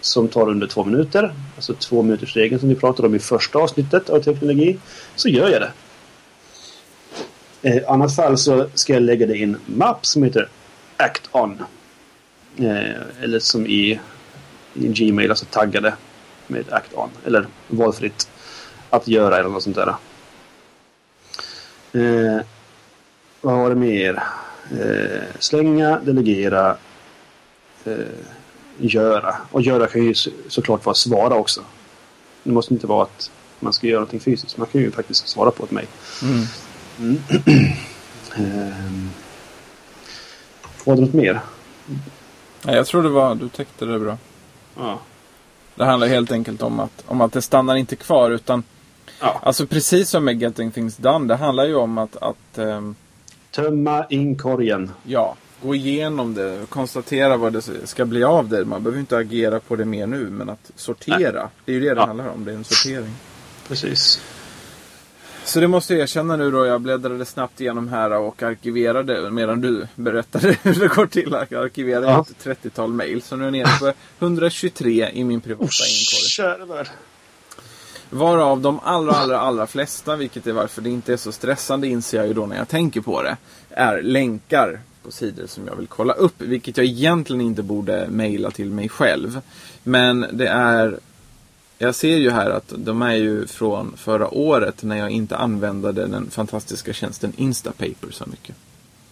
som 0.00 0.28
tar 0.28 0.48
under 0.48 0.66
två 0.66 0.84
minuter, 0.84 1.34
alltså 1.56 1.74
två 1.74 2.02
minuters 2.02 2.36
regeln 2.36 2.60
som 2.60 2.68
vi 2.68 2.74
pratade 2.74 3.08
om 3.08 3.14
i 3.14 3.18
första 3.18 3.58
avsnittet 3.58 4.10
av 4.10 4.20
teknologi, 4.20 4.78
så 5.16 5.28
gör 5.28 5.48
jag 5.48 5.62
det. 5.62 5.72
Eh, 7.62 7.76
I 7.76 7.80
uh, 7.80 7.90
annat 7.90 8.16
fall 8.16 8.38
så 8.38 8.68
ska 8.74 8.92
jag 8.92 9.02
lägga 9.02 9.26
det 9.26 9.36
i 9.36 9.42
en 9.42 9.56
mapp 9.66 10.06
som 10.06 10.22
heter 10.22 10.48
Act 10.96 11.28
On. 11.32 11.62
Uh, 12.60 13.22
eller 13.22 13.38
som 13.38 13.66
i, 13.66 14.00
i 14.74 14.88
Gmail, 14.88 15.30
alltså 15.30 15.46
taggade 15.50 15.94
med 16.46 16.72
Act 16.72 16.94
On. 16.94 17.10
Eller 17.26 17.46
valfritt 17.68 18.28
att 18.90 19.08
göra 19.08 19.38
eller 19.38 19.50
något 19.50 19.62
sånt 19.62 19.76
där. 19.76 19.94
Eh, 21.92 22.40
vad 23.40 23.54
har 23.54 23.68
det 23.68 23.76
mer? 23.76 24.22
Eh, 24.70 25.22
slänga, 25.38 26.00
delegera, 26.00 26.76
eh, 27.84 27.94
göra. 28.78 29.36
Och 29.50 29.62
göra 29.62 29.86
kan 29.86 30.04
ju 30.04 30.14
såklart 30.48 30.86
vara 30.86 30.94
svara 30.94 31.34
också. 31.34 31.64
Det 32.42 32.52
måste 32.52 32.74
inte 32.74 32.86
vara 32.86 33.02
att 33.02 33.30
man 33.60 33.72
ska 33.72 33.86
göra 33.86 34.00
någonting 34.00 34.20
fysiskt. 34.20 34.56
Man 34.56 34.66
kan 34.66 34.80
ju 34.80 34.90
faktiskt 34.90 35.28
svara 35.28 35.50
på 35.50 35.64
ett 35.64 35.70
mejl. 35.70 35.88
Mm. 36.22 36.46
Mm. 36.98 37.18
eh, 38.36 38.76
var 40.84 40.94
det 40.94 41.00
något 41.00 41.14
mer? 41.14 41.40
Nej, 42.62 42.76
jag 42.76 42.86
tror 42.86 43.02
det 43.02 43.08
var, 43.08 43.34
du 43.34 43.48
täckte 43.48 43.84
det 43.84 43.98
bra. 43.98 44.18
Ja. 44.76 44.98
Det 45.74 45.84
handlar 45.84 46.06
helt 46.06 46.32
enkelt 46.32 46.62
om 46.62 46.80
att, 46.80 47.04
om 47.06 47.20
att 47.20 47.32
det 47.32 47.42
stannar 47.42 47.76
inte 47.76 47.96
kvar 47.96 48.30
utan 48.30 48.64
Ja. 49.22 49.40
Alltså 49.42 49.66
precis 49.66 50.10
som 50.10 50.24
med 50.24 50.42
Getting 50.42 50.70
Things 50.70 50.96
Done. 50.96 51.28
Det 51.28 51.36
handlar 51.36 51.64
ju 51.64 51.74
om 51.74 51.98
att... 51.98 52.16
att 52.16 52.58
um, 52.58 52.94
Tömma 53.50 54.06
inkorgen. 54.10 54.90
Ja, 55.02 55.36
gå 55.62 55.74
igenom 55.74 56.34
det. 56.34 56.66
Konstatera 56.68 57.36
vad 57.36 57.52
det 57.52 57.62
ska 57.84 58.04
bli 58.04 58.24
av 58.24 58.48
det. 58.48 58.64
Man 58.64 58.82
behöver 58.82 59.00
inte 59.00 59.16
agera 59.16 59.60
på 59.60 59.76
det 59.76 59.84
mer 59.84 60.06
nu. 60.06 60.30
Men 60.30 60.50
att 60.50 60.70
sortera. 60.76 61.42
Nej. 61.42 61.50
Det 61.64 61.72
är 61.72 61.74
ju 61.74 61.80
det 61.80 61.94
det 61.94 62.00
ja. 62.00 62.06
handlar 62.06 62.28
om. 62.28 62.44
Det 62.44 62.52
är 62.52 62.56
en 62.56 62.64
sortering. 62.64 63.14
Precis. 63.68 64.20
Så 65.44 65.60
det 65.60 65.68
måste 65.68 65.94
jag 65.94 66.02
erkänna 66.02 66.36
nu 66.36 66.50
då. 66.50 66.66
Jag 66.66 66.80
bläddrade 66.80 67.24
snabbt 67.24 67.60
igenom 67.60 67.88
här 67.88 68.12
och 68.12 68.42
arkiverade 68.42 69.30
medan 69.30 69.60
du 69.60 69.86
berättade 69.94 70.56
hur 70.62 70.74
det 70.74 70.88
går 70.88 71.06
till. 71.06 71.36
Jag 71.48 71.64
arkiverade 71.64 72.06
ja. 72.06 72.24
ett 72.30 72.46
30-tal 72.64 72.92
mail. 72.92 73.22
Så 73.22 73.36
nu 73.36 73.42
är 73.42 73.46
jag 73.46 73.52
nere 73.52 73.78
på 74.18 74.24
123 74.24 75.10
i 75.12 75.24
min 75.24 75.40
privata 75.40 75.64
oh, 75.64 75.68
inkorg. 75.68 76.86
Varav 78.10 78.60
de 78.60 78.80
allra, 78.84 79.12
allra, 79.12 79.40
allra 79.40 79.66
flesta, 79.66 80.16
vilket 80.16 80.46
är 80.46 80.52
varför 80.52 80.82
det 80.82 80.90
inte 80.90 81.12
är 81.12 81.16
så 81.16 81.32
stressande 81.32 81.86
inser 81.86 82.18
jag 82.18 82.26
ju 82.26 82.32
då 82.32 82.46
när 82.46 82.56
jag 82.56 82.68
tänker 82.68 83.00
på 83.00 83.22
det, 83.22 83.36
är 83.70 84.02
länkar 84.02 84.80
på 85.02 85.10
sidor 85.10 85.46
som 85.46 85.66
jag 85.66 85.76
vill 85.76 85.86
kolla 85.86 86.12
upp. 86.12 86.34
Vilket 86.38 86.76
jag 86.76 86.86
egentligen 86.86 87.40
inte 87.40 87.62
borde 87.62 88.08
mejla 88.08 88.50
till 88.50 88.70
mig 88.70 88.88
själv. 88.88 89.40
Men 89.82 90.26
det 90.32 90.48
är 90.48 90.98
jag 91.82 91.94
ser 91.94 92.16
ju 92.16 92.30
här 92.30 92.50
att 92.50 92.72
de 92.76 93.02
är 93.02 93.14
ju 93.14 93.46
från 93.46 93.96
förra 93.96 94.34
året 94.34 94.82
när 94.82 94.96
jag 94.96 95.10
inte 95.10 95.36
använde 95.36 95.92
den 95.92 96.30
fantastiska 96.30 96.92
tjänsten 96.92 97.32
Instapaper 97.36 98.10
så 98.10 98.26
mycket. 98.26 98.56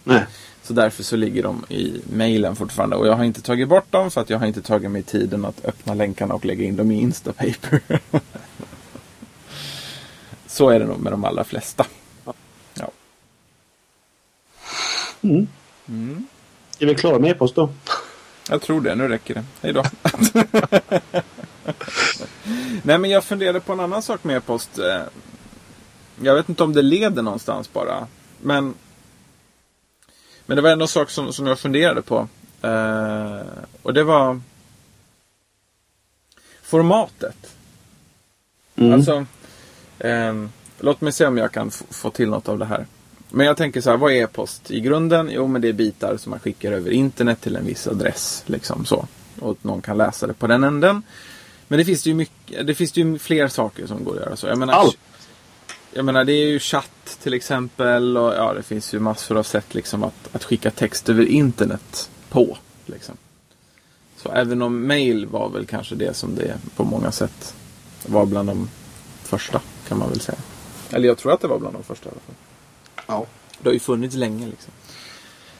Nej. 0.03 0.25
Så 0.63 0.73
därför 0.73 1.03
så 1.03 1.15
ligger 1.15 1.43
de 1.43 1.65
i 1.69 2.01
mejlen 2.13 2.55
fortfarande. 2.55 2.95
Och 2.95 3.07
jag 3.07 3.13
har 3.13 3.23
inte 3.23 3.41
tagit 3.41 3.67
bort 3.67 3.91
dem 3.91 4.11
för 4.11 4.21
att 4.21 4.29
jag 4.29 4.39
har 4.39 4.45
inte 4.45 4.61
tagit 4.61 4.91
mig 4.91 5.03
tiden 5.03 5.45
att 5.45 5.65
öppna 5.65 5.93
länkarna 5.93 6.33
och 6.33 6.45
lägga 6.45 6.65
in 6.65 6.75
dem 6.75 6.91
i 6.91 7.01
Instapaper. 7.01 7.81
Så 10.47 10.69
är 10.69 10.79
det 10.79 10.85
nog 10.85 10.99
med 10.99 11.13
de 11.13 11.25
allra 11.25 11.43
flesta. 11.43 11.85
Ja. 12.73 12.91
Mm. 15.21 15.47
Mm. 15.87 16.27
Är 16.79 16.85
vi 16.85 16.95
klara 16.95 17.19
med 17.19 17.31
e-post 17.31 17.55
då? 17.55 17.69
Jag 18.49 18.61
tror 18.61 18.81
det. 18.81 18.95
Nu 18.95 19.07
räcker 19.07 19.33
det. 19.33 19.43
Hej 19.61 19.73
då. 19.73 19.83
Nej 22.83 22.97
men 22.97 23.09
jag 23.09 23.23
funderade 23.23 23.59
på 23.59 23.73
en 23.73 23.79
annan 23.79 24.01
sak 24.01 24.23
med 24.23 24.37
e-post. 24.37 24.79
Eh, 24.79 25.01
jag 26.21 26.35
vet 26.35 26.49
inte 26.49 26.63
om 26.63 26.73
det 26.73 26.81
leder 26.81 27.21
någonstans 27.21 27.73
bara. 27.73 28.07
Men, 28.41 28.73
men 30.45 30.55
det 30.55 30.61
var 30.61 30.69
ändå 30.69 30.83
en 30.83 30.87
sak 30.87 31.09
som, 31.09 31.33
som 31.33 31.47
jag 31.47 31.59
funderade 31.59 32.01
på. 32.01 32.27
Uh, 32.63 33.41
och 33.81 33.93
det 33.93 34.03
var 34.03 34.41
formatet. 36.61 37.55
Mm. 38.75 38.93
Alltså, 38.93 39.25
Eh, 40.03 40.33
låt 40.79 41.01
mig 41.01 41.13
se 41.13 41.25
om 41.25 41.37
jag 41.37 41.51
kan 41.51 41.71
få 41.71 42.09
till 42.09 42.29
något 42.29 42.49
av 42.49 42.59
det 42.59 42.65
här. 42.65 42.85
Men 43.29 43.45
jag 43.45 43.57
tänker 43.57 43.81
så 43.81 43.89
här, 43.89 43.97
vad 43.97 44.11
är 44.11 44.15
e-post 44.15 44.71
i 44.71 44.79
grunden? 44.79 45.29
Jo, 45.31 45.47
men 45.47 45.61
det 45.61 45.69
är 45.69 45.73
bitar 45.73 46.17
som 46.17 46.29
man 46.29 46.39
skickar 46.39 46.71
över 46.71 46.91
internet 46.91 47.41
till 47.41 47.55
en 47.55 47.65
viss 47.65 47.87
adress. 47.87 48.43
Liksom 48.45 48.85
så. 48.85 49.07
Och 49.39 49.57
någon 49.61 49.81
kan 49.81 49.97
läsa 49.97 50.27
det 50.27 50.33
på 50.33 50.47
den 50.47 50.63
änden. 50.63 51.03
Men 51.71 51.77
det 51.77 51.85
finns 51.85 52.05
ju, 52.05 52.13
mycket, 52.13 52.67
det 52.67 52.75
finns 52.75 52.97
ju 52.97 53.19
fler 53.19 53.47
saker 53.47 53.87
som 53.87 54.03
går 54.03 54.13
att 54.13 54.19
göra 54.19 54.35
så. 54.35 54.47
Jag 54.47 54.57
menar, 54.57 54.73
Allt! 54.73 54.97
Jag 55.93 56.05
menar, 56.05 56.23
det 56.23 56.33
är 56.33 56.47
ju 56.47 56.59
chatt 56.59 57.17
till 57.23 57.33
exempel. 57.33 58.17
Och 58.17 58.33
ja, 58.33 58.53
det 58.53 58.63
finns 58.63 58.93
ju 58.93 58.99
massor 58.99 59.37
av 59.37 59.43
sätt 59.43 59.75
liksom 59.75 60.03
att, 60.03 60.35
att 60.35 60.43
skicka 60.43 60.71
text 60.71 61.09
över 61.09 61.25
internet 61.25 62.09
på. 62.29 62.57
Liksom. 62.85 63.17
Så 64.17 64.31
även 64.31 64.61
om 64.61 64.87
mail 64.87 65.25
var 65.25 65.49
väl 65.49 65.65
kanske 65.65 65.95
det 65.95 66.13
som 66.13 66.35
det 66.35 66.57
på 66.75 66.83
många 66.83 67.11
sätt 67.11 67.55
var 68.05 68.25
bland 68.25 68.49
de 68.49 68.69
första 69.23 69.61
kan 69.87 69.97
man 69.97 70.09
väl 70.09 70.19
säga. 70.19 70.39
Eller 70.89 71.07
jag 71.07 71.17
tror 71.17 71.33
att 71.33 71.41
det 71.41 71.47
var 71.47 71.59
bland 71.59 71.75
de 71.75 71.83
första 71.83 72.09
i 72.09 72.11
alla 72.11 72.21
fall. 72.21 72.35
Ja. 73.07 73.25
Det 73.61 73.69
har 73.69 73.73
ju 73.73 73.79
funnits 73.79 74.15
länge 74.15 74.47
liksom. 74.47 74.73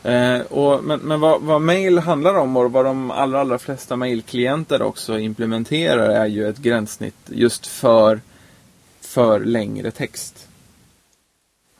Eh, 0.04 0.42
och, 0.42 0.84
men 0.84 1.00
men 1.00 1.20
vad, 1.20 1.42
vad 1.42 1.62
mail 1.62 2.00
handlar 2.00 2.36
om 2.38 2.58
och 2.58 2.72
vad 2.72 2.86
de 2.86 3.12
allra, 3.12 3.40
allra 3.42 3.60
flesta 3.60 3.96
mailklienter 3.96 4.82
också 4.82 5.20
implementerar 5.20 6.10
är 6.10 6.26
ju 6.26 6.50
ett 6.50 6.58
gränssnitt 6.58 7.16
just 7.26 7.68
för, 7.68 8.22
för 9.02 9.40
längre 9.40 9.92
text. 9.92 10.48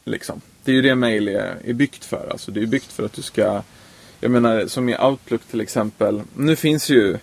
Liksom. 0.04 0.42
Det 0.64 0.72
är 0.72 0.76
ju 0.76 0.82
det 0.82 0.96
mail 0.96 1.28
är, 1.28 1.58
är 1.66 1.74
byggt 1.74 2.06
för. 2.06 2.28
Alltså 2.32 2.52
det 2.52 2.62
är 2.62 2.66
byggt 2.66 2.92
för 2.92 3.06
att 3.06 3.14
du 3.14 3.22
ska 3.22 3.62
Jag 4.20 4.32
menar 4.32 4.68
som 4.68 4.90
i 4.90 4.98
Outlook 4.98 5.42
till 5.44 5.62
exempel. 5.62 6.22
Nu 6.36 6.56
finns 6.56 6.90
ju 6.90 7.18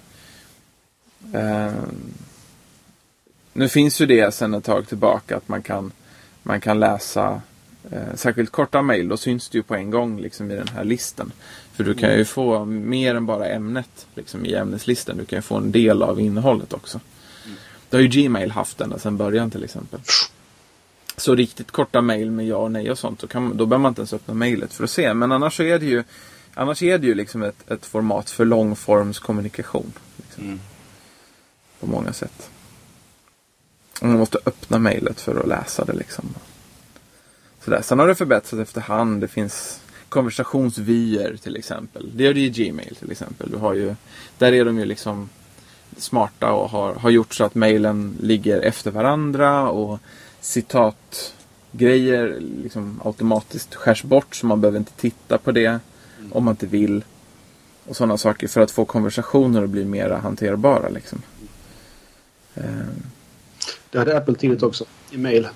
eh, 1.34 1.72
nu 3.52 3.68
finns 3.68 4.00
ju 4.00 4.06
det 4.06 4.34
sedan 4.34 4.54
ett 4.54 4.64
tag 4.64 4.88
tillbaka 4.88 5.36
att 5.36 5.48
man 5.48 5.62
kan, 5.62 5.92
man 6.42 6.60
kan 6.60 6.80
läsa 6.80 7.42
eh, 7.90 8.14
särskilt 8.14 8.50
korta 8.50 8.82
mejl. 8.82 9.08
Då 9.08 9.16
syns 9.16 9.48
det 9.48 9.58
ju 9.58 9.62
på 9.62 9.74
en 9.74 9.90
gång 9.90 10.20
liksom, 10.20 10.50
i 10.50 10.54
den 10.54 10.68
här 10.68 10.84
listan. 10.84 11.32
För 11.72 11.84
du 11.84 11.94
kan 11.94 12.14
ju 12.14 12.24
få 12.24 12.64
mer 12.64 13.14
än 13.14 13.26
bara 13.26 13.48
ämnet 13.48 14.06
liksom, 14.14 14.46
i 14.46 14.54
ämneslistan. 14.54 15.16
Du 15.16 15.24
kan 15.24 15.38
ju 15.38 15.42
få 15.42 15.56
en 15.56 15.72
del 15.72 16.02
av 16.02 16.20
innehållet 16.20 16.72
också. 16.72 17.00
Det 17.90 17.96
har 17.96 18.02
ju 18.02 18.08
Gmail 18.08 18.50
haft 18.50 18.80
ända 18.80 18.98
sedan 18.98 19.16
början 19.16 19.50
till 19.50 19.64
exempel. 19.64 20.00
Så 21.16 21.34
riktigt 21.34 21.70
korta 21.70 22.00
mejl 22.00 22.30
med 22.30 22.46
ja 22.46 22.56
och 22.56 22.70
nej 22.70 22.90
och 22.90 22.98
sånt, 22.98 23.18
då, 23.18 23.26
kan, 23.26 23.56
då 23.56 23.66
behöver 23.66 23.82
man 23.82 23.90
inte 23.90 24.00
ens 24.00 24.12
öppna 24.12 24.34
mejlet 24.34 24.72
för 24.72 24.84
att 24.84 24.90
se. 24.90 25.14
Men 25.14 25.32
annars 25.32 25.56
så 25.56 25.62
är 25.62 25.78
det 25.78 25.86
ju, 25.86 26.04
annars 26.54 26.82
är 26.82 26.98
det 26.98 27.06
ju 27.06 27.14
liksom 27.14 27.42
ett, 27.42 27.70
ett 27.70 27.86
format 27.86 28.30
för 28.30 28.44
långformskommunikation. 28.44 29.92
Liksom. 30.16 30.44
Mm. 30.44 30.60
På 31.80 31.86
många 31.86 32.12
sätt. 32.12 32.50
Man 34.02 34.18
måste 34.18 34.38
öppna 34.46 34.78
mejlet 34.78 35.20
för 35.20 35.40
att 35.40 35.48
läsa 35.48 35.84
det 35.84 35.92
liksom. 35.92 36.34
Sådär. 37.68 37.82
Sen 37.82 37.98
har 37.98 38.06
det 38.06 38.14
förbättrats 38.14 38.62
efterhand. 38.62 39.20
Det 39.20 39.28
finns 39.28 39.80
konversationsvyer 40.08 41.36
till 41.36 41.56
exempel. 41.56 42.10
Det 42.14 42.24
gör 42.24 42.34
det 42.34 42.40
i 42.40 42.50
Gmail 42.50 42.94
till 42.94 43.10
exempel. 43.10 43.50
Du 43.50 43.56
har 43.56 43.74
ju, 43.74 43.94
där 44.38 44.52
är 44.52 44.64
de 44.64 44.78
ju 44.78 44.84
liksom 44.84 45.28
smarta 45.96 46.52
och 46.52 46.70
har, 46.70 46.94
har 46.94 47.10
gjort 47.10 47.34
så 47.34 47.44
att 47.44 47.54
mejlen 47.54 48.16
ligger 48.20 48.60
efter 48.60 48.90
varandra 48.90 49.68
och 49.68 49.98
citatgrejer 50.40 52.40
liksom 52.62 53.00
automatiskt 53.04 53.74
skärs 53.74 54.02
bort 54.02 54.36
så 54.36 54.46
man 54.46 54.60
behöver 54.60 54.78
inte 54.78 54.92
titta 54.92 55.38
på 55.38 55.52
det 55.52 55.80
om 56.32 56.44
man 56.44 56.52
inte 56.52 56.66
vill. 56.66 57.04
Och 57.84 57.96
sådana 57.96 58.16
saker 58.16 58.48
för 58.48 58.60
att 58.60 58.70
få 58.70 58.84
konversationer 58.84 59.62
att 59.62 59.70
bli 59.70 59.84
mer 59.84 60.10
hanterbara. 60.10 60.88
Liksom. 60.88 61.22
Det 63.90 63.98
hade 63.98 64.16
Apple 64.16 64.34
tidigt 64.34 64.62
också, 64.62 64.84
i 65.10 65.16
mail. 65.16 65.48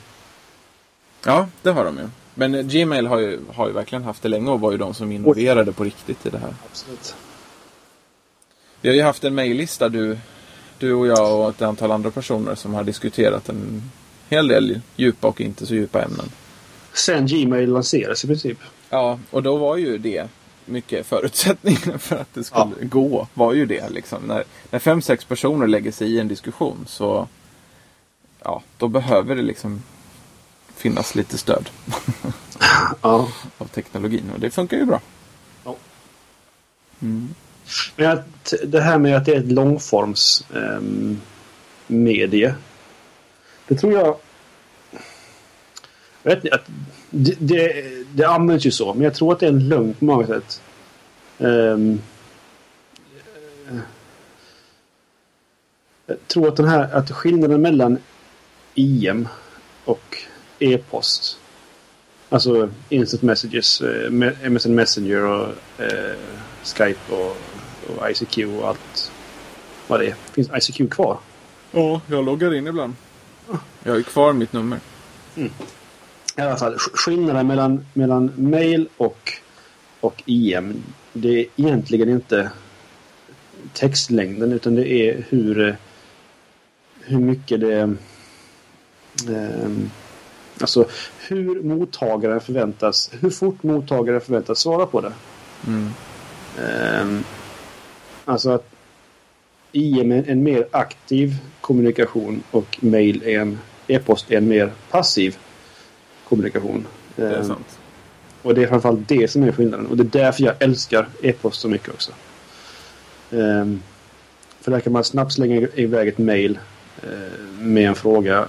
Ja, 1.26 1.48
det 1.62 1.70
har 1.70 1.84
de 1.84 1.96
ju. 1.98 2.08
Men 2.34 2.68
Gmail 2.68 3.06
har 3.06 3.18
ju, 3.18 3.40
har 3.54 3.66
ju 3.66 3.72
verkligen 3.72 4.04
haft 4.04 4.22
det 4.22 4.28
länge 4.28 4.50
och 4.50 4.60
var 4.60 4.72
ju 4.72 4.78
de 4.78 4.94
som 4.94 5.12
innoverade 5.12 5.72
på 5.72 5.84
riktigt 5.84 6.26
i 6.26 6.30
det 6.30 6.38
här. 6.38 6.54
Absolut. 6.70 7.14
Vi 8.80 8.88
har 8.88 8.96
ju 8.96 9.02
haft 9.02 9.24
en 9.24 9.34
mejllista, 9.34 9.88
du, 9.88 10.18
du 10.78 10.92
och 10.94 11.06
jag 11.06 11.40
och 11.40 11.48
ett 11.50 11.62
antal 11.62 11.90
andra 11.92 12.10
personer 12.10 12.54
som 12.54 12.74
har 12.74 12.84
diskuterat 12.84 13.48
en 13.48 13.82
hel 14.28 14.48
del 14.48 14.80
djupa 14.96 15.28
och 15.28 15.40
inte 15.40 15.66
så 15.66 15.74
djupa 15.74 16.02
ämnen. 16.02 16.26
Sen 16.92 17.26
Gmail 17.26 17.68
lanserades 17.72 18.24
i 18.24 18.26
princip. 18.26 18.58
Ja, 18.90 19.18
och 19.30 19.42
då 19.42 19.56
var 19.56 19.76
ju 19.76 19.98
det 19.98 20.28
mycket 20.64 21.06
förutsättningen 21.06 21.98
för 21.98 22.16
att 22.16 22.34
det 22.34 22.44
skulle 22.44 22.72
Ja. 22.80 22.86
gå. 22.86 23.26
Var 23.34 23.52
ju 23.52 23.66
det 23.66 23.90
liksom. 23.90 24.22
När, 24.26 24.44
när 24.70 24.78
fem, 24.78 25.02
sex 25.02 25.24
personer 25.24 25.66
lägger 25.66 25.92
sig 25.92 26.08
i 26.12 26.20
en 26.20 26.28
diskussion 26.28 26.84
så 26.88 27.28
ja, 28.42 28.62
då 28.78 28.88
behöver 28.88 29.34
det 29.36 29.42
liksom 29.42 29.82
finnas 30.76 31.14
lite 31.14 31.38
stöd 31.38 31.70
Ja. 33.02 33.28
av 33.58 33.66
teknologin 33.66 34.30
och 34.34 34.40
det 34.40 34.50
funkar 34.50 34.76
ju 34.76 34.84
bra. 34.84 35.00
Ja. 35.64 35.76
Mm. 37.02 37.34
Men 37.96 38.10
att, 38.10 38.54
det 38.64 38.80
här 38.80 38.98
med 38.98 39.16
att 39.16 39.24
det 39.24 39.32
är 39.34 39.38
ett 39.38 39.52
långforms 39.52 40.46
ehm, 40.54 41.20
medie. 41.86 42.54
Det 43.68 43.74
tror 43.74 43.92
jag... 43.92 44.16
Vet 46.22 46.44
inte, 46.44 46.54
att 46.54 46.66
det, 47.10 47.34
det, 47.38 47.84
det 48.14 48.24
används 48.24 48.66
ju 48.66 48.70
så, 48.70 48.94
men 48.94 49.02
jag 49.02 49.14
tror 49.14 49.32
att 49.32 49.40
det 49.40 49.46
är 49.46 49.50
en 49.50 49.68
lögn 49.68 49.94
på 49.94 50.04
många 50.04 50.26
sätt. 50.26 50.62
Eh, 51.38 51.78
jag 56.06 56.26
tror 56.26 56.48
att 56.48 56.56
den 56.56 56.68
här 56.68 56.94
att 56.94 57.10
skillnaden 57.10 57.62
mellan 57.62 57.98
IM 58.74 59.28
och 59.84 60.16
e-post 60.62 61.38
Alltså 62.28 62.70
instant 62.88 63.22
messages, 63.22 63.80
eh, 63.80 64.10
MSN 64.50 64.74
Messenger 64.74 65.24
och 65.24 65.48
eh, 65.78 66.16
Skype 66.64 67.12
och, 67.14 67.36
och 67.88 68.10
ICQ 68.10 68.38
och 68.60 68.68
allt 68.68 69.12
vad 69.86 70.00
det 70.00 70.06
är. 70.06 70.14
Finns 70.32 70.50
ICQ 70.68 70.90
kvar? 70.90 71.18
Ja, 71.72 72.00
jag 72.06 72.24
loggar 72.24 72.54
in 72.54 72.66
ibland. 72.66 72.94
Jag 73.82 73.92
har 73.92 74.02
kvar 74.02 74.32
mitt 74.32 74.52
nummer. 74.52 74.78
I 75.36 76.40
alla 76.40 76.56
fall, 76.56 76.74
sk- 76.74 76.96
skillnaden 76.96 77.46
mellan, 77.46 77.86
mellan 77.94 78.32
mail 78.36 78.88
och, 78.96 79.32
och 80.00 80.22
IM 80.26 80.82
det 81.12 81.40
är 81.40 81.46
egentligen 81.56 82.08
inte 82.08 82.50
textlängden 83.72 84.52
utan 84.52 84.74
det 84.74 84.88
är 84.92 85.24
hur, 85.28 85.68
eh, 85.68 85.74
hur 87.00 87.18
mycket 87.18 87.60
det... 87.60 87.96
ehm, 89.28 89.90
alltså 90.60 90.84
hur 91.28 91.62
mottagaren 91.62 92.40
förväntas, 92.40 93.10
hur 93.20 93.30
fort 93.30 93.62
mottagaren 93.62 94.20
förväntas 94.20 94.58
svara 94.58 94.86
på 94.86 95.00
det. 95.00 95.12
Mm. 95.66 95.90
Ehm, 96.60 97.24
alltså 98.24 98.50
att 98.50 98.66
IM 99.72 100.12
är 100.12 100.24
en 100.28 100.42
mer 100.42 100.66
aktiv 100.70 101.36
kommunikation 101.60 102.42
och 102.50 102.78
mail 102.80 103.22
är 103.26 103.40
en 103.40 103.58
e-post 103.86 104.30
är 104.30 104.36
en 104.36 104.48
mer 104.48 104.72
passiv 104.90 105.36
kommunikation. 106.28 106.86
Det 107.16 107.22
är 107.22 107.36
Ehm, 107.38 107.44
sant. 107.46 107.78
och 108.42 108.54
det 108.54 108.62
är 108.62 108.66
framförallt 108.66 109.08
det 109.08 109.30
som 109.30 109.42
är 109.42 109.52
skillnaden. 109.52 109.86
Och 109.86 109.96
det 109.96 110.02
är 110.18 110.24
därför 110.24 110.42
jag 110.42 110.54
älskar 110.58 111.08
e-post 111.22 111.60
så 111.60 111.68
mycket 111.68 111.88
också. 111.94 112.12
Ehm, 113.30 113.82
för 114.60 114.70
där 114.70 114.80
kan 114.80 114.92
man 114.92 115.04
snabbt 115.04 115.32
slänga 115.32 115.68
iväg 115.74 116.08
ett 116.08 116.18
mail 116.18 116.58
eh, 117.02 117.42
med 117.58 117.88
en 117.88 117.94
fråga 117.94 118.48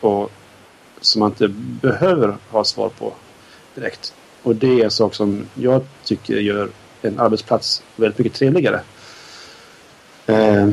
och, 0.00 0.30
som 1.00 1.20
man 1.20 1.30
inte 1.30 1.48
behöver 1.82 2.36
ha 2.50 2.64
svar 2.64 2.88
på 2.88 3.12
direkt. 3.74 4.14
Och 4.42 4.56
det 4.56 4.80
är 4.80 4.84
en 4.84 4.90
sak 4.90 5.14
som 5.14 5.46
jag 5.54 5.84
tycker 6.04 6.36
gör 6.36 6.68
en 7.02 7.20
arbetsplats 7.20 7.82
väldigt 7.96 8.18
mycket 8.18 8.34
trevligare. 8.34 8.80
Eh, 10.26 10.68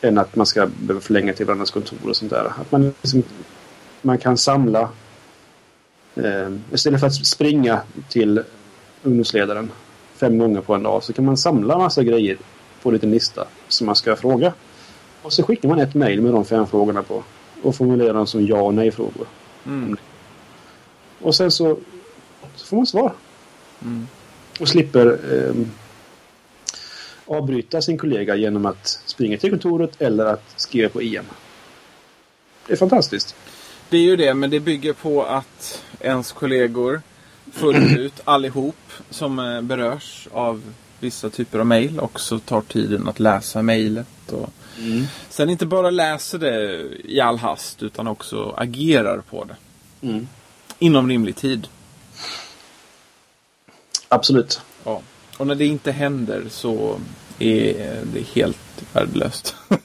än 0.00 0.18
att 0.18 0.36
man 0.36 0.46
ska 0.46 0.66
behöva 0.66 1.00
förlänga 1.00 1.32
till 1.32 1.46
varandras 1.46 1.70
kontor 1.70 2.08
och 2.08 2.16
sånt 2.16 2.30
där. 2.30 2.52
Att 2.60 2.72
man, 2.72 2.94
liksom, 3.02 3.22
man 4.02 4.18
kan 4.18 4.36
samla 4.36 4.88
Eh, 6.16 6.50
istället 6.72 7.00
för 7.00 7.06
att 7.06 7.26
springa 7.26 7.80
till 8.08 8.42
ungdomsledaren 9.02 9.70
fem 10.14 10.38
gånger 10.38 10.60
på 10.60 10.74
en 10.74 10.82
dag 10.82 11.02
så 11.02 11.12
kan 11.12 11.24
man 11.24 11.36
samla 11.36 11.78
massa 11.78 12.02
grejer 12.02 12.36
på 12.82 12.88
en 12.88 12.92
liten 12.92 13.10
lista 13.10 13.46
som 13.68 13.86
man 13.86 13.96
ska 13.96 14.16
fråga. 14.16 14.52
Och 15.22 15.32
så 15.32 15.42
skickar 15.42 15.68
man 15.68 15.78
ett 15.78 15.94
mejl 15.94 16.22
med 16.22 16.32
de 16.32 16.44
fem 16.44 16.66
frågorna 16.66 17.02
på 17.02 17.24
och 17.62 17.76
formulerar 17.76 18.14
dem 18.14 18.26
som 18.26 18.46
ja 18.46 18.60
och 18.60 18.74
nej-frågor. 18.74 19.26
Mm. 19.66 19.96
Och 21.20 21.34
sen 21.34 21.50
så, 21.50 21.78
så 22.54 22.66
får 22.66 22.76
man 22.76 22.86
svar. 22.86 23.12
Mm. 23.82 24.06
Och 24.60 24.68
slipper 24.68 25.18
eh, 25.32 25.54
avbryta 27.26 27.82
sin 27.82 27.98
kollega 27.98 28.36
genom 28.36 28.66
att 28.66 29.00
springa 29.04 29.38
till 29.38 29.50
kontoret 29.50 30.02
eller 30.02 30.26
att 30.26 30.44
skriva 30.56 30.88
på 30.88 31.02
IM. 31.02 31.24
Det 32.66 32.72
är 32.72 32.76
fantastiskt. 32.76 33.36
Det 33.88 33.96
är 33.96 34.02
ju 34.02 34.16
det, 34.16 34.34
men 34.34 34.50
det 34.50 34.60
bygger 34.60 34.92
på 34.92 35.22
att 35.22 35.84
ens 36.00 36.32
kollegor 36.32 37.00
fullt 37.52 37.98
ut, 37.98 38.20
allihop 38.24 38.76
som 39.10 39.38
eh, 39.38 39.62
berörs 39.62 40.28
av 40.32 40.62
vissa 41.00 41.30
typer 41.30 41.58
av 41.58 41.66
mejl 41.66 42.00
också 42.00 42.38
tar 42.38 42.60
tiden 42.60 43.08
att 43.08 43.20
läsa 43.20 43.62
mejlet. 43.62 44.32
Och 44.32 44.50
sen 45.28 45.50
inte 45.50 45.66
bara 45.66 45.90
läser 45.90 46.38
det 46.38 46.82
i 47.04 47.20
all 47.20 47.38
hast 47.38 47.82
utan 47.82 48.06
också 48.06 48.54
agerar 48.56 49.18
på 49.30 49.44
det. 49.44 49.56
Mm. 50.06 50.28
Inom 50.78 51.08
rimlig 51.08 51.36
tid. 51.36 51.68
Absolut. 54.08 54.60
Ja. 54.84 55.02
Och 55.38 55.46
när 55.46 55.54
det 55.54 55.66
inte 55.66 55.92
händer 55.92 56.44
så 56.50 56.98
är 57.38 58.02
det 58.12 58.20
helt 58.34 58.58
värdelöst. 58.92 59.56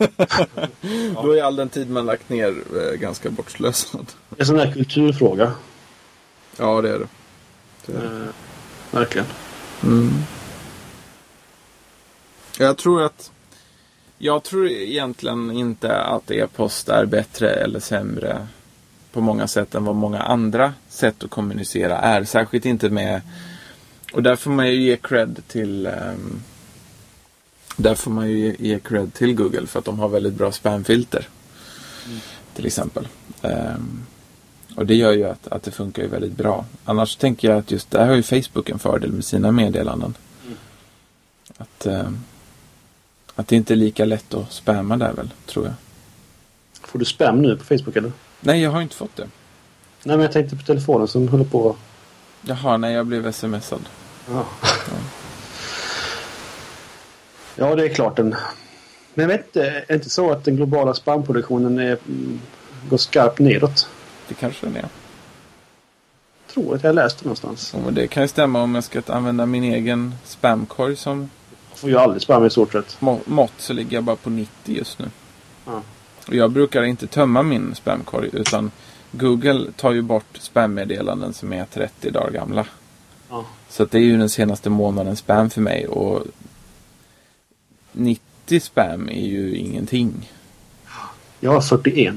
Då 1.13 1.31
är 1.31 1.43
all 1.43 1.55
den 1.55 1.69
tid 1.69 1.89
man 1.89 2.05
lagt 2.05 2.29
ner 2.29 2.47
eh, 2.47 2.99
ganska 2.99 3.29
bortslösad. 3.29 4.05
Det 4.29 4.35
är 4.35 4.41
en 4.41 4.45
sån 4.45 4.59
här 4.59 4.71
kulturfråga. 4.71 5.53
Ja, 6.57 6.81
det 6.81 6.89
är 6.89 6.99
det. 6.99 7.07
det, 7.85 7.93
är 7.93 8.01
det. 8.01 8.07
Eh, 8.07 8.27
verkligen. 8.91 9.27
Mm. 9.83 10.13
Jag 12.61 12.77
tror 12.77 13.03
att 13.03 13.31
jag 14.17 14.43
tror 14.43 14.67
egentligen 14.67 15.51
inte 15.51 16.01
att 16.01 16.31
e-post 16.31 16.89
är 16.89 17.05
bättre 17.05 17.49
eller 17.49 17.79
sämre 17.79 18.47
på 19.11 19.21
många 19.21 19.47
sätt 19.47 19.75
än 19.75 19.85
vad 19.85 19.95
många 19.95 20.21
andra 20.21 20.73
sätt 20.89 21.23
att 21.23 21.29
kommunicera 21.29 21.97
är. 21.97 22.23
Särskilt 22.23 22.65
inte 22.65 22.89
med 22.89 23.21
och 24.13 24.23
där 24.23 24.35
får 24.35 24.51
man 24.51 24.67
ju 24.67 24.81
ge 24.81 24.97
cred 24.97 25.41
till 25.47 25.87
um, 25.87 26.41
där 27.77 27.95
får 27.95 28.11
man 28.11 28.29
ju 28.29 28.55
ge, 28.59 28.79
cred 28.79 29.13
till 29.13 29.35
Google 29.35 29.67
för 29.67 29.79
att 29.79 29.85
de 29.85 29.99
har 29.99 30.09
väldigt 30.09 30.33
bra 30.33 30.51
spamfilter. 30.51 31.27
Till 32.53 32.65
exempel. 32.65 33.07
Ehm, 33.41 34.05
och 34.75 34.85
det 34.85 34.95
gör 34.95 35.11
ju 35.11 35.25
att, 35.25 35.47
att 35.47 35.63
det 35.63 35.71
funkar 35.71 36.03
ju 36.03 36.09
väldigt 36.09 36.37
bra. 36.37 36.65
Annars 36.85 37.15
tänker 37.15 37.49
jag 37.49 37.57
att 37.57 37.71
just 37.71 37.91
där 37.91 38.07
har 38.07 38.15
ju 38.15 38.23
Facebook 38.23 38.69
en 38.69 38.79
fördel 38.79 39.11
med 39.11 39.25
sina 39.25 39.51
meddelanden. 39.51 40.13
Att, 41.57 41.85
ehm, 41.85 42.17
att 43.35 43.47
det 43.47 43.55
inte 43.55 43.73
är 43.73 43.75
lika 43.75 44.05
lätt 44.05 44.33
att 44.33 44.51
spamma 44.51 44.97
där 44.97 45.13
väl, 45.13 45.33
tror 45.45 45.65
jag. 45.65 45.73
Får 46.81 46.99
du 46.99 47.05
spam 47.05 47.41
nu 47.41 47.57
på 47.57 47.63
Facebook 47.63 47.95
eller? 47.95 48.11
Nej, 48.39 48.61
jag 48.61 48.71
har 48.71 48.81
inte 48.81 48.95
fått 48.95 49.15
det. 49.15 49.27
Nej, 50.03 50.17
men 50.17 50.19
jag 50.19 50.31
tänkte 50.31 50.55
på 50.55 50.63
telefonen 50.63 51.07
som 51.07 51.27
håller 51.27 51.45
på. 51.45 51.75
Jaha, 52.41 52.77
nej, 52.77 52.93
jag 52.93 53.05
blev 53.05 53.31
smsad. 53.31 53.81
Ja. 54.29 54.45
ja, 57.55 57.75
det 57.75 57.83
är 57.85 57.93
klart 57.93 58.15
den. 58.17 58.35
Men 59.13 59.27
vet 59.27 59.45
inte, 59.45 59.69
är 59.69 59.85
det 59.87 59.93
inte 59.93 60.09
så 60.09 60.31
att 60.31 60.45
den 60.45 60.55
globala 60.55 60.93
spamproduktionen 60.93 61.79
är, 61.79 61.97
går 62.89 62.97
skarpt 62.97 63.39
nedåt? 63.39 63.89
Det 64.27 64.33
kanske 64.33 64.65
den 64.65 64.75
är. 64.75 64.81
Jag 64.81 66.53
tror 66.53 66.75
att 66.75 66.83
jag 66.83 66.95
läste 66.95 67.25
någonstans. 67.25 67.71
Ja, 67.73 67.81
men 67.85 67.93
det 67.93 68.07
kan 68.07 68.23
ju 68.23 68.27
stämma 68.27 68.61
om 68.61 68.75
jag 68.75 68.83
ska 68.83 69.01
använda 69.07 69.45
min 69.45 69.63
egen 69.63 70.15
spamkorg 70.25 70.95
som 70.95 71.29
får 71.81 71.89
ju 71.89 71.97
aldrig 71.97 72.21
spam 72.21 72.45
i 72.45 72.49
stort 72.49 72.71
sett. 72.71 73.01
må- 73.01 73.21
mått 73.25 73.53
så 73.57 73.73
ligger 73.73 73.97
jag 73.97 74.03
bara 74.03 74.15
på 74.15 74.29
90 74.29 74.75
just 74.77 74.99
nu. 74.99 75.09
Ja. 75.65 75.81
Och 76.27 76.35
jag 76.35 76.51
brukar 76.51 76.83
inte 76.83 77.07
tömma 77.07 77.43
min 77.43 77.75
spamkorg 77.75 78.29
utan 78.33 78.71
Google 79.11 79.71
tar 79.75 79.91
ju 79.91 80.01
bort 80.01 80.37
spammeddelanden 80.39 81.33
som 81.33 81.53
är 81.53 81.65
30 81.65 82.09
dagar 82.11 82.31
gamla. 82.31 82.65
Ja. 83.29 83.45
Så 83.69 83.85
det 83.85 83.97
är 83.97 84.01
ju 84.01 84.17
den 84.17 84.29
senaste 84.29 84.69
månadens 84.69 85.19
spam 85.19 85.49
för 85.49 85.61
mig 85.61 85.87
och 85.87 86.23
90 87.91 88.59
spam 88.59 89.09
är 89.09 89.27
ju 89.27 89.55
ingenting. 89.55 90.31
Jag 91.39 91.51
har 91.51 91.61
41. 91.61 92.15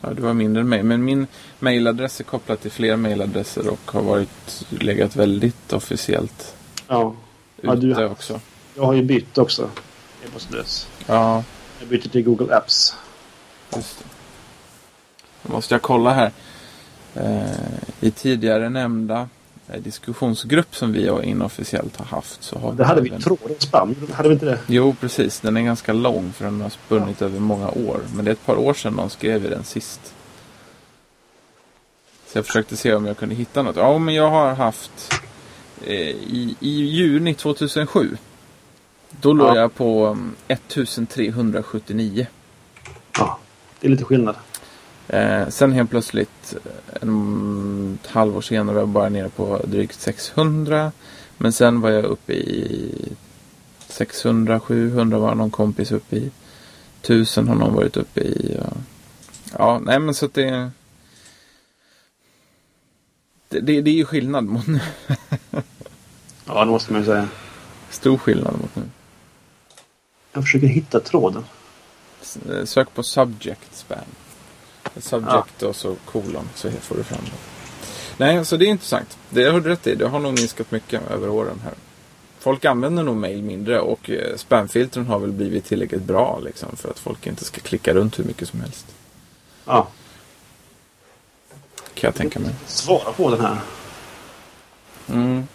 Ja, 0.00 0.10
det 0.10 0.22
var 0.22 0.34
mindre 0.34 0.60
än 0.60 0.68
mig. 0.68 0.82
Men 0.82 1.04
min 1.04 1.26
mailadress 1.58 2.20
är 2.20 2.24
kopplad 2.24 2.60
till 2.60 2.70
fler 2.70 2.96
mailadresser 2.96 3.68
och 3.68 3.90
har 3.92 4.02
varit 4.02 4.64
legat 4.70 5.16
väldigt 5.16 5.72
officiellt 5.72 6.54
Ja. 6.92 7.14
Ja, 7.60 7.74
ute 7.74 7.86
du- 7.86 8.04
också. 8.06 8.40
Jag 8.76 8.84
har 8.84 8.92
ju 8.92 9.02
bytt 9.02 9.38
också. 9.38 9.70
E-postadress. 10.24 10.88
Ja, 11.06 11.44
Jag 11.80 11.88
bytte 11.88 12.08
till 12.08 12.22
Google 12.24 12.56
Apps. 12.56 12.96
just 13.76 13.98
det. 13.98 14.04
Då 15.42 15.52
måste 15.52 15.74
jag 15.74 15.82
kolla 15.82 16.10
här. 16.12 16.30
Eh, 17.14 17.42
I 18.00 18.10
tidigare 18.10 18.68
nämnda 18.68 19.28
eh, 19.68 19.80
diskussionsgrupp 19.80 20.76
som 20.76 20.92
vi 20.92 21.10
inofficiellt 21.22 21.96
har 21.96 22.04
haft 22.06 22.42
så 22.42 22.58
har 22.58 22.72
Det 22.72 22.84
hade 22.84 23.00
vi 23.00 23.08
även- 23.08 23.22
tråden 23.22 23.56
spam. 23.58 23.94
Hade 24.12 24.28
vi 24.28 24.32
inte 24.32 24.46
det? 24.46 24.58
Jo, 24.66 24.96
precis. 25.00 25.40
Den 25.40 25.56
är 25.56 25.60
ganska 25.62 25.92
lång 25.92 26.32
för 26.32 26.44
den 26.44 26.60
har 26.60 26.70
spunnit 26.70 27.22
över 27.22 27.40
många 27.40 27.68
år. 27.70 28.00
Men 28.14 28.24
det 28.24 28.30
är 28.30 28.32
ett 28.32 28.46
par 28.46 28.56
år 28.56 28.74
sedan 28.74 28.96
de 28.96 29.10
skrev 29.10 29.44
i 29.46 29.48
den 29.48 29.64
sist. 29.64 30.14
Så 32.26 32.38
jag 32.38 32.46
försökte 32.46 32.76
se 32.76 32.94
om 32.94 33.06
jag 33.06 33.16
kunde 33.16 33.34
hitta 33.34 33.62
något. 33.62 33.76
Ja, 33.76 33.98
men 33.98 34.14
jag 34.14 34.30
har 34.30 34.54
haft 34.54 35.12
i, 35.86 36.56
i 36.60 36.70
juni 36.70 37.34
2007. 37.34 38.16
Då 39.20 39.32
låg 39.32 39.48
Ja. 39.48 39.56
jag 39.56 39.74
på 39.74 40.06
um, 40.06 40.34
1379. 40.48 42.26
Ja. 43.18 43.38
Det 43.80 43.86
är 43.86 43.90
lite 43.90 44.04
skillnad. 44.04 44.36
Eh, 45.08 45.48
sen 45.48 45.72
helt 45.72 45.90
plötsligt 45.90 46.54
eh, 46.64 47.02
en, 47.02 47.98
ett 48.02 48.10
halvår 48.10 48.40
senare 48.40 48.74
var 48.74 48.82
jag 48.82 48.88
bara 48.88 49.08
nere 49.08 49.28
på 49.28 49.60
drygt 49.64 50.00
600. 50.00 50.92
Men 51.38 51.52
sen 51.52 51.80
var 51.80 51.90
jag 51.90 52.04
uppe 52.04 52.32
i 52.32 52.94
600, 53.88 54.60
700 54.60 55.18
var 55.18 55.34
någon 55.34 55.50
kompis 55.50 55.92
uppe 55.92 56.16
i. 56.16 56.30
1000 57.02 57.48
har 57.48 57.54
någon 57.54 57.74
varit 57.74 57.96
uppe 57.96 58.20
i. 58.20 58.56
Ja, 58.58 58.72
ja 59.58 59.78
nej 59.78 59.98
men 59.98 60.14
så 60.14 60.26
att 60.26 60.34
det, 60.34 60.70
det, 63.48 63.60
det, 63.60 63.80
det 63.80 63.90
är 63.90 63.94
ju 63.94 64.04
skillnad 64.04 64.44
mot 64.44 64.66
nu. 64.66 64.80
Ja, 66.54 66.64
det 66.64 66.70
måste 66.70 66.92
man 66.92 67.00
ju 67.00 67.06
säga. 67.06 67.28
Stor 67.90 68.18
skillnad 68.18 68.52
mot 68.60 68.76
nu. 68.76 68.82
Jag 70.32 70.44
försöker 70.44 70.66
hitta 70.66 71.00
tråden. 71.00 71.44
Eh, 72.48 72.64
Sök 72.64 72.94
på 72.94 73.02
subject 73.02 73.76
spam. 73.76 73.98
Subject 74.96 75.62
och 75.62 75.76
så 75.76 75.96
kolon 76.04 76.48
så 76.54 76.70
får 76.70 76.96
du 76.96 77.04
fram 77.04 77.24
det. 77.24 77.36
Nej, 78.16 78.44
så 78.44 78.56
det 78.56 78.64
är 78.64 78.68
intressant. 78.68 79.18
Det 79.30 79.44
har 79.44 79.60
du 79.60 79.68
rätt 79.68 79.86
i. 79.86 79.94
Det 79.94 80.08
har 80.08 80.18
nog 80.18 80.32
minskat 80.38 80.70
mycket 80.70 81.10
över 81.10 81.28
åren 81.28 81.60
här. 81.64 81.74
Folk 82.38 82.64
använder 82.64 83.02
nog 83.02 83.16
mail 83.16 83.42
mindre 83.42 83.80
och 83.80 84.10
eh, 84.10 84.36
spamfiltren 84.36 85.06
har 85.06 85.18
väl 85.18 85.32
blivit 85.32 85.64
tillräckligt 85.64 86.02
bra 86.02 86.40
liksom, 86.44 86.76
för 86.76 86.90
att 86.90 86.98
folk 86.98 87.26
inte 87.26 87.44
ska 87.44 87.60
klicka 87.60 87.94
runt 87.94 88.18
hur 88.18 88.24
mycket 88.24 88.48
som 88.48 88.60
helst. 88.60 88.86
Ja. 89.64 89.88
Kan 91.94 92.08
jag 92.08 92.14
tänka 92.14 92.38
mig. 92.38 92.54
Svara 92.66 93.12
på 93.12 93.30
den 93.30 93.40
här. 93.40 93.56
Mm. 95.08 95.46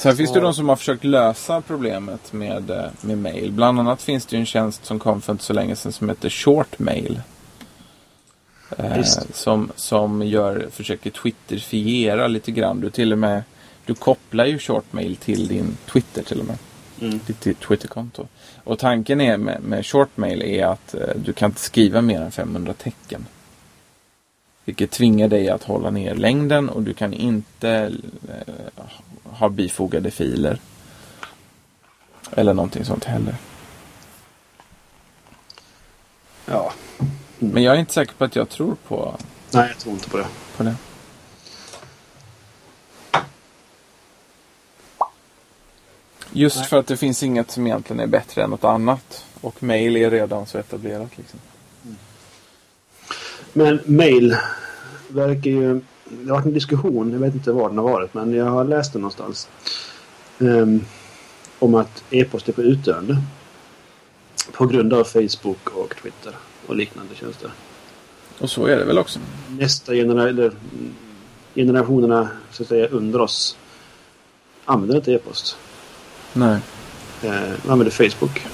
Sen 0.00 0.16
finns 0.16 0.32
det 0.32 0.40
de 0.40 0.54
som 0.54 0.68
har 0.68 0.76
försökt 0.76 1.04
lösa 1.04 1.60
problemet 1.60 2.32
med, 2.32 2.70
eh, 2.70 2.84
med 3.00 3.18
mail. 3.18 3.52
Bland 3.52 3.80
annat 3.80 4.02
finns 4.02 4.26
det 4.26 4.36
ju 4.36 4.40
en 4.40 4.46
tjänst 4.46 4.84
som 4.84 4.98
kom 4.98 5.20
för 5.20 5.32
inte 5.32 5.44
så 5.44 5.52
länge 5.52 5.76
sedan 5.76 5.92
som 5.92 6.08
heter 6.08 6.30
Shortmail. 6.30 7.20
Eh, 8.78 9.02
som 9.32 9.72
som 9.76 10.22
gör, 10.22 10.68
försöker 10.72 11.10
twitterfiera 11.10 12.26
lite 12.26 12.50
grann. 12.50 12.80
Du 12.80 12.90
till 12.90 13.12
och 13.12 13.18
med 13.18 13.42
du 13.84 13.94
kopplar 13.94 14.44
ju 14.44 14.58
Shortmail 14.58 15.16
till 15.16 15.48
din 15.48 15.76
Twitter 15.92 16.22
till 16.22 16.40
och 16.40 16.46
med. 16.46 16.58
Mm. 17.00 17.20
Ditt 17.26 17.60
Twitterkonto. 17.60 18.26
Och 18.64 18.78
tanken 18.78 19.20
är 19.20 19.36
med, 19.36 19.62
med 19.62 19.86
Shortmail 19.86 20.42
är 20.42 20.66
att 20.66 20.94
eh, 20.94 21.00
du 21.16 21.32
kan 21.32 21.50
inte 21.50 21.60
skriva 21.60 22.00
mer 22.00 22.20
än 22.20 22.30
500 22.30 22.72
tecken. 22.72 23.26
Vilket 24.64 24.90
tvingar 24.90 25.28
dig 25.28 25.48
att 25.48 25.62
hålla 25.62 25.90
ner 25.90 26.14
längden 26.14 26.68
och 26.68 26.82
du 26.82 26.94
kan 26.94 27.14
inte 27.14 27.92
eh, 28.28 28.84
ha 29.24 29.48
bifogade 29.48 30.10
filer. 30.10 30.58
Eller 32.32 32.54
någonting 32.54 32.84
sånt 32.84 33.04
heller. 33.04 33.34
Ja. 36.46 36.72
Men 37.38 37.62
jag 37.62 37.74
är 37.74 37.80
inte 37.80 37.92
säker 37.92 38.14
på 38.14 38.24
att 38.24 38.36
jag 38.36 38.48
tror 38.48 38.76
på, 38.88 39.16
Nej, 39.50 39.68
jag 39.68 39.78
tror 39.78 39.94
inte 39.94 40.10
på 40.10 40.16
det. 40.16 40.26
på 40.56 40.62
det. 40.62 40.74
Just 46.32 46.56
Nej. 46.56 46.66
för 46.66 46.78
att 46.78 46.86
det 46.86 46.96
finns 46.96 47.22
inget 47.22 47.50
som 47.50 47.66
egentligen 47.66 48.00
är 48.00 48.06
bättre 48.06 48.42
än 48.44 48.50
något 48.50 48.64
annat. 48.64 49.24
Och 49.40 49.62
mail 49.62 49.96
är 49.96 50.10
redan 50.10 50.46
så 50.46 50.58
etablerat. 50.58 51.18
Liksom. 51.18 51.40
Men 53.52 53.80
mail 53.84 54.36
verkar 55.08 55.50
ju... 55.50 55.80
Det 56.04 56.30
har 56.30 56.36
varit 56.36 56.46
en 56.46 56.54
diskussion, 56.54 57.12
jag 57.12 57.18
vet 57.18 57.34
inte 57.34 57.52
var 57.52 57.68
den 57.68 57.78
har 57.78 57.84
varit, 57.84 58.14
men 58.14 58.32
jag 58.32 58.44
har 58.44 58.64
läst 58.64 58.92
den 58.92 59.02
någonstans. 59.02 59.48
Ehm, 60.38 60.84
om 61.58 61.74
att 61.74 62.04
e-post 62.10 62.48
är 62.48 62.52
på 62.52 62.62
utdöende. 62.62 63.16
På 64.52 64.66
grund 64.66 64.92
av 64.92 65.04
Facebook 65.04 65.68
och 65.74 65.94
Twitter 66.02 66.34
och 66.66 66.76
liknande 66.76 67.14
tjänster. 67.14 67.50
Och 68.38 68.50
så 68.50 68.66
är 68.66 68.76
det 68.76 68.84
väl 68.84 68.98
också. 68.98 69.18
Nästa 69.48 69.94
genera 69.94 70.28
eller, 70.28 70.46
mm, 70.46 70.94
generationerna 71.54 72.28
så 72.50 72.62
att 72.62 72.68
säga, 72.68 72.86
under 72.86 73.20
oss 73.20 73.56
använder 74.64 74.96
inte 74.96 75.12
e-post. 75.12 75.56
Nej. 76.32 76.60
Eh, 77.22 77.30
man 77.32 77.72
använder 77.72 77.90
Facebook. 77.90 78.46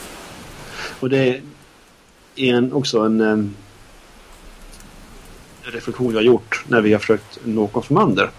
Och 1.00 1.10
det 1.10 1.40
är 2.36 2.54
en, 2.54 2.72
också 2.72 3.00
en 3.00 3.20
eh, 3.20 3.65
reflektion 5.72 6.12
jag 6.12 6.18
har 6.18 6.24
gjort 6.24 6.64
när 6.68 6.80
vi 6.80 6.92
har 6.92 7.00
försökt 7.00 7.38
nå 7.44 7.66
konfirmander 7.66 8.30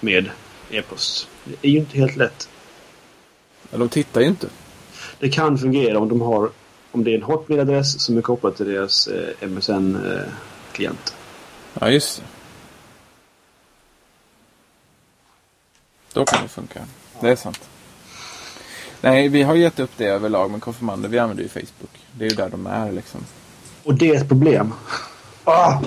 med 0.00 0.30
e-post. 0.70 1.28
Det 1.44 1.68
är 1.68 1.70
ju 1.70 1.78
inte 1.78 1.98
helt 1.98 2.16
lätt. 2.16 2.48
Men 3.70 3.80
de 3.80 3.88
tittar 3.88 4.20
ju 4.20 4.26
inte. 4.26 4.48
Det 5.18 5.28
kan 5.28 5.58
fungera 5.58 5.98
om 5.98 6.08
de 6.08 6.20
har 6.20 6.50
om 6.92 7.04
det 7.04 7.10
är 7.10 7.14
en 7.14 7.22
Hotmail-adress 7.22 8.00
som 8.00 8.16
är 8.16 8.22
kopplad 8.22 8.56
till 8.56 8.66
deras 8.66 9.06
eh, 9.06 9.48
MSN-klient. 9.48 11.14
Ja, 11.80 11.90
just 11.90 12.16
det. 12.16 12.22
Då 16.12 16.24
kan 16.24 16.42
det 16.42 16.48
funka. 16.48 16.80
Det 17.20 17.28
är 17.28 17.36
sant. 17.36 17.68
Nej, 19.00 19.28
vi 19.28 19.42
har 19.42 19.54
gett 19.54 19.78
upp 19.78 19.90
det 19.96 20.06
överlag 20.06 20.50
med 20.50 20.62
konfirmander. 20.62 21.08
Vi 21.08 21.18
använder 21.18 21.42
ju 21.42 21.48
Facebook. 21.48 21.90
Det 22.12 22.24
är 22.24 22.30
ju 22.30 22.36
där 22.36 22.48
de 22.48 22.66
är 22.66 22.92
liksom. 22.92 23.20
Och 23.82 23.94
det 23.94 24.10
är 24.10 24.14
ett 24.14 24.28
problem. 24.28 24.72
Ah! 25.44 25.80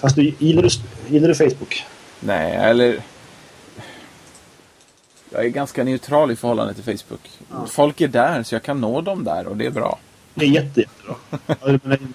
Fast 0.00 0.16
du, 0.16 0.34
gillar, 0.38 0.62
du, 0.62 0.68
gillar 1.08 1.28
du 1.28 1.34
Facebook? 1.34 1.86
Nej, 2.20 2.56
eller... 2.56 3.02
Jag 5.30 5.44
är 5.44 5.48
ganska 5.48 5.84
neutral 5.84 6.30
i 6.30 6.36
förhållande 6.36 6.74
till 6.74 6.98
Facebook. 6.98 7.30
Ja. 7.50 7.66
Folk 7.66 8.00
är 8.00 8.08
där, 8.08 8.42
så 8.42 8.54
jag 8.54 8.62
kan 8.62 8.80
nå 8.80 9.00
dem 9.00 9.24
där 9.24 9.46
och 9.46 9.56
det 9.56 9.66
är 9.66 9.70
bra. 9.70 9.98
Det 10.34 10.44
är 10.44 10.48
jätte, 10.48 10.80
jättebra. 10.80 11.14
Ja, 11.46 11.78
men, 11.82 12.14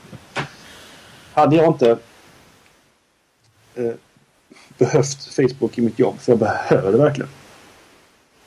hade 1.33 1.55
jag 1.55 1.67
inte 1.67 1.97
eh, 3.75 3.93
behövt 4.77 5.35
Facebook 5.35 5.77
i 5.77 5.81
mitt 5.81 5.99
jobb, 5.99 6.19
för 6.19 6.31
jag 6.31 6.39
behöver 6.39 6.91
det 6.91 6.97
verkligen, 6.97 7.29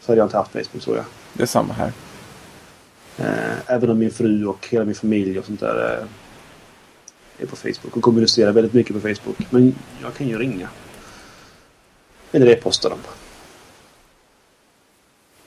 så 0.01 0.13
hade 0.13 0.19
jag 0.19 0.27
inte 0.27 0.37
haft 0.37 0.53
Facebook 0.53 0.83
tror 0.83 0.97
jag. 0.97 1.05
Det 1.33 1.43
är 1.43 1.47
samma 1.47 1.75
här. 1.75 1.93
Eh, 3.19 3.75
även 3.75 3.91
om 3.91 3.99
min 3.99 4.11
fru 4.11 4.47
och 4.47 4.69
hela 4.71 4.85
min 4.85 4.95
familj 4.95 5.39
och 5.39 5.45
sånt 5.45 5.61
där 5.61 5.99
eh, 6.01 6.07
är 7.39 7.47
på 7.47 7.57
Facebook 7.57 7.97
och 7.97 8.03
kommunicerar 8.03 8.53
väldigt 8.53 8.73
mycket 8.73 8.95
på 8.95 9.01
Facebook. 9.01 9.37
Men 9.51 9.75
jag 10.03 10.15
kan 10.15 10.29
ju 10.29 10.39
ringa. 10.39 10.69
Eller 12.33 12.47
e-posta 12.47 12.89
dem. 12.89 12.99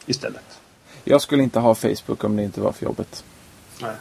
Istället. 0.05 0.59
Jag 1.03 1.21
skulle 1.21 1.43
inte 1.43 1.59
ha 1.59 1.75
Facebook 1.75 2.23
om 2.23 2.35
det 2.35 2.43
inte 2.43 2.61
var 2.61 2.71
för 2.71 2.85
jobbet. 2.85 3.23
Nej. 3.81 3.95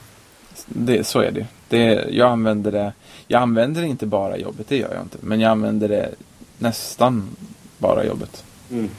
Det, 0.66 1.04
så 1.04 1.20
är 1.20 1.30
det. 1.30 1.46
det. 1.68 2.08
Jag 2.10 2.30
använder 2.30 2.72
det. 2.72 2.92
Jag 3.26 3.42
använder 3.42 3.82
det 3.82 3.88
inte 3.88 4.06
bara 4.06 4.36
jobbet, 4.36 4.68
det 4.68 4.76
gör 4.76 4.94
jag 4.94 5.02
inte. 5.02 5.18
Men 5.20 5.40
jag 5.40 5.50
använder 5.50 5.88
det 5.88 6.14
nästan 6.58 7.36
bara 7.78 8.04
jobbet. 8.04 8.44
Mm. 8.70 8.90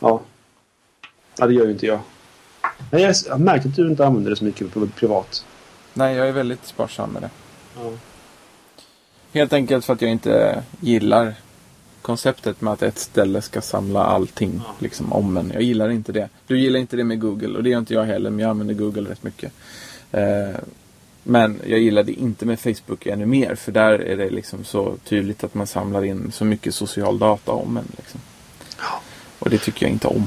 Ja. 0.00 0.20
Ja, 1.38 1.46
det 1.46 1.54
gör 1.54 1.64
ju 1.64 1.72
inte 1.72 1.86
jag. 1.86 2.00
Nej, 2.90 3.02
jag 3.02 3.14
har 3.30 3.38
märkt 3.38 3.66
att 3.66 3.76
du 3.76 3.88
inte 3.88 4.06
använder 4.06 4.30
det 4.30 4.36
så 4.36 4.44
mycket 4.44 4.72
på 4.72 4.86
privat. 4.86 5.44
Nej, 5.94 6.16
jag 6.16 6.28
är 6.28 6.32
väldigt 6.32 6.66
sparsam 6.66 7.10
med 7.10 7.22
det. 7.22 7.30
Ja. 7.76 7.90
Helt 9.32 9.52
enkelt 9.52 9.84
för 9.84 9.92
att 9.92 10.02
jag 10.02 10.10
inte 10.10 10.62
gillar 10.80 11.34
konceptet 12.02 12.60
med 12.60 12.72
att 12.72 12.82
ett 12.82 12.98
ställe 12.98 13.42
ska 13.42 13.60
samla 13.60 14.04
allting 14.04 14.60
Ja. 14.64 14.72
liksom 14.78 15.12
om 15.12 15.36
en. 15.36 15.50
Jag 15.54 15.62
gillar 15.62 15.88
inte 15.90 16.12
det. 16.12 16.28
Du 16.46 16.60
gillar 16.60 16.80
inte 16.80 16.96
det 16.96 17.04
med 17.04 17.20
Google 17.20 17.56
och 17.56 17.62
det 17.62 17.70
gör 17.70 17.78
inte 17.78 17.94
jag 17.94 18.04
heller 18.04 18.30
men 18.30 18.38
jag 18.40 18.50
använder 18.50 18.74
Google 18.74 19.10
rätt 19.10 19.22
mycket. 19.22 19.52
Eh, 20.12 20.56
men 21.22 21.60
jag 21.66 21.78
gillar 21.78 22.02
det 22.02 22.12
inte 22.12 22.46
med 22.46 22.60
Facebook 22.60 23.06
ännu 23.06 23.26
mer 23.26 23.54
för 23.54 23.72
där 23.72 23.92
är 23.98 24.16
det 24.16 24.30
liksom 24.30 24.64
så 24.64 24.94
tydligt 25.04 25.44
att 25.44 25.54
man 25.54 25.66
samlar 25.66 26.04
in 26.04 26.32
så 26.32 26.44
mycket 26.44 26.74
social 26.74 27.18
data 27.18 27.52
om 27.52 27.76
en. 27.76 27.84
Liksom. 27.96 28.20
Ja. 28.78 29.00
Och 29.38 29.50
det 29.50 29.58
tycker 29.58 29.86
jag 29.86 29.92
inte 29.92 30.08
om. 30.08 30.26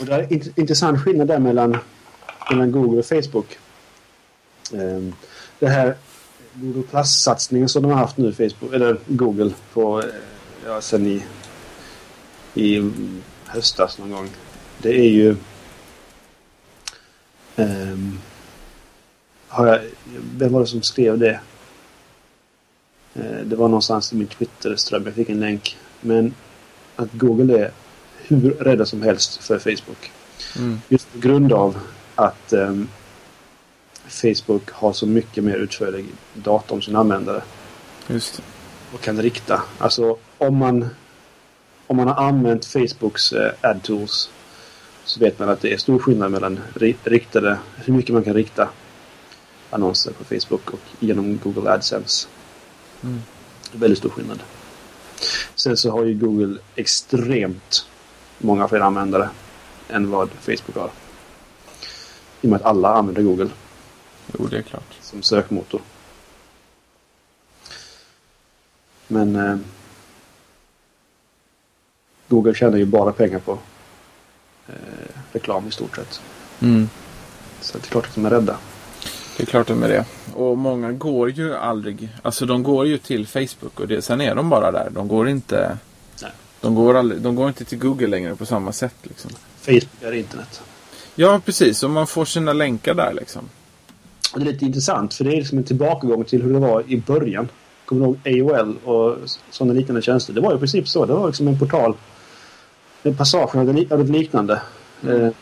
Och 0.00 0.06
det 0.06 0.14
är 0.14 0.18
en 0.22 0.28
int- 0.28 0.52
intressant 0.56 1.02
skillnad 1.04 1.28
där 1.28 1.38
mellan, 1.38 1.76
mellan 2.50 2.72
Google 2.72 2.98
och 2.98 3.06
Facebook. 3.06 3.58
Ehm, 4.72 5.14
det 5.58 5.68
här 5.68 5.96
Google 6.54 6.82
Plus-satsningen 6.82 7.68
som 7.68 7.82
de 7.82 7.90
har 7.90 7.98
haft 7.98 8.16
nu, 8.16 8.32
Facebook, 8.32 8.74
eller 8.74 8.98
Google, 9.06 9.52
på, 9.72 10.02
eh, 10.02 10.08
ja, 10.66 10.80
sen 10.80 11.06
i, 11.06 11.22
i 12.54 12.90
höstas 13.46 13.98
någon 13.98 14.10
gång. 14.10 14.28
Det 14.78 14.90
är 14.90 15.10
ju... 15.10 15.36
ehm, 17.56 18.18
har 19.48 19.66
jag, 19.66 19.80
vem 20.36 20.52
var 20.52 20.60
det 20.60 20.66
som 20.66 20.82
skrev 20.82 21.18
det? 21.18 21.40
Eh, 23.14 23.40
det 23.44 23.56
var 23.56 23.68
någonstans 23.68 24.12
i 24.12 24.16
min 24.16 24.26
Twitter-ström. 24.26 25.04
Jag 25.04 25.14
fick 25.14 25.28
en 25.28 25.40
länk. 25.40 25.76
Men 26.00 26.34
att 26.96 27.12
Google 27.12 27.58
är 27.58 27.70
hur 28.16 28.50
rädda 28.50 28.86
som 28.86 29.02
helst 29.02 29.36
för 29.36 29.58
Facebook. 29.58 30.12
Mm. 30.56 30.80
Just 30.88 31.12
på 31.12 31.18
grund 31.18 31.52
av 31.52 31.78
att 32.14 32.52
um, 32.52 32.88
Facebook 34.08 34.70
har 34.70 34.92
så 34.92 35.06
mycket 35.06 35.44
mer 35.44 35.56
utförlig 35.56 36.06
data 36.34 36.74
om 36.74 36.82
sina 36.82 36.98
användare. 36.98 37.42
Just. 38.06 38.42
Och 38.94 39.00
kan 39.00 39.22
rikta. 39.22 39.62
Alltså 39.78 40.16
om 40.38 40.56
man, 40.56 40.88
om 41.86 41.96
man 41.96 42.08
har 42.08 42.24
använt 42.24 42.66
Facebooks 42.66 43.32
uh, 43.32 43.50
ad 43.60 43.80
tools 43.82 44.30
så 45.04 45.20
vet 45.20 45.38
man 45.38 45.48
att 45.48 45.60
det 45.60 45.72
är 45.72 45.76
stor 45.76 45.98
skillnad 45.98 46.30
mellan 46.30 46.60
riktade, 47.04 47.58
hur 47.76 47.92
mycket 47.92 48.14
man 48.14 48.24
kan 48.24 48.34
rikta 48.34 48.68
annonser 49.70 50.12
på 50.12 50.24
Facebook 50.24 50.70
och 50.70 50.80
genom 51.00 51.38
Google 51.38 51.70
AdSense. 51.70 52.28
Mm. 53.02 53.22
Väldigt 53.72 53.98
stor 53.98 54.10
skillnad. 54.10 54.42
Sen 55.54 55.76
så 55.76 55.90
har 55.90 56.04
ju 56.04 56.14
Google 56.14 56.58
extremt 56.74 57.86
många 58.38 58.68
fler 58.68 58.80
användare 58.80 59.30
än 59.88 60.10
vad 60.10 60.30
Facebook 60.30 60.76
har. 60.76 60.90
I 62.40 62.46
och 62.46 62.50
med 62.50 62.56
att 62.56 62.66
alla 62.66 62.94
använder 62.94 63.22
Google. 63.22 63.50
Jo, 64.38 64.46
det 64.46 64.58
är 64.58 64.62
klart. 64.62 64.96
Som 65.00 65.22
sökmotor. 65.22 65.80
Men 69.08 69.36
eh, 69.36 69.56
Google 72.28 72.54
tjänar 72.54 72.78
ju 72.78 72.84
bara 72.84 73.12
pengar 73.12 73.38
på 73.38 73.58
eh, 74.68 74.74
reklam 75.32 75.68
i 75.68 75.70
stort 75.70 75.96
sett. 75.96 76.20
Mm. 76.60 76.88
Så 77.60 77.78
det 77.78 77.86
är 77.86 77.90
klart 77.90 78.06
att 78.06 78.14
de 78.14 78.26
är 78.26 78.30
rädda. 78.30 78.58
Det 79.36 79.42
är 79.42 79.46
klart 79.46 79.66
de 79.66 79.82
är 79.82 79.88
det. 79.88 80.04
Och 80.34 80.58
många 80.58 80.92
går 80.92 81.30
ju 81.30 81.54
aldrig. 81.54 82.08
Alltså 82.22 82.46
de 82.46 82.62
går 82.62 82.86
ju 82.86 82.98
till 82.98 83.26
Facebook 83.26 83.80
och 83.80 83.88
det, 83.88 84.02
sen 84.02 84.20
är 84.20 84.34
de 84.34 84.50
bara 84.50 84.72
där. 84.72 84.90
De 84.90 85.08
går 85.08 85.28
inte. 85.28 85.78
Nej. 86.22 86.30
De 86.60 86.74
går, 86.74 86.94
aldrig, 86.94 87.20
de 87.20 87.34
går 87.34 87.48
inte 87.48 87.64
till 87.64 87.78
Google 87.78 88.06
längre 88.06 88.36
på 88.36 88.46
samma 88.46 88.72
sätt. 88.72 88.94
Liksom. 89.02 89.30
Facebook 89.60 90.02
är 90.02 90.12
internet. 90.12 90.62
Ja, 91.14 91.40
precis. 91.44 91.82
Och 91.82 91.90
man 91.90 92.06
får 92.06 92.24
sina 92.24 92.52
länkar 92.52 92.94
där 92.94 93.12
liksom. 93.12 93.48
Och 94.32 94.40
det 94.40 94.46
är 94.46 94.52
lite 94.52 94.64
intressant 94.64 95.14
för 95.14 95.24
det 95.24 95.30
är 95.32 95.36
liksom 95.36 95.58
en 95.58 95.64
tillbakagång 95.64 96.24
till 96.24 96.42
hur 96.42 96.52
det 96.52 96.58
var 96.58 96.82
i 96.86 96.96
början. 96.96 97.48
Kommer 97.84 98.16
du 98.22 98.30
ihåg 98.30 98.56
AOL 98.56 98.76
och 98.84 99.18
sådana 99.50 99.74
liknande 99.74 100.02
tjänster? 100.02 100.32
Det 100.32 100.40
var 100.40 100.50
ju 100.50 100.56
i 100.56 100.58
princip 100.58 100.88
så. 100.88 101.06
Det 101.06 101.12
var 101.12 101.26
liksom 101.26 101.48
en 101.48 101.58
portal. 101.58 101.94
En 103.02 103.16
passage 103.16 103.56
av 103.56 103.66
det 104.06 104.12
liknande. 104.12 104.62
Mm. 105.02 105.22
Eh, 105.22 105.32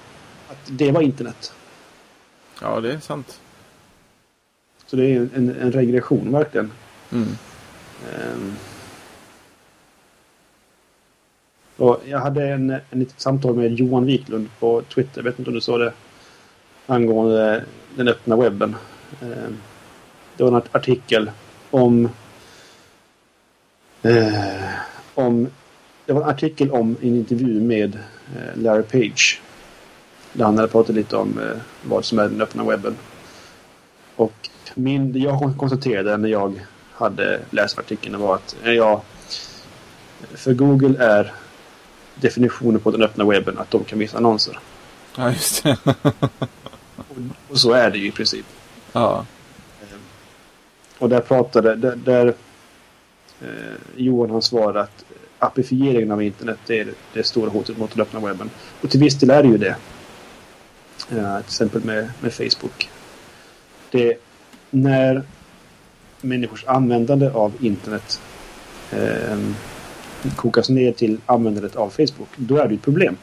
att 0.49 0.59
det 0.66 0.93
var 0.93 1.01
internet. 1.01 1.53
Ja, 2.62 2.80
det 2.80 2.93
är 2.93 2.99
sant. 2.99 3.41
Så 4.87 4.97
det 4.97 5.14
är 5.14 5.28
en, 5.35 5.57
en 5.61 5.72
regression 5.72 6.32
verkligen. 6.32 6.72
Mm. 7.12 7.28
Um, 8.35 8.57
och 11.76 12.01
jag 12.07 12.18
hade 12.18 12.49
en, 12.49 12.70
en 12.70 12.99
litet 12.99 13.20
samtal 13.20 13.55
med 13.55 13.72
Johan 13.72 14.07
Wiklund 14.07 14.49
på 14.61 14.82
Twitter. 14.82 15.18
Jag 15.18 15.22
vet 15.24 15.39
inte 15.39 15.51
om 15.51 15.55
du 15.55 15.61
såg 15.61 15.80
det. 15.80 15.93
Angående 16.87 17.64
den 17.95 18.09
öppna 18.09 18.37
webben. 18.37 18.77
Eh, 19.23 19.51
det 20.37 20.45
var 20.45 20.51
en 20.51 20.63
artikel 20.73 21.31
om 21.71 22.09
eh, 24.03 24.71
om 25.15 25.49
det 26.07 26.13
var 26.13 26.23
en 26.23 26.29
artikel 26.29 26.71
om 26.71 26.97
en 27.03 27.17
intervju 27.17 27.61
med 27.61 27.95
eh, 28.37 28.63
Larry 28.63 28.83
Page. 28.83 29.41
Där 30.33 30.45
han 30.45 30.57
hade 30.57 30.69
pratat 30.69 30.97
lite 30.97 31.17
om 31.17 31.41
vad 31.83 32.05
som 32.05 32.19
är 32.19 32.29
den 32.29 32.41
öppna 32.41 32.65
webben. 32.65 32.97
Och 34.17 34.51
min, 34.75 35.13
det 35.13 35.19
jag 35.19 35.55
konstaterade 35.59 36.17
när 36.17 36.29
jag 36.29 36.61
hade 36.93 37.41
läst 37.51 37.79
artikeln 37.79 38.19
var 38.19 38.35
att 38.35 38.57
jag, 38.63 39.01
för 40.35 40.53
Google 40.55 41.05
är 41.05 41.33
definitionen 42.15 42.81
på 42.81 42.91
den 42.91 43.03
öppna 43.03 43.25
webben 43.25 43.59
att 43.59 43.71
de 43.71 43.85
kan 43.85 43.99
visa 43.99 44.17
annonser. 44.17 44.59
Ja, 45.17 45.31
just 45.31 45.63
det. 45.63 45.77
och, 46.97 47.17
och, 47.51 47.59
så 47.59 47.73
är 47.73 47.91
det 47.91 47.99
ju 47.99 48.09
i 48.09 48.11
princip. 48.11 48.47
Ja. 48.93 49.27
Och 50.99 51.09
där 51.09 51.21
pratade, 51.21 51.77
där, 51.77 51.97
där 51.97 52.27
eh, 53.41 53.75
Johan 53.97 54.31
han 54.31 54.43
svarade 54.43 54.81
att 54.81 55.05
appifieringen 55.39 56.11
av 56.11 56.23
internet 56.23 56.59
det 56.67 56.81
är 56.81 56.89
det 57.13 57.25
stora 57.25 57.51
hotet 57.51 57.79
mot 57.79 57.91
den 57.91 58.01
öppna 58.01 58.21
webben. 58.21 58.51
Och 58.81 58.91
till 58.91 59.01
viss 59.01 59.19
del 59.19 59.31
är 59.31 59.43
det 59.43 59.49
ju 59.49 59.59
det. 59.59 59.77
Eh, 61.11 61.37
till 61.37 61.47
exempel 61.47 61.85
med, 61.85 62.11
med 62.21 62.33
Facebook. 62.33 62.91
Det, 63.91 64.17
när 64.71 65.23
människors 66.21 66.65
användande 66.67 67.31
av 67.31 67.53
internet 67.61 68.21
eh, 68.91 69.39
kokas 70.37 70.69
ner 70.69 70.93
till 70.93 71.21
användandet 71.27 71.77
av 71.77 71.91
Facebook, 71.91 72.29
då 72.37 72.57
är 72.57 72.69
det 72.69 72.75
ett 72.75 72.83
problem. 72.83 73.17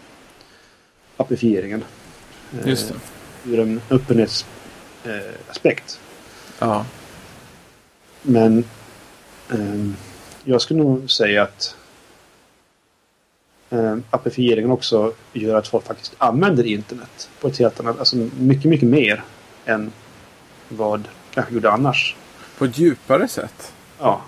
Appifieringen. 1.18 1.84
Eh, 2.60 2.68
Just 2.68 2.88
det. 2.90 2.96
Ur 3.46 3.60
en 3.60 3.82
öppenhetsaspekt. 3.90 6.00
Eh, 6.60 6.62
ja. 6.68 6.86
Men 8.22 8.64
eh, 9.50 9.90
jag 10.44 10.62
skulle 10.62 10.80
nog 10.80 11.12
säga 11.12 11.44
att 11.44 11.76
eh, 13.70 13.98
appifieringen 14.10 14.72
också 14.72 15.14
gör 15.34 15.58
att 15.58 15.68
folk 15.68 15.86
faktiskt 15.86 16.16
använder 16.18 16.64
internet 16.64 17.30
på 17.42 17.48
ett 17.48 17.60
helt 17.60 17.80
annat, 17.80 18.00
alltså 18.00 18.16
mycket, 18.40 18.66
mycket 18.66 18.90
mer 18.90 19.24
än 19.66 19.92
vad 20.70 21.08
kanske 21.34 21.54
gjorde 21.54 21.72
annars. 21.72 22.16
På 22.58 22.66
ett 22.66 22.78
djupare 22.78 23.28
sätt? 23.28 23.74
Ja. 24.00 24.22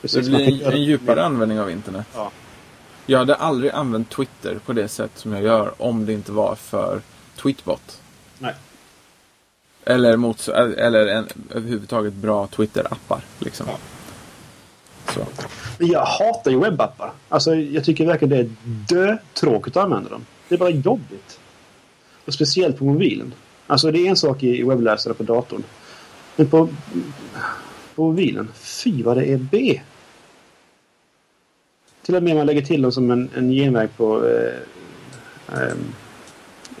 Precis. 0.00 0.26
Det 0.26 0.32
blir 0.32 0.66
en, 0.66 0.72
en 0.72 0.82
djupare 0.82 1.24
användning 1.24 1.60
av 1.60 1.70
internet. 1.70 2.06
Ja. 2.14 2.30
Jag 3.06 3.18
hade 3.18 3.34
aldrig 3.34 3.72
använt 3.72 4.10
Twitter 4.10 4.58
på 4.66 4.72
det 4.72 4.88
sätt 4.88 5.10
som 5.14 5.32
jag 5.32 5.42
gör 5.42 5.82
om 5.82 6.06
det 6.06 6.12
inte 6.12 6.32
var 6.32 6.54
för 6.54 7.00
Tweetbot. 7.36 8.00
Nej. 8.38 8.54
Eller, 9.84 10.16
mot, 10.16 10.48
eller 10.48 11.06
en, 11.06 11.28
överhuvudtaget 11.50 12.12
bra 12.12 12.46
Twitter-appar. 12.46 13.20
Liksom. 13.38 13.66
Ja. 13.68 13.78
Så. 15.12 15.26
Jag 15.78 16.04
hatar 16.04 16.50
ju 16.50 16.60
webbappar. 16.60 17.12
Alltså, 17.28 17.54
jag 17.54 17.84
tycker 17.84 18.06
verkligen 18.06 18.30
det 18.30 18.38
är 18.38 18.50
dö-tråkigt 18.88 19.76
att 19.76 19.84
använda 19.84 20.10
dem. 20.10 20.26
Det 20.48 20.54
är 20.54 20.58
bara 20.58 20.70
jobbigt. 20.70 21.40
Och 22.24 22.34
speciellt 22.34 22.78
på 22.78 22.84
mobilen. 22.84 23.34
Alltså 23.66 23.90
det 23.90 23.98
är 23.98 24.10
en 24.10 24.16
sak 24.16 24.42
i 24.42 24.62
webbläsare 24.62 25.14
på 25.14 25.22
datorn. 25.22 25.62
Men 26.36 26.46
på, 26.46 26.68
på 27.94 28.04
mobilen, 28.04 28.48
fy 28.54 29.02
vad 29.02 29.16
det 29.16 29.24
är 29.24 29.36
B. 29.36 29.80
Till 32.02 32.16
och 32.16 32.22
med 32.22 32.36
man 32.36 32.46
lägger 32.46 32.62
till 32.62 32.82
dem 32.82 32.92
som 32.92 33.10
en, 33.10 33.30
en 33.34 33.50
genväg 33.50 33.88
på 33.96 34.26
eh, 34.26 34.54
eh, 35.58 35.74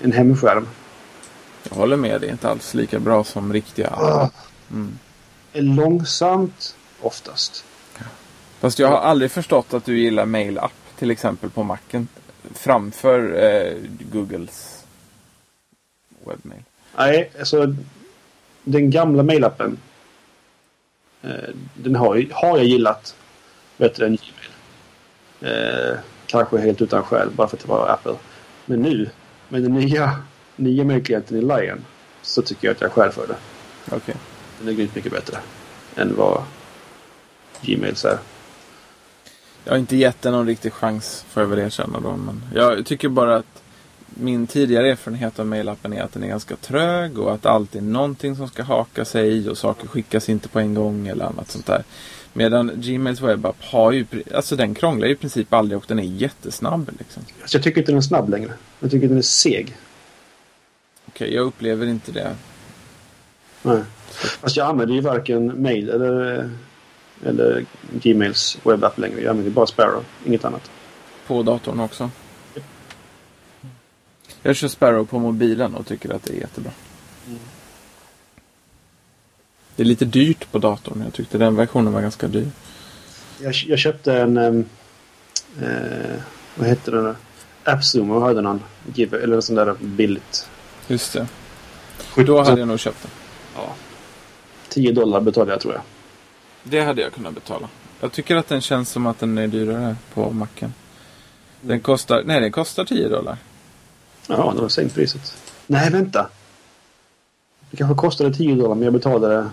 en 0.02 0.12
hemskärm. 0.12 0.68
Jag 1.68 1.76
håller 1.76 1.96
med, 1.96 2.20
det 2.20 2.26
är 2.26 2.32
inte 2.32 2.48
alls 2.48 2.74
lika 2.74 2.98
bra 2.98 3.24
som 3.24 3.52
riktiga. 3.52 3.90
Ah. 3.90 4.30
Mm. 4.70 4.98
Långsamt 5.52 6.76
oftast. 7.00 7.64
Fast 8.60 8.78
jag 8.78 8.88
har 8.88 8.98
aldrig 8.98 9.30
förstått 9.30 9.74
att 9.74 9.84
du 9.84 9.98
gillar 9.98 10.26
mail 10.26 10.58
app 10.58 10.72
till 10.98 11.10
exempel 11.10 11.50
på 11.50 11.62
macken 11.62 12.08
framför 12.54 13.44
eh, 13.44 13.76
Googles 14.12 14.84
webbmail. 16.24 16.62
Nej, 16.96 17.30
alltså 17.38 17.74
den 18.64 18.90
gamla 18.90 19.22
mailappen 19.22 19.78
eh, 21.22 21.30
den 21.74 21.96
har, 21.96 22.26
har 22.32 22.56
jag 22.56 22.66
gillat 22.66 23.16
bättre 23.76 24.06
än 24.06 24.16
Gmail. 24.16 24.50
Eh, 25.40 25.98
kanske 26.26 26.58
helt 26.58 26.82
utan 26.82 27.02
skäl 27.02 27.30
bara 27.30 27.48
för 27.48 27.56
att 27.56 27.62
det 27.62 27.68
var 27.68 27.88
Apple. 27.88 28.14
Men 28.64 28.82
nu 28.82 29.10
med 29.48 29.62
den 29.62 29.74
nya, 29.74 30.22
nya 30.56 30.84
mailklienten 30.84 31.36
i 31.36 31.40
Lion 31.40 31.84
så 32.22 32.42
tycker 32.42 32.68
jag 32.68 32.74
att 32.74 32.80
jag 32.80 32.90
är 32.90 32.94
skäl 32.94 33.12
för 33.12 33.26
det. 33.26 33.36
Okej. 33.86 33.96
Okay. 33.96 34.14
Den 34.58 34.68
är 34.68 34.72
grymt 34.72 34.94
mycket 34.94 35.12
bättre 35.12 35.38
än 35.96 36.16
vad 36.16 36.42
Gmails 37.62 38.04
är. 38.04 38.18
Jag 39.64 39.72
har 39.72 39.78
inte 39.78 39.96
gett 39.96 40.22
den 40.22 40.32
någon 40.32 40.46
riktig 40.46 40.72
chans 40.72 41.24
får 41.28 41.42
jag 41.42 41.50
väl 41.50 41.58
erkänna 41.58 42.00
då. 42.00 42.16
Men 42.16 42.42
jag 42.54 42.86
tycker 42.86 43.08
bara 43.08 43.36
att 43.36 43.62
min 44.08 44.46
tidigare 44.46 44.90
erfarenhet 44.90 45.38
av 45.38 45.46
mailappen 45.46 45.92
är 45.92 46.02
att 46.02 46.12
den 46.12 46.22
är 46.22 46.28
ganska 46.28 46.56
trög 46.56 47.18
och 47.18 47.34
att 47.34 47.42
det 47.42 47.50
alltid 47.50 47.82
är 47.82 47.86
någonting 47.86 48.36
som 48.36 48.48
ska 48.48 48.62
haka 48.62 49.04
sig 49.04 49.28
i 49.28 49.48
och 49.48 49.58
saker 49.58 49.88
skickas 49.88 50.28
inte 50.28 50.48
på 50.48 50.60
en 50.60 50.74
gång 50.74 51.06
eller 51.06 51.24
annat 51.24 51.50
sånt 51.50 51.66
där. 51.66 51.84
Medan 52.32 52.72
Gmails 52.74 53.20
webbapp 53.20 53.56
har 53.60 53.92
ju, 53.92 54.06
alltså 54.34 54.56
den 54.56 54.74
krånglar 54.74 55.06
ju 55.06 55.12
i 55.12 55.16
princip 55.16 55.52
aldrig 55.52 55.78
och 55.78 55.84
den 55.88 55.98
är 55.98 56.02
jättesnabb. 56.02 56.90
Liksom. 56.98 57.22
Alltså 57.40 57.56
jag 57.56 57.64
tycker 57.64 57.80
inte 57.80 57.92
den 57.92 57.98
är 57.98 58.02
snabb 58.02 58.28
längre. 58.28 58.52
Jag 58.80 58.90
tycker 58.90 59.08
den 59.08 59.18
är 59.18 59.22
seg. 59.22 59.76
Okej, 61.16 61.34
jag 61.34 61.46
upplever 61.46 61.86
inte 61.86 62.12
det. 62.12 62.36
Nej. 63.62 63.82
Fast 64.10 64.56
jag 64.56 64.66
använder 64.68 64.94
ju 64.94 65.00
varken 65.00 65.62
mail 65.62 65.88
eller, 65.88 66.50
eller 67.24 67.64
Gmails 67.92 68.58
webbapp 68.64 68.98
längre. 68.98 69.20
Jag 69.20 69.30
använder 69.30 69.50
bara 69.52 69.66
Sparrow, 69.66 70.04
inget 70.26 70.44
annat. 70.44 70.70
På 71.26 71.42
datorn 71.42 71.80
också? 71.80 72.10
Jag 74.42 74.56
kör 74.56 74.68
Sparrow 74.68 75.06
på 75.06 75.18
mobilen 75.18 75.74
och 75.74 75.86
tycker 75.86 76.14
att 76.14 76.22
det 76.22 76.32
är 76.32 76.40
jättebra. 76.40 76.72
Mm. 77.26 77.38
Det 79.76 79.82
är 79.82 79.86
lite 79.86 80.04
dyrt 80.04 80.52
på 80.52 80.58
datorn. 80.58 81.02
Jag 81.04 81.12
tyckte 81.12 81.38
den 81.38 81.56
versionen 81.56 81.92
var 81.92 82.00
ganska 82.00 82.28
dyr. 82.28 82.50
Jag, 83.42 83.54
jag 83.66 83.78
köpte 83.78 84.14
en... 84.14 84.36
ehm, 84.36 84.64
Eh, 85.62 86.16
vad 86.54 86.68
heter 86.68 86.92
det? 86.92 87.02
där? 87.02 87.16
AppZoom, 87.64 88.08
vad 88.08 88.22
hade 88.22 88.40
någon? 88.40 88.62
Give, 88.94 89.22
eller 89.22 89.36
en 89.36 89.42
sån 89.42 89.56
där 89.56 89.74
billigt. 89.80 90.48
Just 90.86 91.12
det. 91.12 91.26
Då 92.26 92.42
hade 92.42 92.60
jag 92.60 92.68
nog 92.68 92.78
köpt 92.78 93.02
den. 93.02 93.10
Ja. 93.54 93.74
10 94.68 94.92
dollar 94.92 95.20
betalade 95.20 95.52
jag 95.52 95.60
tror 95.60 95.74
jag. 95.74 95.82
Det 96.62 96.80
hade 96.80 97.02
jag 97.02 97.12
kunnat 97.12 97.34
betala. 97.34 97.68
Jag 98.00 98.12
tycker 98.12 98.36
att 98.36 98.48
den 98.48 98.60
känns 98.60 98.90
som 98.90 99.06
att 99.06 99.18
den 99.18 99.38
är 99.38 99.46
dyrare 99.46 99.96
på 100.14 100.30
macken. 100.30 100.74
Den 101.60 101.80
kostar, 101.80 102.22
nej 102.26 102.40
den 102.40 102.52
kostar 102.52 102.84
10 102.84 103.08
dollar. 103.08 103.36
Ja, 104.26 104.52
det 104.56 104.62
var 104.62 104.68
sänkt 104.68 104.94
priset. 104.94 105.36
Nej, 105.66 105.90
vänta. 105.90 106.28
Det 107.70 107.76
kanske 107.76 107.96
kostade 107.96 108.34
10 108.34 108.54
dollar 108.54 108.74
men 108.74 108.84
jag 108.84 108.92
betalade... 108.92 109.50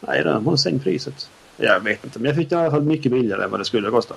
Nej, 0.00 0.24
den 0.24 0.46
har 0.46 0.56
sänkt 0.56 0.84
priset. 0.84 1.30
Jag 1.56 1.80
vet 1.80 2.04
inte, 2.04 2.18
men 2.18 2.26
jag 2.26 2.36
fick 2.36 2.50
det 2.50 2.56
i 2.56 2.58
alla 2.58 2.70
fall 2.70 2.82
mycket 2.82 3.12
billigare 3.12 3.44
än 3.44 3.50
vad 3.50 3.60
det 3.60 3.64
skulle 3.64 3.90
kosta. 3.90 4.14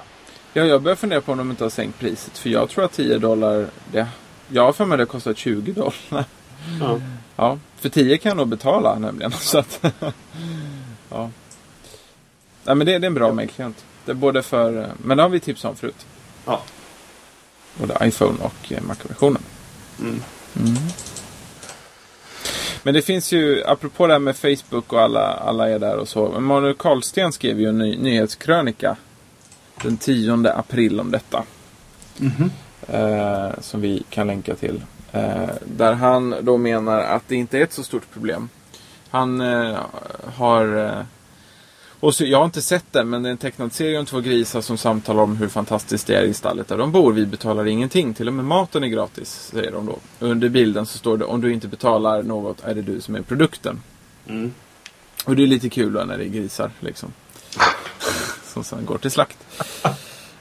Ja, 0.54 0.64
jag 0.64 0.82
börjar 0.82 0.96
fundera 0.96 1.22
på 1.22 1.32
om 1.32 1.38
de 1.38 1.50
inte 1.52 1.64
har 1.64 1.70
sänkt 1.70 2.00
priset. 2.00 2.38
För 2.38 2.50
jag 2.50 2.70
tror 2.70 2.86
att 2.86 2.92
10 2.92 3.18
dollar, 3.18 3.68
det, 3.92 4.08
jag 4.52 4.66
har 4.66 4.74
för 4.74 4.86
mig 4.86 4.98
det 4.98 5.06
kostar 5.06 5.34
20 5.34 5.72
dollar. 5.72 6.26
Ja. 6.80 7.00
Ja, 7.36 7.60
för 7.78 7.90
10 7.90 8.18
kan 8.18 8.30
jag 8.30 8.38
nog 8.38 8.48
betala 8.48 9.00
nämligen. 9.00 9.32
Så 9.32 9.58
att, 9.60 9.80
ja. 11.10 11.30
Nej, 12.64 12.76
men 12.76 12.78
det, 12.78 13.00
det 13.00 13.06
är 13.06 13.08
en 13.08 13.14
bra 13.14 13.34
mailklient. 13.34 13.86
Det 14.06 14.12
är 14.12 14.16
både 14.16 14.44
för, 14.44 14.92
men 14.98 15.18
det 15.18 15.24
har 15.24 15.30
vi 15.30 15.40
tipsat 15.40 15.72
om 15.72 15.78
förut. 15.78 16.06
ja. 16.46 16.62
Både 17.78 17.98
iPhone 18.02 18.38
och 18.42 18.72
eh, 18.72 18.82
Mac-versionen. 18.82 19.42
Mm. 20.00 20.22
Men 22.84 22.94
det 22.94 23.02
finns 23.02 23.32
ju, 23.32 23.64
apropå 23.66 24.08
det 24.08 24.14
här 24.14 24.20
med 24.20 24.38
Facebook 24.38 24.94
och 24.94 25.02
alla, 25.02 25.28
alla 25.28 25.70
är 25.70 25.80
där 25.80 25.96
och 25.96 26.08
så. 26.10 26.40
Manuel 26.40 26.76
Karlsten 26.76 27.32
skrev 27.32 27.60
ju 27.60 27.70
en 27.70 27.78
ny, 27.78 27.98
nyhetskrönika 27.98 28.96
den 29.84 29.98
10 29.98 30.50
april 30.50 31.00
om 31.00 31.12
detta. 31.12 31.44
Eh, 32.20 32.48
som 33.60 33.82
vi 33.82 34.04
kan 34.10 34.28
länka 34.28 34.56
till. 34.56 34.82
Eh, 35.12 35.50
där 35.66 35.94
han 35.94 36.36
då 36.42 36.58
menar 36.58 37.00
att 37.00 37.28
det 37.28 37.36
inte 37.36 37.58
är 37.58 37.64
ett 37.64 37.74
så 37.74 37.84
stort 37.84 38.12
problem. 38.14 38.50
Han 39.10 39.42
eh, 39.42 39.78
har... 40.36 40.78
Eh, 40.78 41.04
och 42.00 42.16
så, 42.16 42.26
jag 42.26 42.38
har 42.38 42.46
inte 42.46 42.62
sett 42.62 42.86
den, 42.92 43.10
men 43.10 43.24
det 43.24 43.30
är 43.30 43.32
en 43.32 43.38
tecknad 43.38 43.74
serie 43.74 44.00
om 44.00 44.06
två 44.06 44.20
grisar 44.20 44.62
som 44.62 44.78
samtalar 44.78 45.24
om 45.24 45.38
hur 45.38 45.48
fantastiskt 45.48 46.08
det 46.08 46.16
är 46.16 46.24
i 46.24 46.34
stallet 46.34 46.68
där 46.68 46.78
de 46.78 46.92
bor. 46.92 47.14
Vi 47.14 47.26
betalar 47.26 47.68
ingenting, 47.68 48.14
till 48.14 48.28
och 48.28 48.34
med 48.34 48.46
maten 48.46 48.84
är 48.84 48.88
gratis, 48.88 49.50
säger 49.54 49.72
de 49.72 49.86
då. 49.86 50.00
Under 50.20 50.50
bilden 50.50 50.86
så 50.86 50.98
står 50.98 51.18
det 51.18 51.26
om 51.26 51.42
du 51.42 51.54
inte 51.54 51.68
betalar 51.68 52.24
något 52.24 52.64
är 52.64 52.76
det 52.76 52.82
du 52.82 53.02
som 53.02 53.16
är 53.16 53.22
produkten. 53.22 53.82
Mm. 54.28 54.54
Och 55.26 55.36
det 55.36 55.44
är 55.44 55.48
lite 55.48 55.70
kul 55.70 55.94
då 55.94 56.04
när 56.04 56.18
det 56.18 56.24
är 56.24 56.30
grisar 56.30 56.72
liksom. 56.80 57.14
som 58.44 58.64
sen 58.64 58.86
går 58.86 58.98
till 58.98 59.12
slakt. 59.12 59.38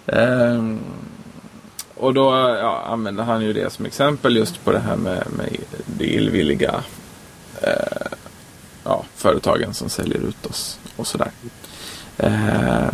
Ehm, 0.06 0.80
och 2.00 2.14
då 2.14 2.30
ja, 2.60 2.82
använder 2.86 3.24
han 3.24 3.42
ju 3.42 3.52
det 3.52 3.72
som 3.72 3.86
exempel 3.86 4.36
just 4.36 4.64
på 4.64 4.72
det 4.72 4.78
här 4.78 4.96
med, 4.96 5.26
med 5.36 5.56
det 5.86 6.06
illvilliga 6.06 6.84
eh, 7.62 8.12
ja, 8.84 9.04
företagen 9.14 9.74
som 9.74 9.88
säljer 9.88 10.18
ut 10.18 10.46
oss 10.46 10.78
och 10.96 11.06
sådär. 11.06 11.30
Eh, 12.16 12.92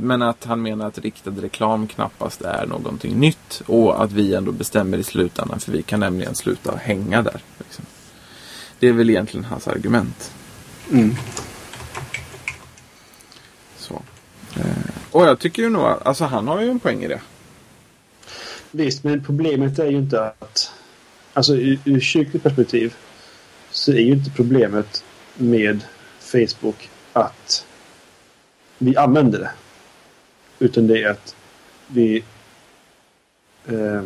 men 0.00 0.22
att 0.22 0.44
han 0.44 0.62
menar 0.62 0.86
att 0.86 0.98
riktad 0.98 1.30
reklam 1.30 1.86
knappast 1.86 2.42
är 2.42 2.66
någonting 2.66 3.20
nytt 3.20 3.62
och 3.66 4.02
att 4.02 4.12
vi 4.12 4.34
ändå 4.34 4.52
bestämmer 4.52 4.98
i 4.98 5.02
slutändan 5.02 5.60
för 5.60 5.72
vi 5.72 5.82
kan 5.82 6.00
nämligen 6.00 6.34
sluta 6.34 6.76
hänga 6.76 7.22
där. 7.22 7.40
Liksom. 7.58 7.84
Det 8.78 8.88
är 8.88 8.92
väl 8.92 9.10
egentligen 9.10 9.44
hans 9.44 9.68
argument. 9.68 10.32
Mm. 10.92 11.16
Så. 13.76 14.02
Eh, 14.56 14.66
och 15.10 15.26
jag 15.26 15.38
tycker 15.38 15.62
ju 15.62 15.70
nog 15.70 15.84
att 15.84 16.06
alltså, 16.06 16.24
han 16.24 16.48
har 16.48 16.60
ju 16.60 16.70
en 16.70 16.80
poäng 16.80 17.02
i 17.02 17.08
det. 17.08 17.20
Visst, 18.74 19.04
men 19.04 19.24
problemet 19.24 19.78
är 19.78 19.90
ju 19.90 19.96
inte 19.96 20.32
att... 20.38 20.72
Alltså 21.32 21.56
ur, 21.56 21.78
ur 21.84 22.00
kyrkligt 22.00 22.42
perspektiv 22.42 22.94
så 23.70 23.92
är 23.92 24.00
ju 24.00 24.12
inte 24.12 24.30
problemet 24.30 25.04
med 25.34 25.84
Facebook 26.20 26.90
att 27.12 27.66
vi 28.78 28.96
använder 28.96 29.38
det. 29.38 29.50
Utan 30.58 30.86
det 30.86 31.02
är 31.02 31.10
att 31.10 31.36
vi... 31.86 32.24
Eh, 33.66 34.02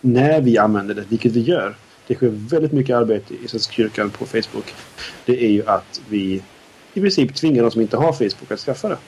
när 0.00 0.40
vi 0.40 0.58
använder 0.58 0.94
det, 0.94 1.04
vilket 1.08 1.32
vi 1.32 1.40
gör. 1.40 1.76
Det 2.06 2.14
sker 2.14 2.28
väldigt 2.28 2.72
mycket 2.72 2.96
arbete 2.96 3.34
i 3.44 3.48
Svenska 3.48 3.72
kyrkan 3.72 4.10
på 4.10 4.26
Facebook. 4.26 4.74
Det 5.24 5.44
är 5.44 5.50
ju 5.50 5.66
att 5.66 6.00
vi 6.08 6.42
i 6.94 7.00
princip 7.00 7.34
tvingar 7.34 7.62
de 7.62 7.70
som 7.70 7.80
inte 7.80 7.96
har 7.96 8.12
Facebook 8.12 8.50
att 8.50 8.60
skaffa 8.60 8.88
det. 8.88 8.98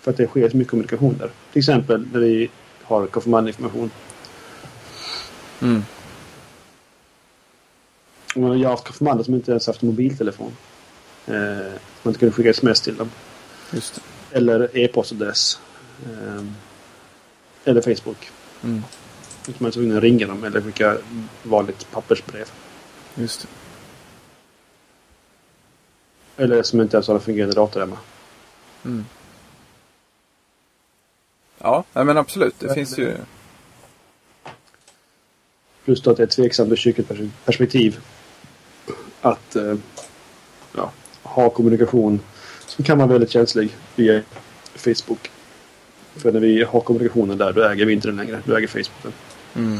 För 0.00 0.10
att 0.10 0.16
det 0.16 0.26
sker 0.26 0.48
så 0.48 0.56
mycket 0.56 0.70
kommunikation 0.70 1.16
där. 1.18 1.30
Till 1.52 1.58
exempel 1.58 2.06
när 2.12 2.20
vi 2.20 2.50
har 2.86 3.06
konfirmandinformation. 3.06 3.90
Mm. 5.62 5.82
Och 8.34 8.58
Jag 8.58 8.68
har 8.68 8.70
haft 8.70 8.84
konfirmander 8.84 9.24
som 9.24 9.34
inte 9.34 9.50
ens 9.50 9.66
haft 9.66 9.82
mobiltelefon. 9.82 10.56
Eh, 11.26 11.34
man 12.02 12.10
inte 12.10 12.18
kunde 12.18 12.32
skicka 12.32 12.50
sms 12.50 12.80
till 12.80 12.96
dem. 12.96 13.10
Eller 14.32 14.76
e-postadress. 14.78 15.60
Eh, 16.04 16.44
eller 17.64 17.80
Facebook. 17.80 18.30
Mm. 18.64 18.82
Utan 19.42 19.54
man 19.58 19.68
är 19.68 19.72
tvungen 19.72 19.96
att 19.96 20.02
ringa 20.02 20.26
dem 20.26 20.44
eller 20.44 20.60
skicka 20.60 20.96
vanligt 21.42 21.90
pappersbrev. 21.90 22.50
Just 23.14 23.40
det. 23.40 23.48
Eller 26.42 26.62
som 26.62 26.80
inte 26.80 26.96
ens 26.96 27.08
har 27.08 27.14
en 27.14 27.20
fungerande 27.20 27.54
dator 27.54 27.80
hemma. 27.80 27.98
Mm. 28.84 29.04
Ja, 31.58 31.84
men 31.92 32.18
absolut. 32.18 32.54
Det 32.58 32.74
finns 32.74 32.98
ju... 32.98 33.16
Plus 35.84 36.02
då 36.02 36.10
att 36.10 36.16
det 36.16 36.22
är 36.22 36.26
tveksamt 36.26 36.72
ur 36.72 36.76
kyrkligt 36.76 37.08
pers- 37.08 37.30
perspektiv. 37.44 38.00
Att 39.20 39.56
eh, 39.56 39.74
ja, 40.76 40.92
ha 41.22 41.50
kommunikation 41.50 42.20
som 42.66 42.84
kan 42.84 42.98
vara 42.98 43.08
väldigt 43.08 43.30
känslig 43.30 43.76
via 43.94 44.22
Facebook. 44.74 45.30
För 46.16 46.32
när 46.32 46.40
vi 46.40 46.64
har 46.64 46.80
kommunikationen 46.80 47.38
där, 47.38 47.52
då 47.52 47.62
äger 47.62 47.86
vi 47.86 47.92
inte 47.92 48.08
den 48.08 48.16
längre. 48.16 48.42
Då 48.44 48.56
äger 48.56 48.68
Facebook 48.68 49.02
den. 49.02 49.12
Mm. 49.54 49.78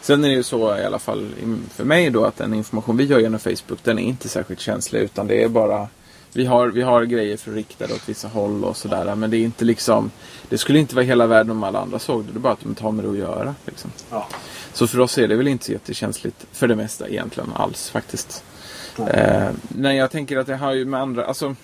Sen 0.00 0.24
är 0.24 0.28
det 0.28 0.34
ju 0.34 0.42
så 0.42 0.76
i 0.76 0.84
alla 0.84 0.98
fall 0.98 1.30
för 1.70 1.84
mig 1.84 2.10
då 2.10 2.24
att 2.24 2.36
den 2.36 2.54
information 2.54 2.96
vi 2.96 3.04
gör 3.04 3.18
genom 3.18 3.40
Facebook 3.40 3.78
den 3.82 3.98
är 3.98 4.02
inte 4.02 4.28
särskilt 4.28 4.60
känslig 4.60 5.00
utan 5.00 5.26
det 5.26 5.42
är 5.42 5.48
bara 5.48 5.88
vi 6.36 6.44
har, 6.46 6.68
vi 6.68 6.82
har 6.82 7.04
grejer 7.04 7.36
för 7.36 7.50
att 7.50 7.56
rikta 7.56 7.86
det 7.86 7.94
åt 7.94 8.08
vissa 8.08 8.28
håll 8.28 8.64
och 8.64 8.76
sådär 8.76 9.14
men 9.14 9.30
det 9.30 9.36
är 9.36 9.40
inte 9.40 9.64
liksom 9.64 10.10
Det 10.48 10.58
skulle 10.58 10.78
inte 10.78 10.94
vara 10.94 11.04
hela 11.04 11.26
världen 11.26 11.50
om 11.50 11.64
alla 11.64 11.80
andra 11.80 11.98
såg 11.98 12.24
det. 12.24 12.32
Det 12.32 12.38
är 12.38 12.40
bara 12.40 12.52
att 12.52 12.60
de 12.60 12.68
inte 12.68 12.82
har 12.82 12.92
med 12.92 13.04
det 13.04 13.10
att 13.10 13.18
göra. 13.18 13.54
Liksom. 13.66 13.90
Ja. 14.10 14.28
Så 14.72 14.86
för 14.86 15.00
oss 15.00 15.18
är 15.18 15.28
det 15.28 15.36
väl 15.36 15.48
inte 15.48 15.64
så 15.64 15.72
jättekänsligt 15.72 16.46
för 16.52 16.68
det 16.68 16.76
mesta 16.76 17.08
egentligen 17.08 17.50
alls 17.56 17.90
faktiskt. 17.90 18.44
Eh, 18.98 19.50
nej, 19.68 19.96
jag 19.96 20.10
tänker 20.10 20.36
att 20.36 20.46
det 20.46 20.56
har 20.56 20.72
ju 20.72 20.84
med 20.84 21.00
andra, 21.00 21.24
alltså 21.24 21.56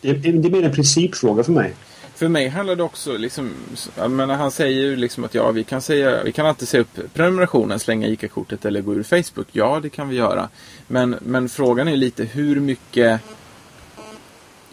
Det, 0.00 0.12
det 0.12 0.28
är 0.48 0.50
mer 0.50 0.62
en 0.62 0.72
principfråga 0.74 1.44
för 1.44 1.52
mig. 1.52 1.74
För 2.14 2.28
mig 2.28 2.48
handlar 2.48 2.76
det 2.76 2.82
också 2.82 3.16
liksom, 3.16 3.50
jag 3.96 4.10
menar, 4.10 4.34
han 4.34 4.50
säger 4.50 4.80
ju 4.80 4.96
liksom 4.96 5.24
att 5.24 5.34
ja, 5.34 5.50
vi 5.50 5.64
kan 5.64 5.82
säga, 5.82 6.22
vi 6.24 6.32
kan 6.32 6.46
alltid 6.46 6.68
säga 6.68 6.80
upp 6.80 7.14
prenumerationen, 7.14 7.78
slänga 7.78 8.08
ICA-kortet 8.08 8.64
eller 8.64 8.80
gå 8.80 8.94
ur 8.94 9.02
Facebook. 9.02 9.46
Ja, 9.52 9.80
det 9.82 9.88
kan 9.88 10.08
vi 10.08 10.16
göra. 10.16 10.48
Men, 10.86 11.16
men 11.20 11.48
frågan 11.48 11.88
är 11.88 11.96
lite 11.96 12.24
hur 12.24 12.60
mycket 12.60 13.20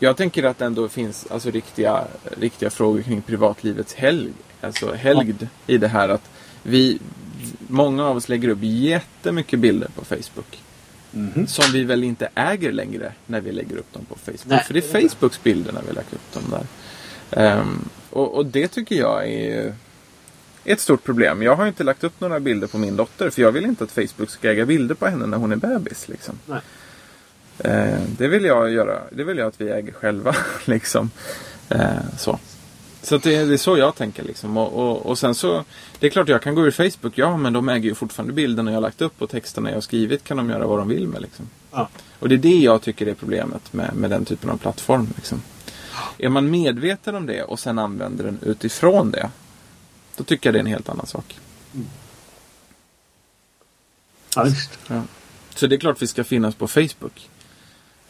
jag 0.03 0.17
tänker 0.17 0.43
att 0.43 0.57
det 0.57 0.65
ändå 0.65 0.89
finns 0.89 1.27
alltså, 1.31 1.51
riktiga, 1.51 2.07
riktiga 2.37 2.69
frågor 2.69 3.01
kring 3.01 3.21
privatlivets 3.21 3.93
helg, 3.93 4.29
alltså 4.61 4.93
helgd 4.93 5.47
i 5.67 5.77
det 5.77 5.87
här 5.87 6.09
att 6.09 6.29
vi, 6.63 6.99
många 7.67 8.05
av 8.05 8.17
oss 8.17 8.29
lägger 8.29 8.49
upp 8.49 8.59
jättemycket 8.61 9.59
bilder 9.59 9.87
på 9.95 10.05
Facebook. 10.05 10.59
Som 11.47 11.71
vi 11.73 11.83
väl 11.83 12.03
inte 12.03 12.29
äger 12.35 12.71
längre 12.71 13.13
när 13.25 13.41
vi 13.41 13.51
lägger 13.51 13.77
upp 13.77 13.93
dem 13.93 14.05
på 14.05 14.15
Facebook. 14.15 14.45
Nej, 14.45 14.63
För 14.63 14.73
det 14.73 14.93
är 14.93 15.09
Facebooks 15.09 15.43
bilder 15.43 15.71
när 15.71 15.81
vi 15.81 15.87
lägger 15.87 16.13
upp 16.13 16.33
dem 16.33 16.43
där. 16.49 16.65
Ehm, 17.41 17.89
och, 18.09 18.35
och 18.35 18.45
det 18.45 18.67
tycker 18.67 18.95
jag 18.95 19.27
är 19.27 19.75
ett 20.65 20.79
stort 20.79 21.03
problem. 21.03 21.41
Jag 21.41 21.55
har 21.55 21.67
inte 21.67 21.83
lagt 21.83 22.03
upp 22.03 22.19
några 22.19 22.39
bilder 22.39 22.67
på 22.67 22.77
min 22.77 22.95
dotter 22.95 23.29
för 23.29 23.41
jag 23.41 23.51
vill 23.51 23.65
inte 23.65 23.83
att 23.83 23.91
Facebook 23.91 24.29
ska 24.29 24.51
äga 24.51 24.65
bilder 24.65 24.95
på 24.95 25.07
henne 25.07 25.25
när 25.25 25.37
hon 25.37 25.51
är 25.51 25.55
bebis. 25.55 26.07
Liksom. 26.09 26.39
Nej. 26.45 26.61
Ehm, 27.63 28.15
det 28.17 28.27
vill 28.27 28.45
jag 28.45 28.71
göra. 28.71 28.99
Det 29.11 29.23
vill 29.23 29.37
jag 29.37 29.47
att 29.47 29.61
vi 29.61 29.69
äger 29.69 29.93
själva. 29.93 30.35
liksom. 30.65 31.11
Ehm, 31.69 32.17
så 32.17 32.39
så 33.03 33.17
det, 33.17 33.45
det 33.45 33.53
är 33.53 33.57
så 33.57 33.77
jag 33.77 33.95
tänker. 33.95 34.23
Liksom. 34.23 34.57
Och, 34.57 34.73
och, 34.73 35.05
och 35.05 35.17
sen 35.17 35.35
så, 35.35 35.63
det 35.99 36.07
är 36.07 36.11
klart 36.11 36.27
jag 36.27 36.41
kan 36.41 36.55
gå 36.55 36.65
ur 36.65 36.71
Facebook, 36.71 37.17
ja 37.17 37.37
men 37.37 37.53
de 37.53 37.69
äger 37.69 37.89
ju 37.89 37.95
fortfarande 37.95 38.33
bilderna 38.33 38.71
jag 38.71 38.75
har 38.75 38.81
lagt 38.81 39.01
upp 39.01 39.21
och 39.21 39.29
texterna 39.29 39.69
jag 39.69 39.75
har 39.75 39.81
skrivit 39.81 40.23
kan 40.23 40.37
de 40.37 40.49
göra 40.49 40.67
vad 40.67 40.79
de 40.79 40.87
vill 40.87 41.07
med. 41.07 41.21
Liksom. 41.21 41.49
Ja. 41.71 41.89
Och 42.19 42.29
det 42.29 42.35
är 42.35 42.39
det 42.39 42.59
jag 42.59 42.81
tycker 42.81 43.07
är 43.07 43.13
problemet 43.13 43.73
med, 43.73 43.95
med 43.95 44.09
den 44.09 44.25
typen 44.25 44.49
av 44.49 44.57
plattform. 44.57 45.07
Liksom. 45.15 45.41
Är 46.17 46.29
man 46.29 46.49
medveten 46.49 47.15
om 47.15 47.25
det 47.25 47.43
och 47.43 47.59
sen 47.59 47.79
använder 47.79 48.23
den 48.23 48.39
utifrån 48.41 49.11
det, 49.11 49.29
då 50.15 50.23
tycker 50.23 50.49
jag 50.49 50.53
det 50.53 50.57
är 50.57 50.61
en 50.61 50.65
helt 50.65 50.89
annan 50.89 51.07
sak. 51.07 51.39
Ja, 54.35 54.43
visst. 54.43 54.79
Så 54.87 55.01
Så 55.55 55.67
det 55.67 55.75
är 55.75 55.79
klart 55.79 56.01
vi 56.01 56.07
ska 56.07 56.23
finnas 56.23 56.55
på 56.55 56.67
Facebook. 56.67 57.29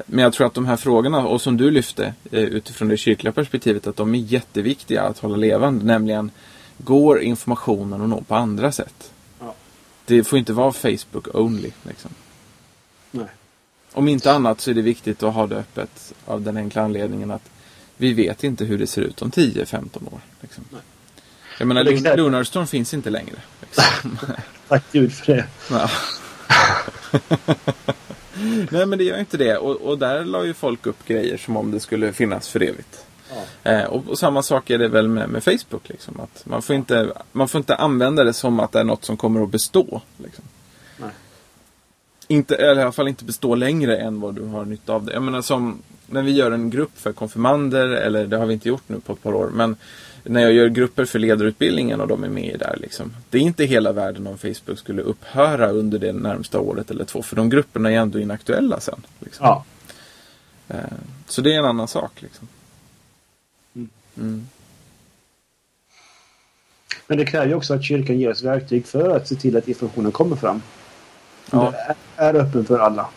Men 0.05 0.23
jag 0.23 0.33
tror 0.33 0.47
att 0.47 0.53
de 0.53 0.65
här 0.65 0.77
frågorna, 0.77 1.27
och 1.27 1.41
som 1.41 1.57
du 1.57 1.71
lyfte 1.71 2.13
eh, 2.31 2.39
utifrån 2.43 2.87
det 2.87 2.97
kyrkliga 2.97 3.31
perspektivet, 3.33 3.87
att 3.87 3.95
de 3.95 4.15
är 4.15 4.19
jätteviktiga 4.19 5.03
att 5.03 5.19
hålla 5.19 5.35
levande. 5.37 5.85
Nämligen, 5.85 6.31
går 6.77 7.21
informationen 7.21 8.01
att 8.01 8.09
nå 8.09 8.21
på 8.21 8.35
andra 8.35 8.71
sätt? 8.71 9.11
Ja. 9.39 9.53
Det 10.05 10.23
får 10.23 10.39
inte 10.39 10.53
vara 10.53 10.71
Facebook 10.71 11.27
only. 11.35 11.71
Liksom. 11.83 12.11
Nej. 13.11 13.25
Om 13.93 14.07
inte 14.07 14.31
annat 14.33 14.61
så 14.61 14.71
är 14.71 14.75
det 14.75 14.81
viktigt 14.81 15.23
att 15.23 15.33
ha 15.33 15.47
det 15.47 15.55
öppet 15.55 16.13
av 16.25 16.41
den 16.41 16.57
enkla 16.57 16.81
anledningen 16.81 17.31
att 17.31 17.49
vi 17.97 18.13
vet 18.13 18.43
inte 18.43 18.65
hur 18.65 18.77
det 18.77 18.87
ser 18.87 19.01
ut 19.01 19.21
om 19.21 19.31
10-15 19.31 20.13
år. 20.13 20.19
Liksom. 20.41 20.63
Nej. 20.71 20.81
Jag 21.59 21.67
menar, 21.67 21.83
Det 21.83 21.97
kräver- 21.97 22.17
Lunarstorm 22.17 22.67
finns 22.67 22.93
inte 22.93 23.09
längre. 23.09 23.35
Liksom. 23.61 24.17
Tack 24.67 24.83
Gud 24.91 25.13
för 25.13 25.33
det. 25.35 25.45
Nej 28.71 28.85
men 28.85 28.97
det 28.97 29.03
gör 29.03 29.19
inte 29.19 29.37
det. 29.37 29.57
Och, 29.57 29.75
och 29.75 29.97
där 29.97 30.25
la 30.25 30.45
ju 30.45 30.53
folk 30.53 30.85
upp 30.85 31.07
grejer 31.07 31.37
som 31.37 31.57
om 31.57 31.71
det 31.71 31.79
skulle 31.79 32.13
finnas 32.13 32.49
för 32.49 32.63
evigt. 32.63 33.05
Ja. 33.33 33.71
Eh, 33.71 33.83
och, 33.83 34.07
och 34.07 34.19
samma 34.19 34.43
sak 34.43 34.69
är 34.69 34.77
det 34.77 34.87
väl 34.87 35.07
med, 35.07 35.29
med 35.29 35.43
Facebook. 35.43 35.89
Liksom, 35.89 36.19
att 36.19 36.45
man, 36.45 36.61
får 36.61 36.75
inte, 36.75 37.13
man 37.31 37.47
får 37.47 37.59
inte 37.59 37.75
använda 37.75 38.23
det 38.23 38.33
som 38.33 38.59
att 38.59 38.71
det 38.71 38.79
är 38.79 38.83
något 38.83 39.05
som 39.05 39.17
kommer 39.17 39.43
att 39.43 39.49
bestå. 39.49 40.01
Liksom. 40.17 40.43
Inte, 42.27 42.55
eller 42.55 42.79
i 42.79 42.83
alla 42.83 42.91
fall 42.91 43.07
inte 43.07 43.25
bestå 43.25 43.55
längre 43.55 43.97
än 43.97 44.21
vad 44.21 44.35
du 44.35 44.45
har 44.45 44.65
nytta 44.65 44.93
av 44.93 45.05
det. 45.05 45.13
Jag 45.13 45.23
menar 45.23 45.41
som 45.41 45.81
när 46.11 46.21
vi 46.21 46.31
gör 46.31 46.51
en 46.51 46.69
grupp 46.69 46.91
för 46.99 47.13
konfirmander, 47.13 47.87
eller 47.87 48.27
det 48.27 48.37
har 48.37 48.45
vi 48.45 48.53
inte 48.53 48.69
gjort 48.69 48.83
nu 48.87 48.99
på 48.99 49.13
ett 49.13 49.23
par 49.23 49.33
år. 49.33 49.49
Men 49.53 49.75
när 50.23 50.41
jag 50.41 50.51
gör 50.53 50.67
grupper 50.67 51.05
för 51.05 51.19
ledarutbildningen 51.19 52.01
och 52.01 52.07
de 52.07 52.23
är 52.23 52.29
med 52.29 52.59
där. 52.59 52.77
Liksom. 52.81 53.13
Det 53.29 53.37
är 53.37 53.41
inte 53.41 53.65
hela 53.65 53.91
världen 53.91 54.27
om 54.27 54.37
Facebook 54.37 54.79
skulle 54.79 55.01
upphöra 55.01 55.69
under 55.71 55.99
det 55.99 56.13
närmsta 56.13 56.59
året 56.59 56.91
eller 56.91 57.05
två. 57.05 57.21
För 57.21 57.35
de 57.35 57.49
grupperna 57.49 57.91
är 57.91 57.95
ändå 57.95 58.19
inaktuella 58.19 58.79
sen. 58.79 59.01
Liksom. 59.19 59.45
Ja. 59.45 59.65
Eh, 60.67 60.79
Så 61.27 61.41
det 61.41 61.53
är 61.53 61.59
en 61.59 61.65
annan 61.65 61.87
sak. 61.87 62.21
Liksom. 62.21 62.47
Mm. 63.75 63.89
Mm. 64.17 64.47
Men 67.07 67.17
det 67.17 67.25
kräver 67.25 67.47
ju 67.47 67.53
också 67.55 67.73
att 67.73 67.83
kyrkan 67.83 68.19
ger 68.19 68.31
oss 68.31 68.43
verktyg 68.43 68.85
för 68.85 69.15
att 69.15 69.27
se 69.27 69.35
till 69.35 69.57
att 69.57 69.67
informationen 69.67 70.11
kommer 70.11 70.35
fram. 70.35 70.61
Ja. 71.51 71.73
Det 71.75 71.95
är 72.23 72.35
öppen 72.35 72.65
för 72.65 72.79
alla. 72.79 73.07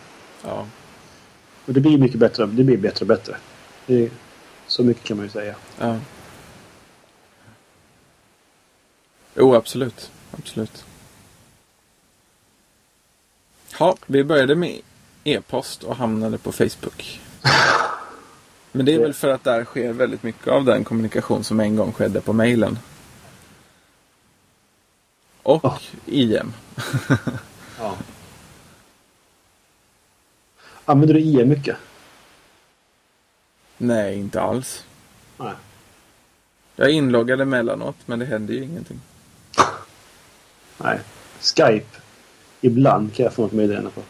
Ja. 0.43 0.65
Och 1.65 1.73
det 1.73 1.79
blir 1.81 1.97
mycket 1.97 2.19
bättre. 2.19 2.45
Det 2.45 2.63
blir 2.63 2.77
bättre 2.77 3.03
och 3.03 3.07
bättre. 3.07 3.37
Det 3.85 4.11
så 4.67 4.83
mycket 4.83 5.03
kan 5.03 5.17
man 5.17 5.25
ju 5.25 5.29
säga. 5.29 5.55
Ja. 5.79 5.99
Jo, 9.35 9.55
absolut. 9.55 10.11
Absolut. 10.31 10.85
Ja, 13.79 13.97
vi 14.05 14.23
började 14.23 14.55
med 14.55 14.81
e-post 15.23 15.83
och 15.83 15.95
hamnade 15.95 16.37
på 16.37 16.51
Facebook. 16.51 17.21
Men 18.71 18.85
det 18.85 18.93
är 18.93 18.99
väl 18.99 19.13
för 19.13 19.27
att 19.27 19.43
där 19.43 19.65
sker 19.65 19.93
väldigt 19.93 20.23
mycket 20.23 20.47
av 20.47 20.65
den 20.65 20.83
kommunikation 20.83 21.43
som 21.43 21.59
en 21.59 21.75
gång 21.75 21.91
skedde 21.93 22.21
på 22.21 22.33
mejlen. 22.33 22.79
Och 25.43 25.63
Ja. 25.63 25.79
IM. 26.05 26.53
Ja. 27.79 27.95
Använder 30.85 31.13
du 31.13 31.19
IM 31.19 31.49
mycket? 31.49 31.77
Nej, 33.77 34.15
inte 34.15 34.41
alls. 34.41 34.85
Nej. 35.37 35.53
Jag 36.75 36.87
är 36.87 36.91
inloggad 36.91 37.41
emellanåt, 37.41 37.95
men 38.05 38.19
det 38.19 38.25
händer 38.25 38.53
ju 38.53 38.63
ingenting. 38.63 38.99
Nej. 40.77 40.99
Skype. 41.41 41.97
Ibland 42.61 43.13
kan 43.13 43.23
jag 43.23 43.33
få 43.33 43.41
något 43.41 43.51
meddelande 43.51 43.89
på. 43.89 44.01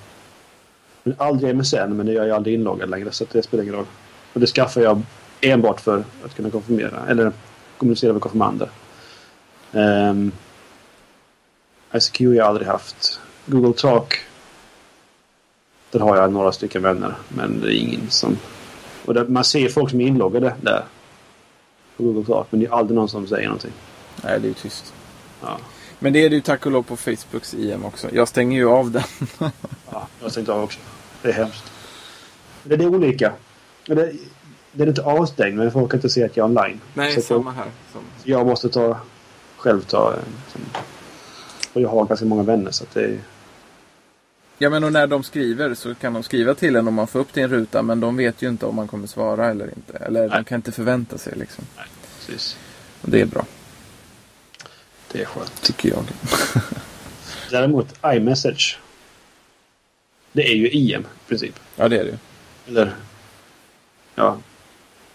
Men 1.04 1.16
aldrig 1.18 1.56
MSN, 1.56 1.76
men 1.76 2.06
det 2.06 2.12
är 2.12 2.26
jag 2.26 2.30
aldrig 2.30 2.56
inloggad 2.56 2.90
längre 2.90 3.12
så 3.12 3.26
det 3.32 3.44
spelar 3.44 3.64
ingen 3.64 3.76
roll. 3.76 3.86
Och 4.34 4.40
det 4.40 4.48
skaffar 4.48 4.82
jag 4.82 5.02
enbart 5.42 5.82
för 5.82 6.04
att 6.26 6.36
kunna 6.36 6.50
konfirmera, 6.50 7.08
eller 7.08 7.32
kommunicera 7.78 8.14
med 8.14 8.22
konfirmander. 8.22 8.70
Um, 9.72 10.32
ICQ 11.94 12.20
har 12.20 12.34
jag 12.34 12.48
aldrig 12.48 12.68
haft. 12.68 13.20
Google 13.46 13.74
Talk. 13.74 14.20
Där 15.96 16.02
har 16.02 16.18
jag 16.18 16.34
några 16.34 16.52
stycken 16.52 16.82
vänner, 16.82 17.16
men 17.30 17.62
det 17.62 17.68
är 17.68 17.80
ingen 17.80 18.10
som... 18.10 18.38
Och 19.06 19.14
där, 19.14 19.26
man 19.26 19.44
ser 19.44 19.70
folk 19.70 19.90
som 19.90 20.02
är 20.02 20.08
inloggade 20.08 20.56
där. 20.62 20.84
På 21.98 22.04
Google 22.04 22.26
Talk, 22.26 22.48
men 22.50 22.60
det 22.60 22.66
är 22.66 22.72
aldrig 22.72 22.96
någon 22.96 23.10
som 23.10 23.28
säger 23.28 23.46
någonting. 23.46 23.72
Nej, 24.24 24.40
det 24.40 24.46
är 24.46 24.50
ju 24.50 24.54
tyst. 24.54 24.94
Ja. 25.42 25.58
Men 26.00 26.14
det 26.14 26.20
är 26.20 26.30
det 26.30 26.36
ju 26.36 26.42
tack 26.42 26.66
och 26.66 26.72
lov 26.72 26.84
på 26.84 26.98
Facebooks 26.98 27.54
IM 27.54 27.86
också. 27.86 28.08
Jag 28.14 28.28
stänger 28.28 28.58
ju 28.58 28.70
av 28.70 28.92
den. 28.92 29.04
Ja, 29.92 30.08
jag 30.22 30.32
stängt 30.32 30.50
av 30.50 30.64
också. 30.64 30.80
Det 31.22 31.30
är 31.30 31.34
hemskt. 31.34 31.72
Det, 32.64 32.76
det 32.76 32.84
är 32.84 32.88
olika. 32.88 33.32
Det, 33.86 34.14
det 34.72 34.84
är 34.84 34.88
inte 34.88 35.04
avstängd, 35.04 35.58
men 35.58 35.72
folk 35.72 35.92
kan 35.92 35.98
inte 35.98 36.10
se 36.10 36.24
att 36.24 36.38
jag 36.38 36.44
är 36.44 36.50
online. 36.50 36.82
Nej, 36.94 37.14
Så 37.16 37.22
samma 37.22 37.52
här. 37.52 37.68
Som... 37.92 38.02
jag, 38.24 38.48
måste 38.48 38.70
ta, 38.70 38.98
själv 39.58 39.82
ta... 39.82 40.14
Och 41.74 41.82
jag 41.82 41.90
har 41.90 42.06
ganska 42.06 42.26
många 42.26 42.44
vänner 42.44 42.72
så 42.72 42.84
att 42.84 42.94
det 42.94 43.04
är... 43.04 43.20
Ja 44.58 44.70
men 44.70 44.84
och 44.84 44.92
när 44.94 45.08
de 45.08 45.24
skriver 45.24 45.74
så 45.74 45.96
kan 45.96 46.14
de 46.14 46.24
skriva 46.24 46.56
till 46.56 46.76
en 46.76 46.88
om 46.88 46.94
man 46.94 47.08
får 47.08 47.20
upp 47.20 47.34
din 47.34 47.48
ruta 47.48 47.82
men 47.82 48.00
de 48.00 48.18
vet 48.18 48.42
ju 48.42 48.50
inte 48.50 48.66
om 48.66 48.76
man 48.76 48.88
kommer 48.88 49.08
svara 49.08 49.50
eller 49.50 49.66
inte. 49.76 49.98
Eller 49.98 50.22
de 50.22 50.28
Nej. 50.36 50.46
kan 50.46 50.56
inte 50.56 50.72
förvänta 50.72 51.18
sig 51.18 51.34
liksom. 51.36 51.64
Precis. 52.20 52.58
Och 53.02 53.10
det 53.10 53.22
är 53.22 53.26
bra, 53.26 53.46
Det 55.12 55.22
är 55.22 55.26
skönt. 55.26 55.62
tycker 55.62 55.90
jag. 55.90 56.04
Däremot 57.52 57.94
iMessage. 58.06 58.80
Det 60.32 60.52
är 60.52 60.56
ju 60.56 60.70
IM 60.70 61.02
i 61.02 61.30
princip. 61.30 61.60
Ja 61.76 61.88
det 61.88 62.00
är 62.00 62.04
det 62.04 62.10
ju. 62.10 62.18
Eller... 62.68 62.96
Ja. 64.16 64.38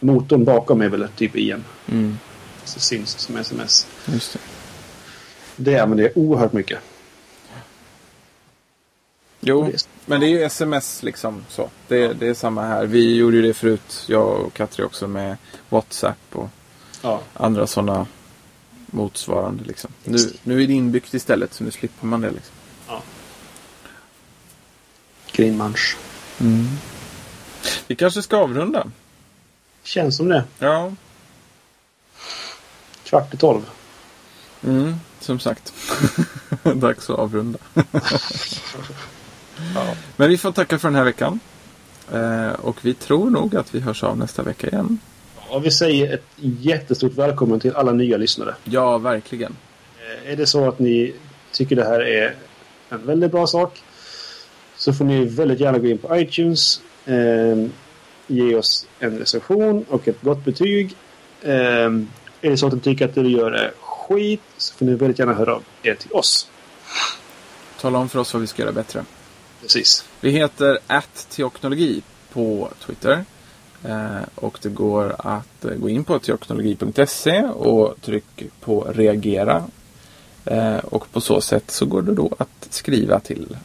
Motorn 0.00 0.44
bakom 0.44 0.80
är 0.80 0.88
väl 0.88 1.08
typ 1.16 1.36
IM. 1.36 1.64
Mm, 1.88 2.18
Så 2.64 2.80
syns 2.80 3.10
som 3.18 3.36
sms. 3.36 3.86
just 4.06 4.32
det. 4.32 4.38
Det 5.56 5.78
använder 5.78 6.04
jag 6.04 6.16
oerhört 6.16 6.52
mycket. 6.52 6.78
Jo, 9.40 9.72
men 10.06 10.20
det 10.20 10.26
är 10.26 10.28
ju 10.28 10.42
sms 10.42 11.02
liksom 11.02 11.44
så. 11.48 11.70
Det, 11.88 12.12
det 12.12 12.26
är 12.28 12.34
samma 12.34 12.62
här. 12.66 12.86
Vi 12.86 13.16
gjorde 13.16 13.36
ju 13.36 13.42
det 13.42 13.54
förut, 13.54 14.04
jag 14.06 14.40
och 14.40 14.54
Katri 14.54 14.84
också 14.84 15.08
med 15.08 15.36
WhatsApp 15.68 16.18
och 16.32 16.48
Ja. 17.02 17.20
andra 17.34 17.66
sådana 17.66 18.06
motsvarande 18.86 19.64
liksom. 19.64 19.90
Nu, 20.04 20.18
nu 20.42 20.62
är 20.62 20.66
det 20.66 20.72
inbyggt 20.72 21.14
istället 21.14 21.54
så 21.54 21.64
nu 21.64 21.70
slipper 21.70 22.06
man 22.06 22.20
det 22.20 22.30
liksom. 22.30 22.54
ja. 22.88 23.02
Greenmunch. 25.32 25.96
Vi 27.86 27.96
kanske 27.96 28.22
ska 28.22 28.36
avrunda. 28.36 28.90
Känns 29.82 30.16
som 30.16 30.28
det. 30.28 30.44
Ja, 30.58 30.92
Kvart 33.04 33.34
i 33.34 33.36
tolv. 33.36 33.62
mm, 34.64 34.94
som 35.20 35.40
sagt. 35.40 35.72
Dags 36.74 37.10
att 37.10 37.18
avrunda. 37.18 37.58
Ja. 39.74 39.94
Men 40.16 40.28
vi 40.30 40.38
får 40.38 40.52
tacka 40.52 40.78
för 40.78 40.88
den 40.88 40.94
här 40.94 41.04
veckan. 41.04 41.40
Eh, 42.12 42.50
och 42.50 42.76
vi 42.82 42.94
tror 42.94 43.30
nog 43.30 43.56
att 43.56 43.74
vi 43.74 43.80
hörs 43.80 44.02
av 44.04 44.18
nästa 44.18 44.42
vecka 44.42 44.66
igen. 44.68 44.98
Och 45.48 45.64
vi 45.66 45.70
säger 45.70 46.14
ett 46.14 46.24
jättestort 46.38 47.12
välkommen 47.12 47.60
till 47.60 47.74
alla 47.76 47.92
nya 47.92 48.16
lyssnare. 48.16 48.54
Ja, 48.64 48.98
verkligen. 48.98 49.56
Eh, 50.24 50.32
Är 50.32 50.36
det 50.36 50.46
så 50.46 50.68
att 50.68 50.78
ni 50.78 51.14
tycker 51.52 51.76
det 51.76 51.84
här 51.84 52.00
är 52.00 52.34
en 52.88 53.06
väldigt 53.06 53.30
bra 53.32 53.46
sak 53.46 53.82
så 54.76 54.92
får 54.92 55.04
ni 55.04 55.24
väldigt 55.24 55.60
gärna 55.60 55.78
gå 55.78 55.86
in 55.86 55.98
på 55.98 56.16
iTunes. 56.16 56.80
Eh, 57.06 57.66
ge 58.26 58.54
oss 58.54 58.86
en 58.98 59.18
recension 59.18 59.84
och 59.88 60.08
ett 60.08 60.22
gott 60.22 60.44
betyg. 60.44 60.94
Eh, 61.42 61.52
är 62.42 62.50
det 62.50 62.56
så 62.56 62.66
att 62.66 62.72
ni 62.72 62.80
tycker 62.80 63.04
att 63.04 63.14
det 63.14 63.22
du 63.22 63.30
gör 63.30 63.52
är 63.52 63.72
skit 63.80 64.40
så 64.56 64.74
får 64.74 64.86
ni 64.86 64.94
väldigt 64.94 65.18
gärna 65.18 65.34
höra 65.34 65.54
av 65.54 65.62
er 65.82 65.94
till 65.94 66.12
oss. 66.12 66.48
Tala 67.80 67.98
om 67.98 68.08
för 68.08 68.18
oss 68.18 68.34
vad 68.34 68.40
vi 68.40 68.46
ska 68.46 68.62
göra 68.62 68.72
bättre. 68.72 69.04
Precis. 69.60 70.04
Vi 70.20 70.30
heter 70.30 70.78
teoknologi 71.28 72.02
på 72.32 72.70
Twitter. 72.86 73.24
Eh, 73.84 74.20
och 74.34 74.58
det 74.62 74.68
går 74.68 75.16
att 75.18 75.64
eh, 75.64 75.70
gå 75.70 75.88
in 75.88 76.04
på 76.04 76.18
teoknologi.se 76.18 77.42
och 77.42 78.00
tryck 78.00 78.42
på 78.60 78.80
reagera. 78.80 79.64
Eh, 80.44 80.76
och 80.76 81.12
på 81.12 81.20
så 81.20 81.40
sätt 81.40 81.70
så 81.70 81.86
går 81.86 82.02
det 82.02 82.14
då 82.14 82.34
att 82.38 82.66
skriva 82.70 83.20
till 83.20 83.56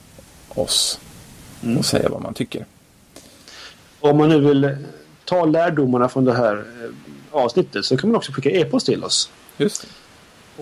oss 0.50 1.00
Mm. 1.64 1.78
och 1.78 1.86
säga 1.86 2.10
vad 2.10 2.22
man 2.22 2.34
tycker. 2.34 2.66
Om 4.00 4.18
man 4.18 4.30
nu 4.30 4.40
vill 4.40 4.78
ta 5.26 5.46
lärdomarna 5.46 6.10
från 6.10 6.26
det 6.26 6.34
här 6.34 6.66
avsnittet 7.32 7.86
så 7.86 7.98
kan 7.98 8.10
man 8.10 8.18
också 8.18 8.32
skicka 8.32 8.50
e-post 8.50 8.86
till 8.86 9.04
oss. 9.04 9.30
Just 9.58 9.82
det. 9.82 9.88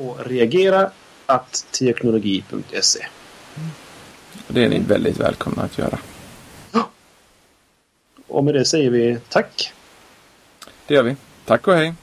Och 0.01 0.25
reagera 0.25 0.91
att 1.25 1.65
teknologi.se. 1.79 3.05
Det 4.53 4.65
är 4.65 4.69
ni 4.69 4.79
väldigt 4.79 5.19
välkomna 5.19 5.63
att 5.63 5.77
göra. 5.77 5.99
Och 8.27 8.43
med 8.43 8.53
det 8.53 8.65
säger 8.65 8.89
vi 8.89 9.17
tack. 9.29 9.73
Det 10.87 10.93
gör 10.93 11.03
vi. 11.03 11.15
Tack 11.45 11.67
och 11.67 11.73
hej! 11.73 11.93